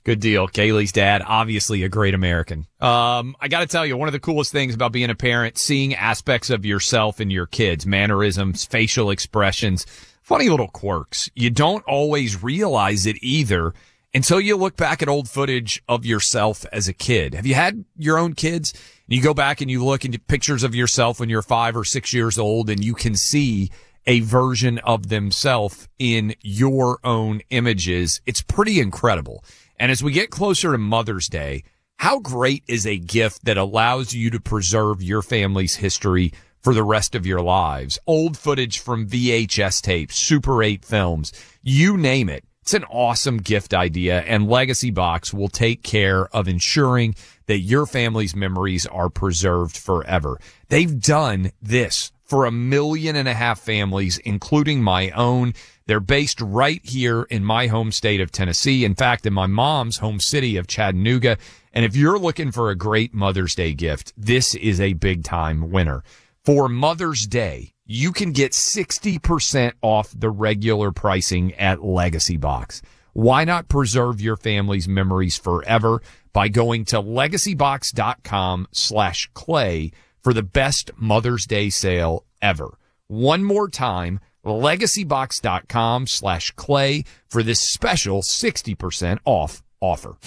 Good 0.04 0.20
deal. 0.20 0.48
Kayleigh's 0.48 0.92
dad, 0.92 1.22
obviously 1.26 1.84
a 1.84 1.90
great 1.90 2.16
American. 2.16 2.66
Um, 2.80 3.36
I 3.40 3.48
got 3.50 3.60
to 3.60 3.68
tell 3.68 3.86
you, 3.86 3.96
one 3.98 4.08
of 4.08 4.14
the 4.14 4.20
coolest 4.20 4.52
things 4.52 4.74
about 4.74 4.92
being 4.92 5.10
a 5.12 5.16
parent, 5.16 5.60
seeing 5.60 5.94
aspects 5.94 6.50
of 6.50 6.66
yourself 6.66 7.20
and 7.20 7.32
your 7.32 7.46
kids, 7.46 7.86
mannerisms, 7.86 8.66
facial 8.66 9.12
expressions, 9.12 9.86
funny 10.24 10.50
little 10.50 10.70
quirks. 10.70 11.30
You 11.36 11.52
don't 11.52 11.84
always 11.86 12.42
realize 12.42 13.06
it 13.06 13.18
either 13.22 13.74
until 14.14 14.42
you 14.42 14.58
look 14.58 14.76
back 14.76 15.04
at 15.04 15.08
old 15.10 15.30
footage 15.30 15.84
of 15.88 16.04
yourself 16.06 16.66
as 16.72 16.88
a 16.88 16.94
kid. 16.94 17.36
Have 17.36 17.46
you 17.46 17.54
had 17.54 17.86
your 17.96 18.18
own 18.18 18.34
kids? 18.34 18.74
You 19.08 19.22
go 19.22 19.34
back 19.34 19.62
and 19.62 19.70
you 19.70 19.84
look 19.84 20.04
into 20.04 20.20
pictures 20.20 20.64
of 20.64 20.74
yourself 20.74 21.20
when 21.20 21.30
you're 21.30 21.42
five 21.42 21.76
or 21.76 21.84
six 21.84 22.14
years 22.14 22.40
old 22.40 22.70
and 22.70 22.84
you 22.84 22.94
can 22.94 23.16
see 23.16 23.70
a 24.06 24.22
version 24.22 24.80
of 24.80 25.10
themselves 25.10 25.88
in 26.00 26.36
your 26.42 27.00
own 27.04 27.42
images. 27.50 28.22
It's 28.26 28.42
pretty 28.42 28.80
incredible. 28.80 29.44
And 29.78 29.92
as 29.92 30.04
we 30.04 30.12
get 30.12 30.30
closer 30.30 30.72
to 30.72 30.78
Mother's 30.78 31.28
Day, 31.28 31.64
how 31.98 32.20
great 32.20 32.64
is 32.68 32.88
a 32.88 32.98
gift 32.98 33.46
that 33.46 33.58
allows 33.58 34.14
you 34.14 34.32
to 34.32 34.40
preserve 34.40 35.04
your 35.04 35.22
family's 35.22 35.76
history 35.76 36.34
for 36.62 36.74
the 36.74 36.84
rest 36.84 37.14
of 37.16 37.26
your 37.26 37.42
lives? 37.42 38.00
Old 38.08 38.38
footage 38.38 38.80
from 38.80 39.08
VHS 39.08 39.82
tapes, 39.82 40.16
Super 40.16 40.64
8 40.64 40.84
films, 40.84 41.32
you 41.62 41.98
name 41.98 42.30
it. 42.30 42.44
It's 42.62 42.74
an 42.76 42.84
awesome 42.86 43.38
gift 43.38 43.74
idea, 43.74 44.22
and 44.22 44.48
Legacy 44.48 44.92
Box 44.92 45.34
will 45.34 45.48
take 45.48 45.82
care 45.84 46.28
of 46.28 46.48
ensuring 46.48 47.16
that 47.48 47.60
your 47.60 47.88
family's 47.88 48.36
memories 48.36 48.86
are 48.86 49.10
preserved 49.10 49.76
forever. 49.76 50.40
They've 50.70 51.02
done 51.02 51.52
this 51.62 52.12
for 52.32 52.46
a 52.46 52.52
million 52.52 53.18
and 53.18 53.28
a 53.28 53.34
half 53.34 53.60
families, 53.60 54.18
including 54.20 54.82
my 54.82 55.10
own. 55.10 55.54
They're 55.86 56.00
based 56.00 56.40
right 56.40 56.80
here 56.82 57.24
in 57.24 57.44
my 57.44 57.68
home 57.68 57.92
state 57.92 58.22
of 58.22 58.32
Tennessee. 58.32 58.86
In 58.86 58.96
fact, 58.96 59.26
in 59.26 59.34
my 59.34 59.48
mom's 59.48 59.98
home 59.98 60.22
city 60.22 60.56
of 60.56 60.66
Chattanooga. 60.66 61.38
And 61.74 61.84
if 61.84 61.94
you're 61.94 62.18
looking 62.18 62.54
for 62.54 62.70
a 62.70 62.76
great 62.76 63.14
Mother's 63.14 63.54
Day 63.54 63.74
gift, 63.74 64.14
this 64.16 64.56
is 64.56 64.80
a 64.80 64.94
big 64.94 65.26
time 65.26 65.72
winner. 65.72 66.06
For 66.46 66.70
Mother's 66.70 67.28
Day, 67.28 67.74
you 67.86 68.14
can 68.14 68.32
get 68.32 68.54
60% 68.54 69.74
off 69.82 70.14
the 70.18 70.30
regular 70.30 70.94
pricing 70.94 71.54
at 71.56 71.84
Legacy 71.84 72.38
Box. 72.38 72.82
Why 73.12 73.44
not 73.44 73.68
preserve 73.68 74.22
your 74.22 74.38
family's 74.38 74.88
memories 74.88 75.38
forever 75.38 76.02
by 76.32 76.48
going 76.48 76.86
to 76.86 77.02
legacybox.com 77.02 78.70
slash 78.72 79.30
clay 79.34 79.92
for 80.24 80.34
the 80.34 80.44
best 80.44 80.92
Mother's 80.98 81.46
Day 81.46 81.70
sale 81.70 82.26
ever. 82.42 82.78
One 83.08 83.44
more 83.44 83.70
time, 83.70 84.20
legacybox.com 84.46 86.08
slash 86.08 86.52
clay 86.52 87.04
for 87.28 87.44
this 87.44 87.60
special 87.60 88.22
60% 88.22 89.20
off 89.26 89.62
offer. 89.80 90.18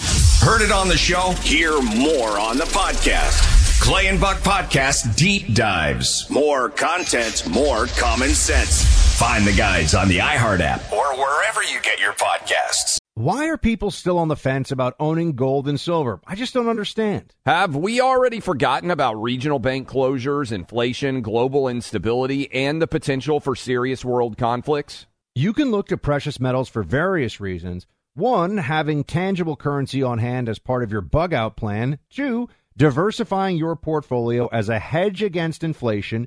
Heard 0.41 0.63
it 0.63 0.73
on 0.73 0.89
the 0.89 0.97
show? 0.97 1.33
Hear 1.43 1.81
more 1.83 2.39
on 2.39 2.59
the 2.59 2.65
podcast. 2.65 3.81
Clay 3.81 4.09
and 4.09 4.21
Buck 4.21 4.39
Podcast 4.39 5.17
Deep 5.17 5.55
Dives. 5.55 6.29
More 6.31 6.71
content, 6.71 7.47
more 7.49 7.87
common 7.87 8.31
sense. 8.31 9.04
Find 9.15 9.47
the 9.47 9.53
guys 9.53 9.95
on 9.95 10.09
the 10.09 10.19
iHeart 10.19 10.59
app 10.59 10.93
or 10.93 11.15
wherever 11.15 11.63
you 11.63 11.81
get 11.83 12.01
your 12.01 12.15
podcasts. 12.15 12.99
Why 13.15 13.47
are 13.47 13.57
people 13.57 13.93
still 13.93 14.19
on 14.19 14.27
the 14.27 14.35
fence 14.35 14.73
about 14.73 14.97
owning 14.99 15.37
gold 15.37 15.69
and 15.69 15.79
silver? 15.79 16.21
I 16.27 16.35
just 16.35 16.53
don't 16.53 16.69
understand. 16.69 17.33
Have 17.47 17.77
we 17.77 18.01
already 18.01 18.41
forgotten 18.41 18.91
about 18.91 19.23
regional 19.23 19.61
bank 19.61 19.89
closures, 19.89 20.51
inflation, 20.51 21.23
global 21.23 21.69
instability, 21.69 22.53
and 22.53 22.83
the 22.83 22.89
potential 22.89 23.39
for 23.39 23.55
serious 23.55 24.05
world 24.05 24.37
conflicts? 24.37 25.07
You 25.37 25.53
can 25.53 25.71
look 25.71 25.87
to 25.89 25.97
precious 25.97 26.41
metals 26.41 26.69
for 26.69 26.83
various 26.83 27.39
reasons. 27.39 27.87
One, 28.15 28.57
having 28.57 29.05
tangible 29.05 29.55
currency 29.55 30.03
on 30.03 30.19
hand 30.19 30.49
as 30.49 30.59
part 30.59 30.83
of 30.83 30.91
your 30.91 31.03
bug 31.03 31.33
out 31.33 31.57
plan. 31.57 32.01
Two, 32.11 32.49
diversifying 32.77 33.57
your 33.57 33.77
portfolio 33.77 34.49
as 34.49 34.69
a 34.69 34.81
hedge 34.81 35.23
against 35.23 35.63
inflation. 35.63 36.27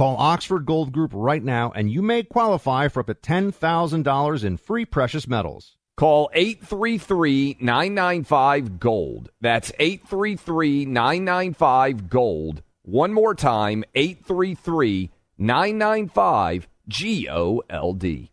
Call 0.00 0.16
Oxford 0.16 0.64
Gold 0.64 0.92
Group 0.92 1.10
right 1.12 1.44
now 1.44 1.72
and 1.72 1.90
you 1.92 2.00
may 2.00 2.22
qualify 2.22 2.88
for 2.88 3.00
up 3.00 3.08
to 3.08 3.14
$10,000 3.14 4.44
in 4.44 4.56
free 4.56 4.86
precious 4.86 5.28
metals. 5.28 5.76
Call 5.98 6.30
833 6.32 7.58
995 7.60 8.80
Gold. 8.80 9.30
That's 9.42 9.70
833 9.78 10.86
995 10.86 12.08
Gold. 12.08 12.62
One 12.80 13.12
more 13.12 13.34
time 13.34 13.84
833 13.94 15.10
995 15.36 16.66
G 16.88 17.28
O 17.28 17.62
L 17.68 17.92
D. 17.92 18.29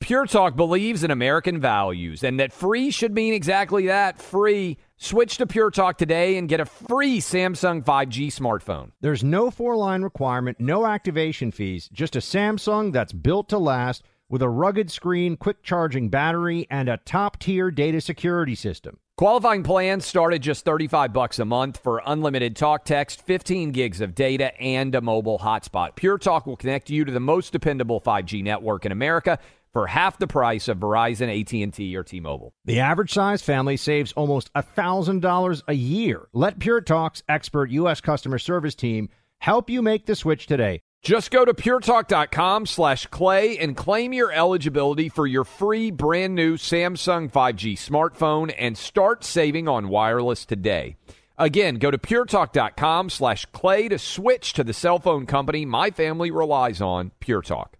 Pure 0.00 0.26
Talk 0.26 0.56
believes 0.56 1.04
in 1.04 1.10
American 1.10 1.60
values 1.60 2.24
and 2.24 2.40
that 2.40 2.52
free 2.52 2.90
should 2.90 3.14
mean 3.14 3.34
exactly 3.34 3.86
that 3.86 4.20
free. 4.20 4.78
Switch 4.96 5.36
to 5.36 5.46
Pure 5.46 5.70
Talk 5.70 5.98
today 5.98 6.36
and 6.36 6.48
get 6.48 6.58
a 6.58 6.64
free 6.64 7.20
Samsung 7.20 7.84
5G 7.84 8.28
smartphone. 8.28 8.90
There's 9.02 9.22
no 9.22 9.50
four 9.50 9.76
line 9.76 10.02
requirement, 10.02 10.58
no 10.58 10.86
activation 10.86 11.52
fees, 11.52 11.88
just 11.92 12.16
a 12.16 12.20
Samsung 12.20 12.92
that's 12.92 13.12
built 13.12 13.50
to 13.50 13.58
last 13.58 14.02
with 14.28 14.42
a 14.42 14.48
rugged 14.48 14.90
screen, 14.90 15.36
quick 15.36 15.62
charging 15.62 16.08
battery, 16.08 16.66
and 16.70 16.88
a 16.88 16.96
top 16.98 17.38
tier 17.38 17.70
data 17.70 18.00
security 18.00 18.54
system. 18.54 18.98
Qualifying 19.16 19.62
plans 19.62 20.06
start 20.06 20.32
at 20.32 20.40
just 20.40 20.64
35 20.64 21.12
bucks 21.12 21.38
a 21.38 21.44
month 21.44 21.76
for 21.82 22.00
unlimited 22.06 22.56
talk 22.56 22.86
text, 22.86 23.20
15 23.20 23.70
gigs 23.70 24.00
of 24.00 24.14
data, 24.14 24.58
and 24.58 24.94
a 24.94 25.00
mobile 25.02 25.38
hotspot. 25.38 25.94
Pure 25.94 26.18
Talk 26.18 26.46
will 26.46 26.56
connect 26.56 26.88
you 26.88 27.04
to 27.04 27.12
the 27.12 27.20
most 27.20 27.52
dependable 27.52 28.00
5G 28.00 28.42
network 28.42 28.86
in 28.86 28.92
America 28.92 29.38
for 29.72 29.86
half 29.86 30.18
the 30.18 30.26
price 30.26 30.68
of 30.68 30.78
Verizon, 30.78 31.28
AT&T, 31.40 31.96
or 31.96 32.02
T-Mobile. 32.02 32.52
The 32.64 32.80
average 32.80 33.12
size 33.12 33.42
family 33.42 33.76
saves 33.76 34.12
almost 34.12 34.52
$1,000 34.54 35.62
a 35.68 35.72
year. 35.74 36.28
Let 36.32 36.58
Pure 36.58 36.82
Talk's 36.82 37.22
expert 37.28 37.70
U.S. 37.70 38.00
customer 38.00 38.38
service 38.38 38.74
team 38.74 39.08
help 39.38 39.70
you 39.70 39.82
make 39.82 40.06
the 40.06 40.16
switch 40.16 40.46
today. 40.46 40.82
Just 41.02 41.30
go 41.30 41.46
to 41.46 41.54
puretalk.com 41.54 42.66
slash 42.66 43.06
clay 43.06 43.56
and 43.56 43.74
claim 43.74 44.12
your 44.12 44.30
eligibility 44.30 45.08
for 45.08 45.26
your 45.26 45.44
free 45.44 45.90
brand 45.90 46.34
new 46.34 46.58
Samsung 46.58 47.32
5G 47.32 47.72
smartphone 47.72 48.54
and 48.58 48.76
start 48.76 49.24
saving 49.24 49.66
on 49.66 49.88
wireless 49.88 50.44
today. 50.44 50.96
Again, 51.38 51.76
go 51.76 51.90
to 51.90 51.96
puretalk.com 51.96 53.08
slash 53.08 53.46
clay 53.46 53.88
to 53.88 53.98
switch 53.98 54.52
to 54.52 54.62
the 54.62 54.74
cell 54.74 54.98
phone 54.98 55.24
company 55.24 55.64
my 55.64 55.90
family 55.90 56.30
relies 56.30 56.82
on, 56.82 57.12
Pure 57.18 57.42
Talk. 57.42 57.79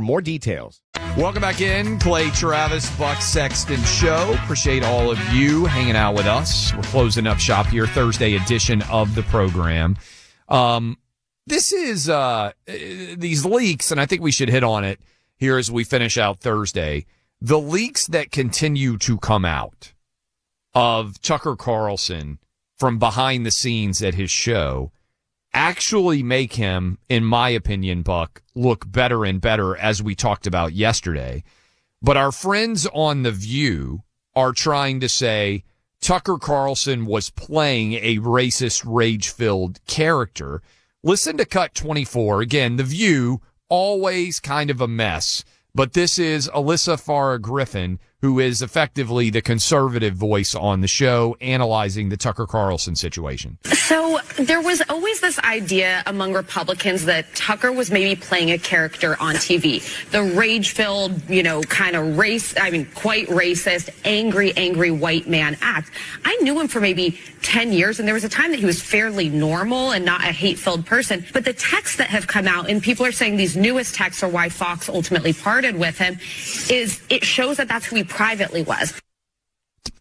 more 0.01 0.21
details. 0.21 0.81
Welcome 1.17 1.41
back 1.41 1.61
in, 1.61 1.99
Clay 1.99 2.29
Travis, 2.29 2.89
Buck 2.97 3.21
Sexton 3.21 3.81
Show. 3.83 4.33
Appreciate 4.43 4.83
all 4.83 5.11
of 5.11 5.19
you 5.33 5.65
hanging 5.65 5.95
out 5.95 6.15
with 6.15 6.25
us. 6.25 6.73
We're 6.73 6.83
closing 6.83 7.27
up 7.27 7.37
shop 7.37 7.67
here, 7.67 7.85
Thursday 7.85 8.35
edition 8.35 8.81
of 8.83 9.13
the 9.15 9.23
program. 9.23 9.97
Um, 10.47 10.97
this 11.47 11.73
is 11.73 12.09
uh, 12.09 12.51
these 12.65 13.45
leaks, 13.45 13.91
and 13.91 13.99
I 13.99 14.05
think 14.05 14.21
we 14.21 14.31
should 14.31 14.49
hit 14.49 14.63
on 14.63 14.83
it 14.83 14.99
here 15.37 15.57
as 15.57 15.71
we 15.71 15.83
finish 15.83 16.17
out 16.17 16.39
Thursday. 16.39 17.05
The 17.41 17.59
leaks 17.59 18.07
that 18.07 18.31
continue 18.31 18.97
to 18.99 19.17
come 19.17 19.43
out 19.43 19.93
of 20.73 21.21
Tucker 21.21 21.55
Carlson 21.55 22.39
from 22.77 22.99
behind 22.99 23.45
the 23.45 23.51
scenes 23.51 24.01
at 24.01 24.13
his 24.13 24.31
show 24.31 24.91
actually 25.53 26.23
make 26.23 26.53
him, 26.53 26.97
in 27.09 27.23
my 27.23 27.49
opinion, 27.49 28.01
Buck, 28.01 28.41
look 28.55 28.89
better 28.89 29.25
and 29.25 29.41
better 29.41 29.75
as 29.77 30.01
we 30.01 30.15
talked 30.15 30.47
about 30.47 30.73
yesterday. 30.73 31.43
But 32.01 32.17
our 32.17 32.31
friends 32.31 32.87
on 32.93 33.23
The 33.23 33.31
View 33.31 34.03
are 34.35 34.53
trying 34.53 34.99
to 35.01 35.09
say 35.09 35.63
Tucker 36.01 36.37
Carlson 36.37 37.05
was 37.05 37.29
playing 37.29 37.93
a 37.93 38.17
racist, 38.17 38.83
rage 38.85 39.29
filled 39.29 39.85
character. 39.85 40.61
Listen 41.03 41.37
to 41.37 41.45
Cut 41.45 41.75
24. 41.75 42.41
Again, 42.41 42.77
The 42.77 42.83
View, 42.83 43.41
always 43.69 44.39
kind 44.39 44.69
of 44.69 44.81
a 44.81 44.87
mess. 44.87 45.43
But 45.73 45.93
this 45.93 46.17
is 46.17 46.49
Alyssa 46.49 47.01
Farah 47.01 47.39
Griffin 47.39 47.99
who 48.21 48.39
is 48.39 48.61
effectively 48.61 49.29
the 49.29 49.41
conservative 49.41 50.13
voice 50.13 50.53
on 50.53 50.81
the 50.81 50.87
show, 50.87 51.35
analyzing 51.41 52.09
the 52.09 52.17
Tucker 52.17 52.45
Carlson 52.45 52.95
situation. 52.95 53.57
So 53.63 54.19
there 54.37 54.61
was 54.61 54.81
always 54.89 55.21
this 55.21 55.39
idea 55.39 56.03
among 56.05 56.33
Republicans 56.33 57.05
that 57.05 57.33
Tucker 57.33 57.71
was 57.71 57.89
maybe 57.89 58.19
playing 58.19 58.51
a 58.51 58.57
character 58.57 59.17
on 59.19 59.35
TV. 59.35 59.81
The 60.11 60.21
rage 60.21 60.71
filled, 60.71 61.29
you 61.29 61.41
know, 61.41 61.61
kind 61.63 61.95
of 61.95 62.17
race, 62.17 62.55
I 62.59 62.69
mean, 62.69 62.85
quite 62.93 63.27
racist, 63.27 63.89
angry, 64.05 64.53
angry 64.55 64.91
white 64.91 65.27
man 65.27 65.57
act. 65.61 65.89
I 66.23 66.35
knew 66.37 66.59
him 66.59 66.67
for 66.67 66.79
maybe 66.79 67.19
10 67.41 67.73
years, 67.73 67.99
and 67.99 68.07
there 68.07 68.13
was 68.13 68.23
a 68.23 68.29
time 68.29 68.51
that 68.51 68.59
he 68.59 68.65
was 68.65 68.81
fairly 68.81 69.29
normal 69.29 69.91
and 69.91 70.05
not 70.05 70.21
a 70.21 70.31
hate 70.31 70.59
filled 70.59 70.85
person. 70.85 71.25
But 71.33 71.43
the 71.43 71.53
texts 71.53 71.97
that 71.97 72.07
have 72.07 72.27
come 72.27 72.47
out, 72.47 72.69
and 72.69 72.83
people 72.83 73.05
are 73.05 73.11
saying 73.11 73.37
these 73.37 73.57
newest 73.57 73.95
texts 73.95 74.21
are 74.21 74.29
why 74.29 74.49
Fox 74.49 74.89
ultimately 74.89 75.33
parted 75.33 75.75
with 75.75 75.97
him, 75.97 76.19
is 76.69 77.01
it 77.09 77.23
shows 77.23 77.57
that 77.57 77.67
that's 77.67 77.85
who 77.85 77.95
he 77.95 78.03
privately 78.11 78.63
was. 78.63 78.99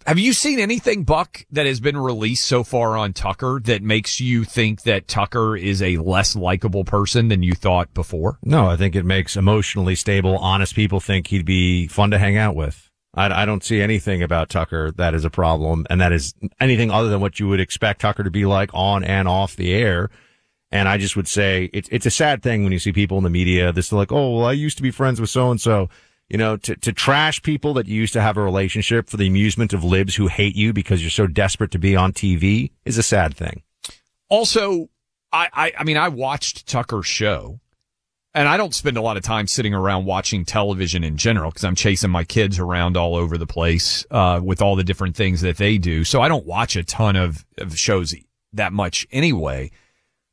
Have 0.07 0.19
you 0.19 0.33
seen 0.33 0.59
anything, 0.59 1.05
Buck, 1.05 1.45
that 1.51 1.67
has 1.67 1.79
been 1.79 1.97
released 1.97 2.47
so 2.47 2.65
far 2.65 2.97
on 2.97 3.13
Tucker 3.13 3.61
that 3.65 3.83
makes 3.83 4.19
you 4.19 4.45
think 4.45 4.83
that 4.83 5.07
Tucker 5.07 5.57
is 5.57 5.83
a 5.83 5.99
less 5.99 6.35
likable 6.35 6.85
person 6.85 7.29
than 7.29 7.43
you 7.43 7.53
thought 7.55 7.93
before? 7.93 8.39
No, 8.43 8.67
I 8.67 8.77
think 8.77 8.97
it 8.97 9.05
makes 9.05 9.37
emotionally 9.37 9.95
stable, 9.95 10.39
honest 10.39 10.75
people 10.75 11.01
think 11.01 11.27
he'd 11.27 11.45
be 11.45 11.87
fun 11.87 12.11
to 12.11 12.19
hang 12.19 12.37
out 12.37 12.57
with. 12.57 12.91
I, 13.15 13.43
I 13.43 13.45
don't 13.45 13.63
see 13.63 13.81
anything 13.81 14.23
about 14.23 14.49
Tucker 14.49 14.91
that 14.93 15.15
is 15.15 15.25
a 15.25 15.31
problem, 15.31 15.87
and 15.91 16.01
that 16.01 16.13
is 16.13 16.35
anything 16.61 16.91
other 16.91 17.09
than 17.09 17.21
what 17.21 17.39
you 17.39 17.49
would 17.49 17.61
expect 17.61 18.01
Tucker 18.01 18.25
to 18.25 18.31
be 18.31 18.47
like 18.47 18.71
on 18.73 19.05
and 19.05 19.29
off 19.29 19.57
the 19.57 19.73
air. 19.73 20.11
And 20.73 20.89
I 20.89 20.99
just 20.99 21.17
would 21.17 21.29
say 21.29 21.69
it's 21.73 21.89
it's 21.91 22.07
a 22.07 22.11
sad 22.11 22.43
thing 22.43 22.63
when 22.63 22.73
you 22.73 22.79
see 22.79 22.93
people 22.93 23.19
in 23.19 23.25
the 23.25 23.31
media. 23.31 23.73
This 23.73 23.87
is 23.87 23.93
like, 23.93 24.13
oh, 24.13 24.37
well, 24.37 24.47
I 24.47 24.53
used 24.53 24.77
to 24.77 24.83
be 24.83 24.93
friends 24.93 25.21
with 25.21 25.31
so 25.31 25.51
and 25.51 25.61
so. 25.61 25.89
You 26.31 26.39
know, 26.39 26.57
to, 26.59 26.77
to 26.77 26.93
trash 26.93 27.43
people 27.43 27.75
that 27.75 27.89
you 27.89 27.97
used 27.97 28.13
to 28.13 28.23
have 28.23 28.37
a 28.37 28.43
relationship 28.43 29.11
for 29.11 29.17
the 29.17 29.27
amusement 29.27 29.73
of 29.73 29.83
libs 29.83 30.15
who 30.15 30.29
hate 30.29 30.55
you 30.55 30.73
because 30.73 31.03
you're 31.03 31.11
so 31.11 31.27
desperate 31.27 31.73
to 31.73 31.79
be 31.79 31.97
on 31.97 32.13
TV 32.13 32.71
is 32.85 32.97
a 32.97 33.03
sad 33.03 33.37
thing. 33.37 33.63
Also, 34.29 34.89
I, 35.33 35.49
I, 35.53 35.73
I 35.81 35.85
mean, 35.85 35.97
I 35.97 36.09
watched 36.09 36.69
Tucker's 36.69 37.07
show 37.07 37.59
and 38.33 38.49
I 38.49 38.57
don't 38.57 38.75
spend 38.75 38.97
a 38.97 39.03
lot 39.03 39.17
of 39.17 39.25
time 39.25 39.49
sitting 39.49 39.75
around 39.75 40.05
watching 40.05 40.45
television 40.45 41.03
in 41.03 41.17
general 41.17 41.51
because 41.51 41.65
I'm 41.65 41.75
chasing 41.75 42.11
my 42.11 42.23
kids 42.23 42.59
around 42.59 42.97
all 42.97 43.17
over 43.17 43.37
the 43.37 43.47
place, 43.47 44.07
uh, 44.11 44.41
with 44.43 44.63
all 44.63 44.77
the 44.77 44.85
different 44.85 45.17
things 45.17 45.41
that 45.41 45.57
they 45.57 45.79
do. 45.79 46.05
So 46.05 46.23
I 46.23 46.29
don't 46.29 46.47
watch 46.47 46.77
a 46.77 46.85
ton 46.85 47.17
of, 47.17 47.45
of 47.59 47.77
shows 47.77 48.15
that 48.53 48.73
much 48.73 49.07
anyway. 49.11 49.73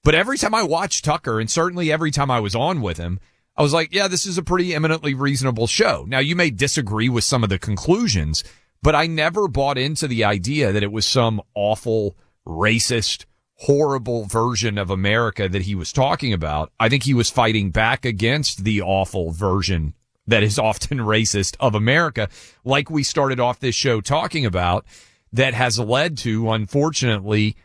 But 0.04 0.16
every 0.16 0.38
time 0.38 0.54
I 0.54 0.64
watch 0.64 1.02
Tucker 1.02 1.40
and 1.40 1.50
certainly 1.50 1.92
every 1.92 2.12
time 2.12 2.30
I 2.30 2.40
was 2.40 2.56
on 2.56 2.82
with 2.82 2.98
him, 2.98 3.20
I 3.58 3.64
was 3.64 3.74
like, 3.74 3.92
yeah, 3.92 4.08
this 4.08 4.26
is 4.26 4.38
a 4.38 4.44
pretty 4.44 4.76
eminently 4.76 5.14
reasonable 5.14 5.68
show. 5.68 6.06
Now 6.08 6.20
you 6.20 6.36
may 6.36 6.52
disagree 6.52 7.10
with 7.10 7.24
some 7.24 7.44
of 7.44 7.50
the 7.50 7.58
conclusions, 7.58 8.44
but 8.84 8.94
I 8.94 9.08
never 9.08 9.48
bought 9.48 9.80
into 9.80 10.08
the 10.08 10.24
idea 10.24 10.72
that 10.72 10.84
it 10.84 10.92
was 10.92 11.06
some 11.06 11.42
awful, 11.56 12.16
racist, 12.46 13.26
horrible 13.56 14.26
version 14.26 14.78
of 14.78 14.92
America 14.92 15.50
that 15.50 15.64
he 15.64 15.74
was 15.74 15.92
talking 15.92 16.34
about. 16.34 16.72
I 16.80 16.90
think 16.90 17.04
he 17.04 17.16
was 17.16 17.32
fighting 17.32 17.72
back 17.72 18.06
against 18.06 18.64
the 18.64 18.82
awful 18.84 19.32
version 19.32 19.96
that 20.28 20.44
is 20.44 20.60
often 20.60 21.00
racist 21.00 21.56
of 21.60 21.74
America, 21.74 22.30
like 22.64 22.92
we 22.92 23.02
started 23.02 23.40
off 23.40 23.60
this 23.60 23.76
show 23.76 24.02
talking 24.02 24.46
about, 24.46 24.86
that 25.34 25.56
has 25.56 25.80
led 25.80 26.18
to, 26.20 26.52
unfortunately, 26.52 27.58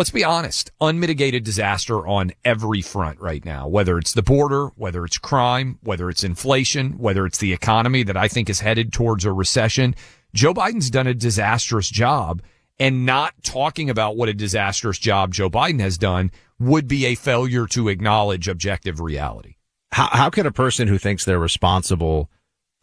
let's 0.00 0.08
be 0.08 0.24
honest, 0.24 0.70
unmitigated 0.80 1.44
disaster 1.44 2.06
on 2.06 2.32
every 2.42 2.80
front 2.80 3.20
right 3.20 3.44
now, 3.44 3.68
whether 3.68 3.98
it's 3.98 4.14
the 4.14 4.22
border, 4.22 4.68
whether 4.68 5.04
it's 5.04 5.18
crime, 5.18 5.78
whether 5.82 6.08
it's 6.08 6.24
inflation, 6.24 6.96
whether 6.96 7.26
it's 7.26 7.36
the 7.36 7.52
economy 7.52 8.02
that 8.02 8.16
I 8.16 8.26
think 8.26 8.48
is 8.48 8.60
headed 8.60 8.94
towards 8.94 9.26
a 9.26 9.32
recession. 9.32 9.94
Joe 10.32 10.54
Biden's 10.54 10.88
done 10.88 11.06
a 11.06 11.12
disastrous 11.12 11.90
job 11.90 12.40
and 12.78 13.04
not 13.04 13.34
talking 13.42 13.90
about 13.90 14.16
what 14.16 14.30
a 14.30 14.32
disastrous 14.32 14.98
job 14.98 15.34
Joe 15.34 15.50
Biden 15.50 15.80
has 15.80 15.98
done 15.98 16.30
would 16.58 16.88
be 16.88 17.04
a 17.04 17.14
failure 17.14 17.66
to 17.66 17.88
acknowledge 17.90 18.48
objective 18.48 19.00
reality. 19.00 19.56
How, 19.92 20.08
how 20.10 20.30
can 20.30 20.46
a 20.46 20.50
person 20.50 20.88
who 20.88 20.96
thinks 20.96 21.26
they're 21.26 21.38
responsible 21.38 22.30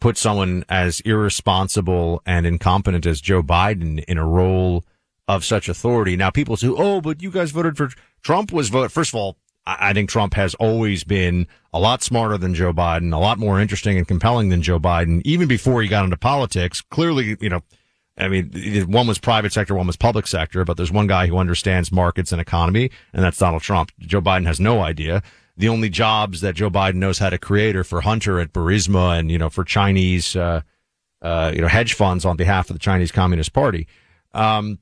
put 0.00 0.16
someone 0.16 0.64
as 0.68 1.00
irresponsible 1.00 2.22
and 2.24 2.46
incompetent 2.46 3.06
as 3.06 3.20
Joe 3.20 3.42
Biden 3.42 4.04
in 4.04 4.18
a 4.18 4.24
role 4.24 4.84
of 5.28 5.44
such 5.44 5.68
authority. 5.68 6.16
Now 6.16 6.30
people 6.30 6.56
say, 6.56 6.68
oh, 6.68 7.00
but 7.00 7.22
you 7.22 7.30
guys 7.30 7.52
voted 7.52 7.76
for 7.76 7.90
Trump 8.22 8.50
was 8.50 8.70
vote. 8.70 8.90
First 8.90 9.10
of 9.10 9.16
all, 9.16 9.36
I 9.66 9.92
think 9.92 10.08
Trump 10.08 10.32
has 10.32 10.54
always 10.54 11.04
been 11.04 11.46
a 11.74 11.78
lot 11.78 12.02
smarter 12.02 12.38
than 12.38 12.54
Joe 12.54 12.72
Biden, 12.72 13.12
a 13.12 13.18
lot 13.18 13.38
more 13.38 13.60
interesting 13.60 13.98
and 13.98 14.08
compelling 14.08 14.48
than 14.48 14.62
Joe 14.62 14.80
Biden, 14.80 15.20
even 15.26 15.46
before 15.46 15.82
he 15.82 15.88
got 15.88 16.04
into 16.04 16.16
politics. 16.16 16.80
Clearly, 16.80 17.36
you 17.38 17.50
know, 17.50 17.60
I 18.16 18.28
mean, 18.28 18.90
one 18.90 19.06
was 19.06 19.18
private 19.18 19.52
sector, 19.52 19.74
one 19.74 19.86
was 19.86 19.96
public 19.96 20.26
sector, 20.26 20.64
but 20.64 20.78
there's 20.78 20.90
one 20.90 21.06
guy 21.06 21.26
who 21.26 21.36
understands 21.36 21.92
markets 21.92 22.32
and 22.32 22.40
economy, 22.40 22.90
and 23.12 23.22
that's 23.22 23.36
Donald 23.36 23.60
Trump. 23.60 23.92
Joe 23.98 24.22
Biden 24.22 24.46
has 24.46 24.58
no 24.58 24.80
idea. 24.80 25.22
The 25.58 25.68
only 25.68 25.90
jobs 25.90 26.40
that 26.40 26.54
Joe 26.54 26.70
Biden 26.70 26.94
knows 26.94 27.18
how 27.18 27.28
to 27.28 27.38
create 27.38 27.76
are 27.76 27.84
for 27.84 28.00
Hunter 28.00 28.40
at 28.40 28.54
Burisma 28.54 29.18
and, 29.18 29.30
you 29.30 29.36
know, 29.36 29.50
for 29.50 29.64
Chinese, 29.64 30.34
uh, 30.34 30.62
uh, 31.20 31.52
you 31.54 31.60
know, 31.60 31.68
hedge 31.68 31.92
funds 31.92 32.24
on 32.24 32.36
behalf 32.36 32.70
of 32.70 32.74
the 32.74 32.80
Chinese 32.80 33.12
Communist 33.12 33.52
Party. 33.52 33.86
Um, 34.32 34.78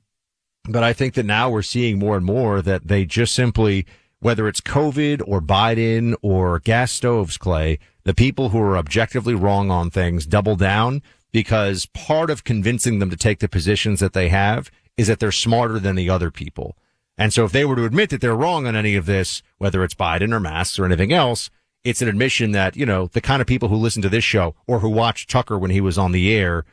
but 0.68 0.82
I 0.82 0.92
think 0.92 1.14
that 1.14 1.26
now 1.26 1.50
we're 1.50 1.62
seeing 1.62 1.98
more 1.98 2.16
and 2.16 2.24
more 2.24 2.62
that 2.62 2.88
they 2.88 3.04
just 3.04 3.34
simply, 3.34 3.86
whether 4.20 4.48
it's 4.48 4.60
COVID 4.60 5.22
or 5.26 5.40
Biden 5.40 6.14
or 6.22 6.58
gas 6.60 6.92
stoves, 6.92 7.38
Clay, 7.38 7.78
the 8.04 8.14
people 8.14 8.50
who 8.50 8.60
are 8.60 8.76
objectively 8.76 9.34
wrong 9.34 9.70
on 9.70 9.90
things 9.90 10.26
double 10.26 10.56
down 10.56 11.02
because 11.32 11.86
part 11.86 12.30
of 12.30 12.44
convincing 12.44 12.98
them 12.98 13.10
to 13.10 13.16
take 13.16 13.40
the 13.40 13.48
positions 13.48 14.00
that 14.00 14.12
they 14.12 14.28
have 14.28 14.70
is 14.96 15.06
that 15.08 15.18
they're 15.18 15.32
smarter 15.32 15.78
than 15.78 15.96
the 15.96 16.08
other 16.08 16.30
people. 16.30 16.76
And 17.18 17.32
so 17.32 17.44
if 17.44 17.52
they 17.52 17.64
were 17.64 17.76
to 17.76 17.84
admit 17.84 18.10
that 18.10 18.20
they're 18.20 18.36
wrong 18.36 18.66
on 18.66 18.76
any 18.76 18.94
of 18.94 19.06
this, 19.06 19.42
whether 19.58 19.82
it's 19.82 19.94
Biden 19.94 20.32
or 20.32 20.40
masks 20.40 20.78
or 20.78 20.84
anything 20.84 21.12
else, 21.12 21.50
it's 21.84 22.02
an 22.02 22.08
admission 22.08 22.52
that, 22.52 22.76
you 22.76 22.84
know, 22.84 23.06
the 23.06 23.20
kind 23.20 23.40
of 23.40 23.46
people 23.46 23.68
who 23.68 23.76
listen 23.76 24.02
to 24.02 24.08
this 24.08 24.24
show 24.24 24.54
or 24.66 24.80
who 24.80 24.88
watched 24.88 25.30
Tucker 25.30 25.58
when 25.58 25.70
he 25.70 25.80
was 25.80 25.96
on 25.96 26.12
the 26.12 26.32
air 26.32 26.64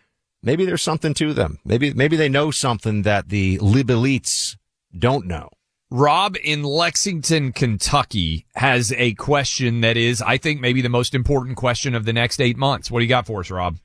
maybe 0.43 0.65
there's 0.65 0.81
something 0.81 1.13
to 1.15 1.33
them. 1.33 1.59
Maybe 1.65 1.93
maybe 1.93 2.15
they 2.15 2.29
know 2.29 2.51
something 2.51 3.01
that 3.03 3.29
the 3.29 3.57
lib 3.59 3.87
elites 3.87 4.57
don't 4.97 5.25
know. 5.25 5.49
Rob 5.89 6.35
in 6.43 6.63
Lexington, 6.63 7.51
Kentucky 7.51 8.45
has 8.55 8.91
a 8.93 9.13
question 9.13 9.81
that 9.81 9.95
is, 9.95 10.23
I 10.23 10.37
think, 10.37 10.59
maybe 10.59 10.81
the 10.81 10.89
most 10.89 11.13
important 11.13 11.55
question 11.55 11.93
of 11.93 12.05
the 12.05 12.13
next 12.13 12.41
eight 12.41 12.57
months. 12.57 12.89
What 12.89 12.99
do 12.99 13.05
you 13.05 13.09
got 13.09 13.27
for 13.27 13.41
us, 13.41 13.51
Rob? 13.51 13.77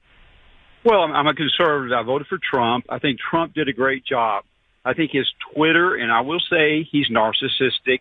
Well, 0.85 1.03
I'm 1.03 1.27
a 1.27 1.35
conservative. 1.35 1.93
I 1.93 2.03
voted 2.03 2.27
for 2.29 2.39
Trump. 2.39 2.87
I 2.89 2.99
think 2.99 3.19
Trump 3.19 3.53
did 3.53 3.69
a 3.69 3.75
great 3.75 4.07
job. 4.07 4.45
I 4.87 4.95
think 4.95 5.11
his 5.11 5.27
Twitter, 5.55 5.97
and 5.97 6.11
I 6.11 6.23
will 6.23 6.41
say 6.41 6.83
he's 6.83 7.11
narcissistic, 7.11 7.99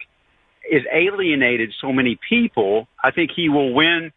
is 0.71 0.83
alienated 0.89 1.73
so 1.81 1.91
many 1.91 2.17
people. 2.29 2.87
I 3.03 3.11
think 3.11 3.31
he 3.35 3.49
will 3.49 3.73
win 3.73 4.13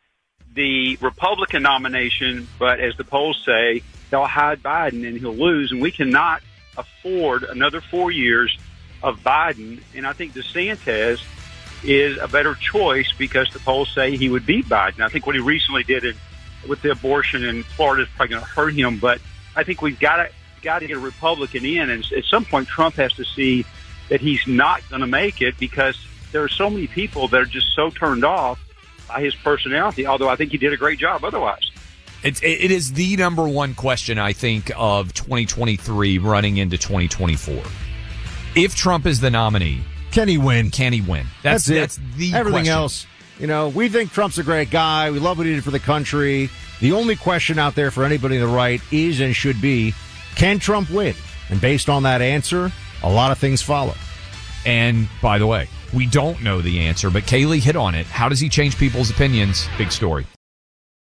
the 0.54 0.98
Republican 1.00 1.64
nomination, 1.64 2.46
but 2.60 2.78
as 2.78 2.96
the 2.96 3.02
polls 3.02 3.42
say, 3.44 3.82
they'll 4.10 4.26
hide 4.26 4.62
Biden 4.62 5.06
and 5.06 5.16
he'll 5.18 5.34
lose. 5.34 5.72
And 5.72 5.80
we 5.80 5.90
cannot 5.90 6.42
afford 6.76 7.44
another 7.44 7.80
four 7.80 8.10
years 8.10 8.56
of 9.02 9.20
Biden. 9.20 9.80
And 9.94 10.06
I 10.06 10.12
think 10.12 10.34
DeSantis 10.34 11.22
is 11.82 12.18
a 12.18 12.28
better 12.28 12.54
choice 12.54 13.12
because 13.16 13.50
the 13.52 13.58
polls 13.60 13.90
say 13.94 14.16
he 14.16 14.28
would 14.28 14.44
beat 14.44 14.66
Biden. 14.66 15.00
I 15.00 15.08
think 15.08 15.26
what 15.26 15.34
he 15.34 15.40
recently 15.40 15.82
did 15.82 16.04
in, 16.04 16.16
with 16.68 16.82
the 16.82 16.90
abortion 16.90 17.44
in 17.44 17.62
Florida 17.62 18.02
is 18.02 18.08
probably 18.16 18.34
going 18.34 18.42
to 18.42 18.48
hurt 18.48 18.74
him. 18.74 18.98
But 18.98 19.20
I 19.56 19.64
think 19.64 19.82
we've 19.82 19.98
got 19.98 20.16
to 20.16 20.30
got 20.62 20.80
to 20.80 20.86
get 20.86 20.98
a 20.98 21.00
Republican 21.00 21.64
in, 21.64 21.88
and 21.88 22.04
at 22.12 22.24
some 22.24 22.44
point 22.44 22.68
Trump 22.68 22.96
has 22.96 23.14
to 23.14 23.24
see 23.24 23.64
that 24.10 24.20
he's 24.20 24.46
not 24.46 24.86
going 24.90 25.00
to 25.00 25.06
make 25.06 25.40
it 25.40 25.56
because 25.58 25.96
there 26.32 26.42
are 26.42 26.48
so 26.48 26.68
many 26.68 26.86
people 26.86 27.28
that 27.28 27.40
are 27.40 27.46
just 27.46 27.74
so 27.74 27.88
turned 27.88 28.24
off 28.24 28.60
by 29.08 29.22
his 29.22 29.34
personality. 29.34 30.06
Although 30.06 30.28
I 30.28 30.36
think 30.36 30.52
he 30.52 30.58
did 30.58 30.72
a 30.72 30.76
great 30.76 30.98
job 30.98 31.24
otherwise. 31.24 31.70
It's, 32.22 32.42
it 32.42 32.70
is 32.70 32.92
the 32.92 33.16
number 33.16 33.48
one 33.48 33.74
question, 33.74 34.18
I 34.18 34.34
think, 34.34 34.70
of 34.76 35.14
2023 35.14 36.18
running 36.18 36.58
into 36.58 36.76
2024. 36.76 37.62
If 38.54 38.74
Trump 38.74 39.06
is 39.06 39.20
the 39.20 39.30
nominee, 39.30 39.80
can 40.10 40.28
he 40.28 40.36
win? 40.36 40.70
Can 40.70 40.92
he 40.92 41.00
win? 41.00 41.26
That's, 41.42 41.64
that's, 41.64 41.96
that's 41.96 42.16
the 42.16 42.34
Everything 42.34 42.64
question. 42.64 42.72
else, 42.74 43.06
you 43.38 43.46
know, 43.46 43.68
we 43.68 43.88
think 43.88 44.12
Trump's 44.12 44.36
a 44.38 44.42
great 44.42 44.70
guy. 44.70 45.10
We 45.10 45.18
love 45.18 45.38
what 45.38 45.46
he 45.46 45.54
did 45.54 45.64
for 45.64 45.70
the 45.70 45.78
country. 45.78 46.50
The 46.80 46.92
only 46.92 47.16
question 47.16 47.58
out 47.58 47.74
there 47.74 47.90
for 47.90 48.04
anybody 48.04 48.38
on 48.38 48.48
the 48.48 48.54
right 48.54 48.82
is 48.92 49.20
and 49.20 49.34
should 49.34 49.60
be, 49.60 49.94
can 50.36 50.58
Trump 50.58 50.90
win? 50.90 51.14
And 51.48 51.60
based 51.60 51.88
on 51.88 52.02
that 52.02 52.20
answer, 52.20 52.70
a 53.02 53.10
lot 53.10 53.32
of 53.32 53.38
things 53.38 53.62
follow. 53.62 53.94
And 54.66 55.08
by 55.22 55.38
the 55.38 55.46
way, 55.46 55.68
we 55.94 56.06
don't 56.06 56.42
know 56.42 56.60
the 56.60 56.80
answer, 56.80 57.08
but 57.08 57.22
Kayleigh 57.22 57.60
hit 57.60 57.76
on 57.76 57.94
it. 57.94 58.06
How 58.06 58.28
does 58.28 58.40
he 58.40 58.48
change 58.50 58.76
people's 58.76 59.10
opinions? 59.10 59.66
Big 59.78 59.90
story. 59.90 60.26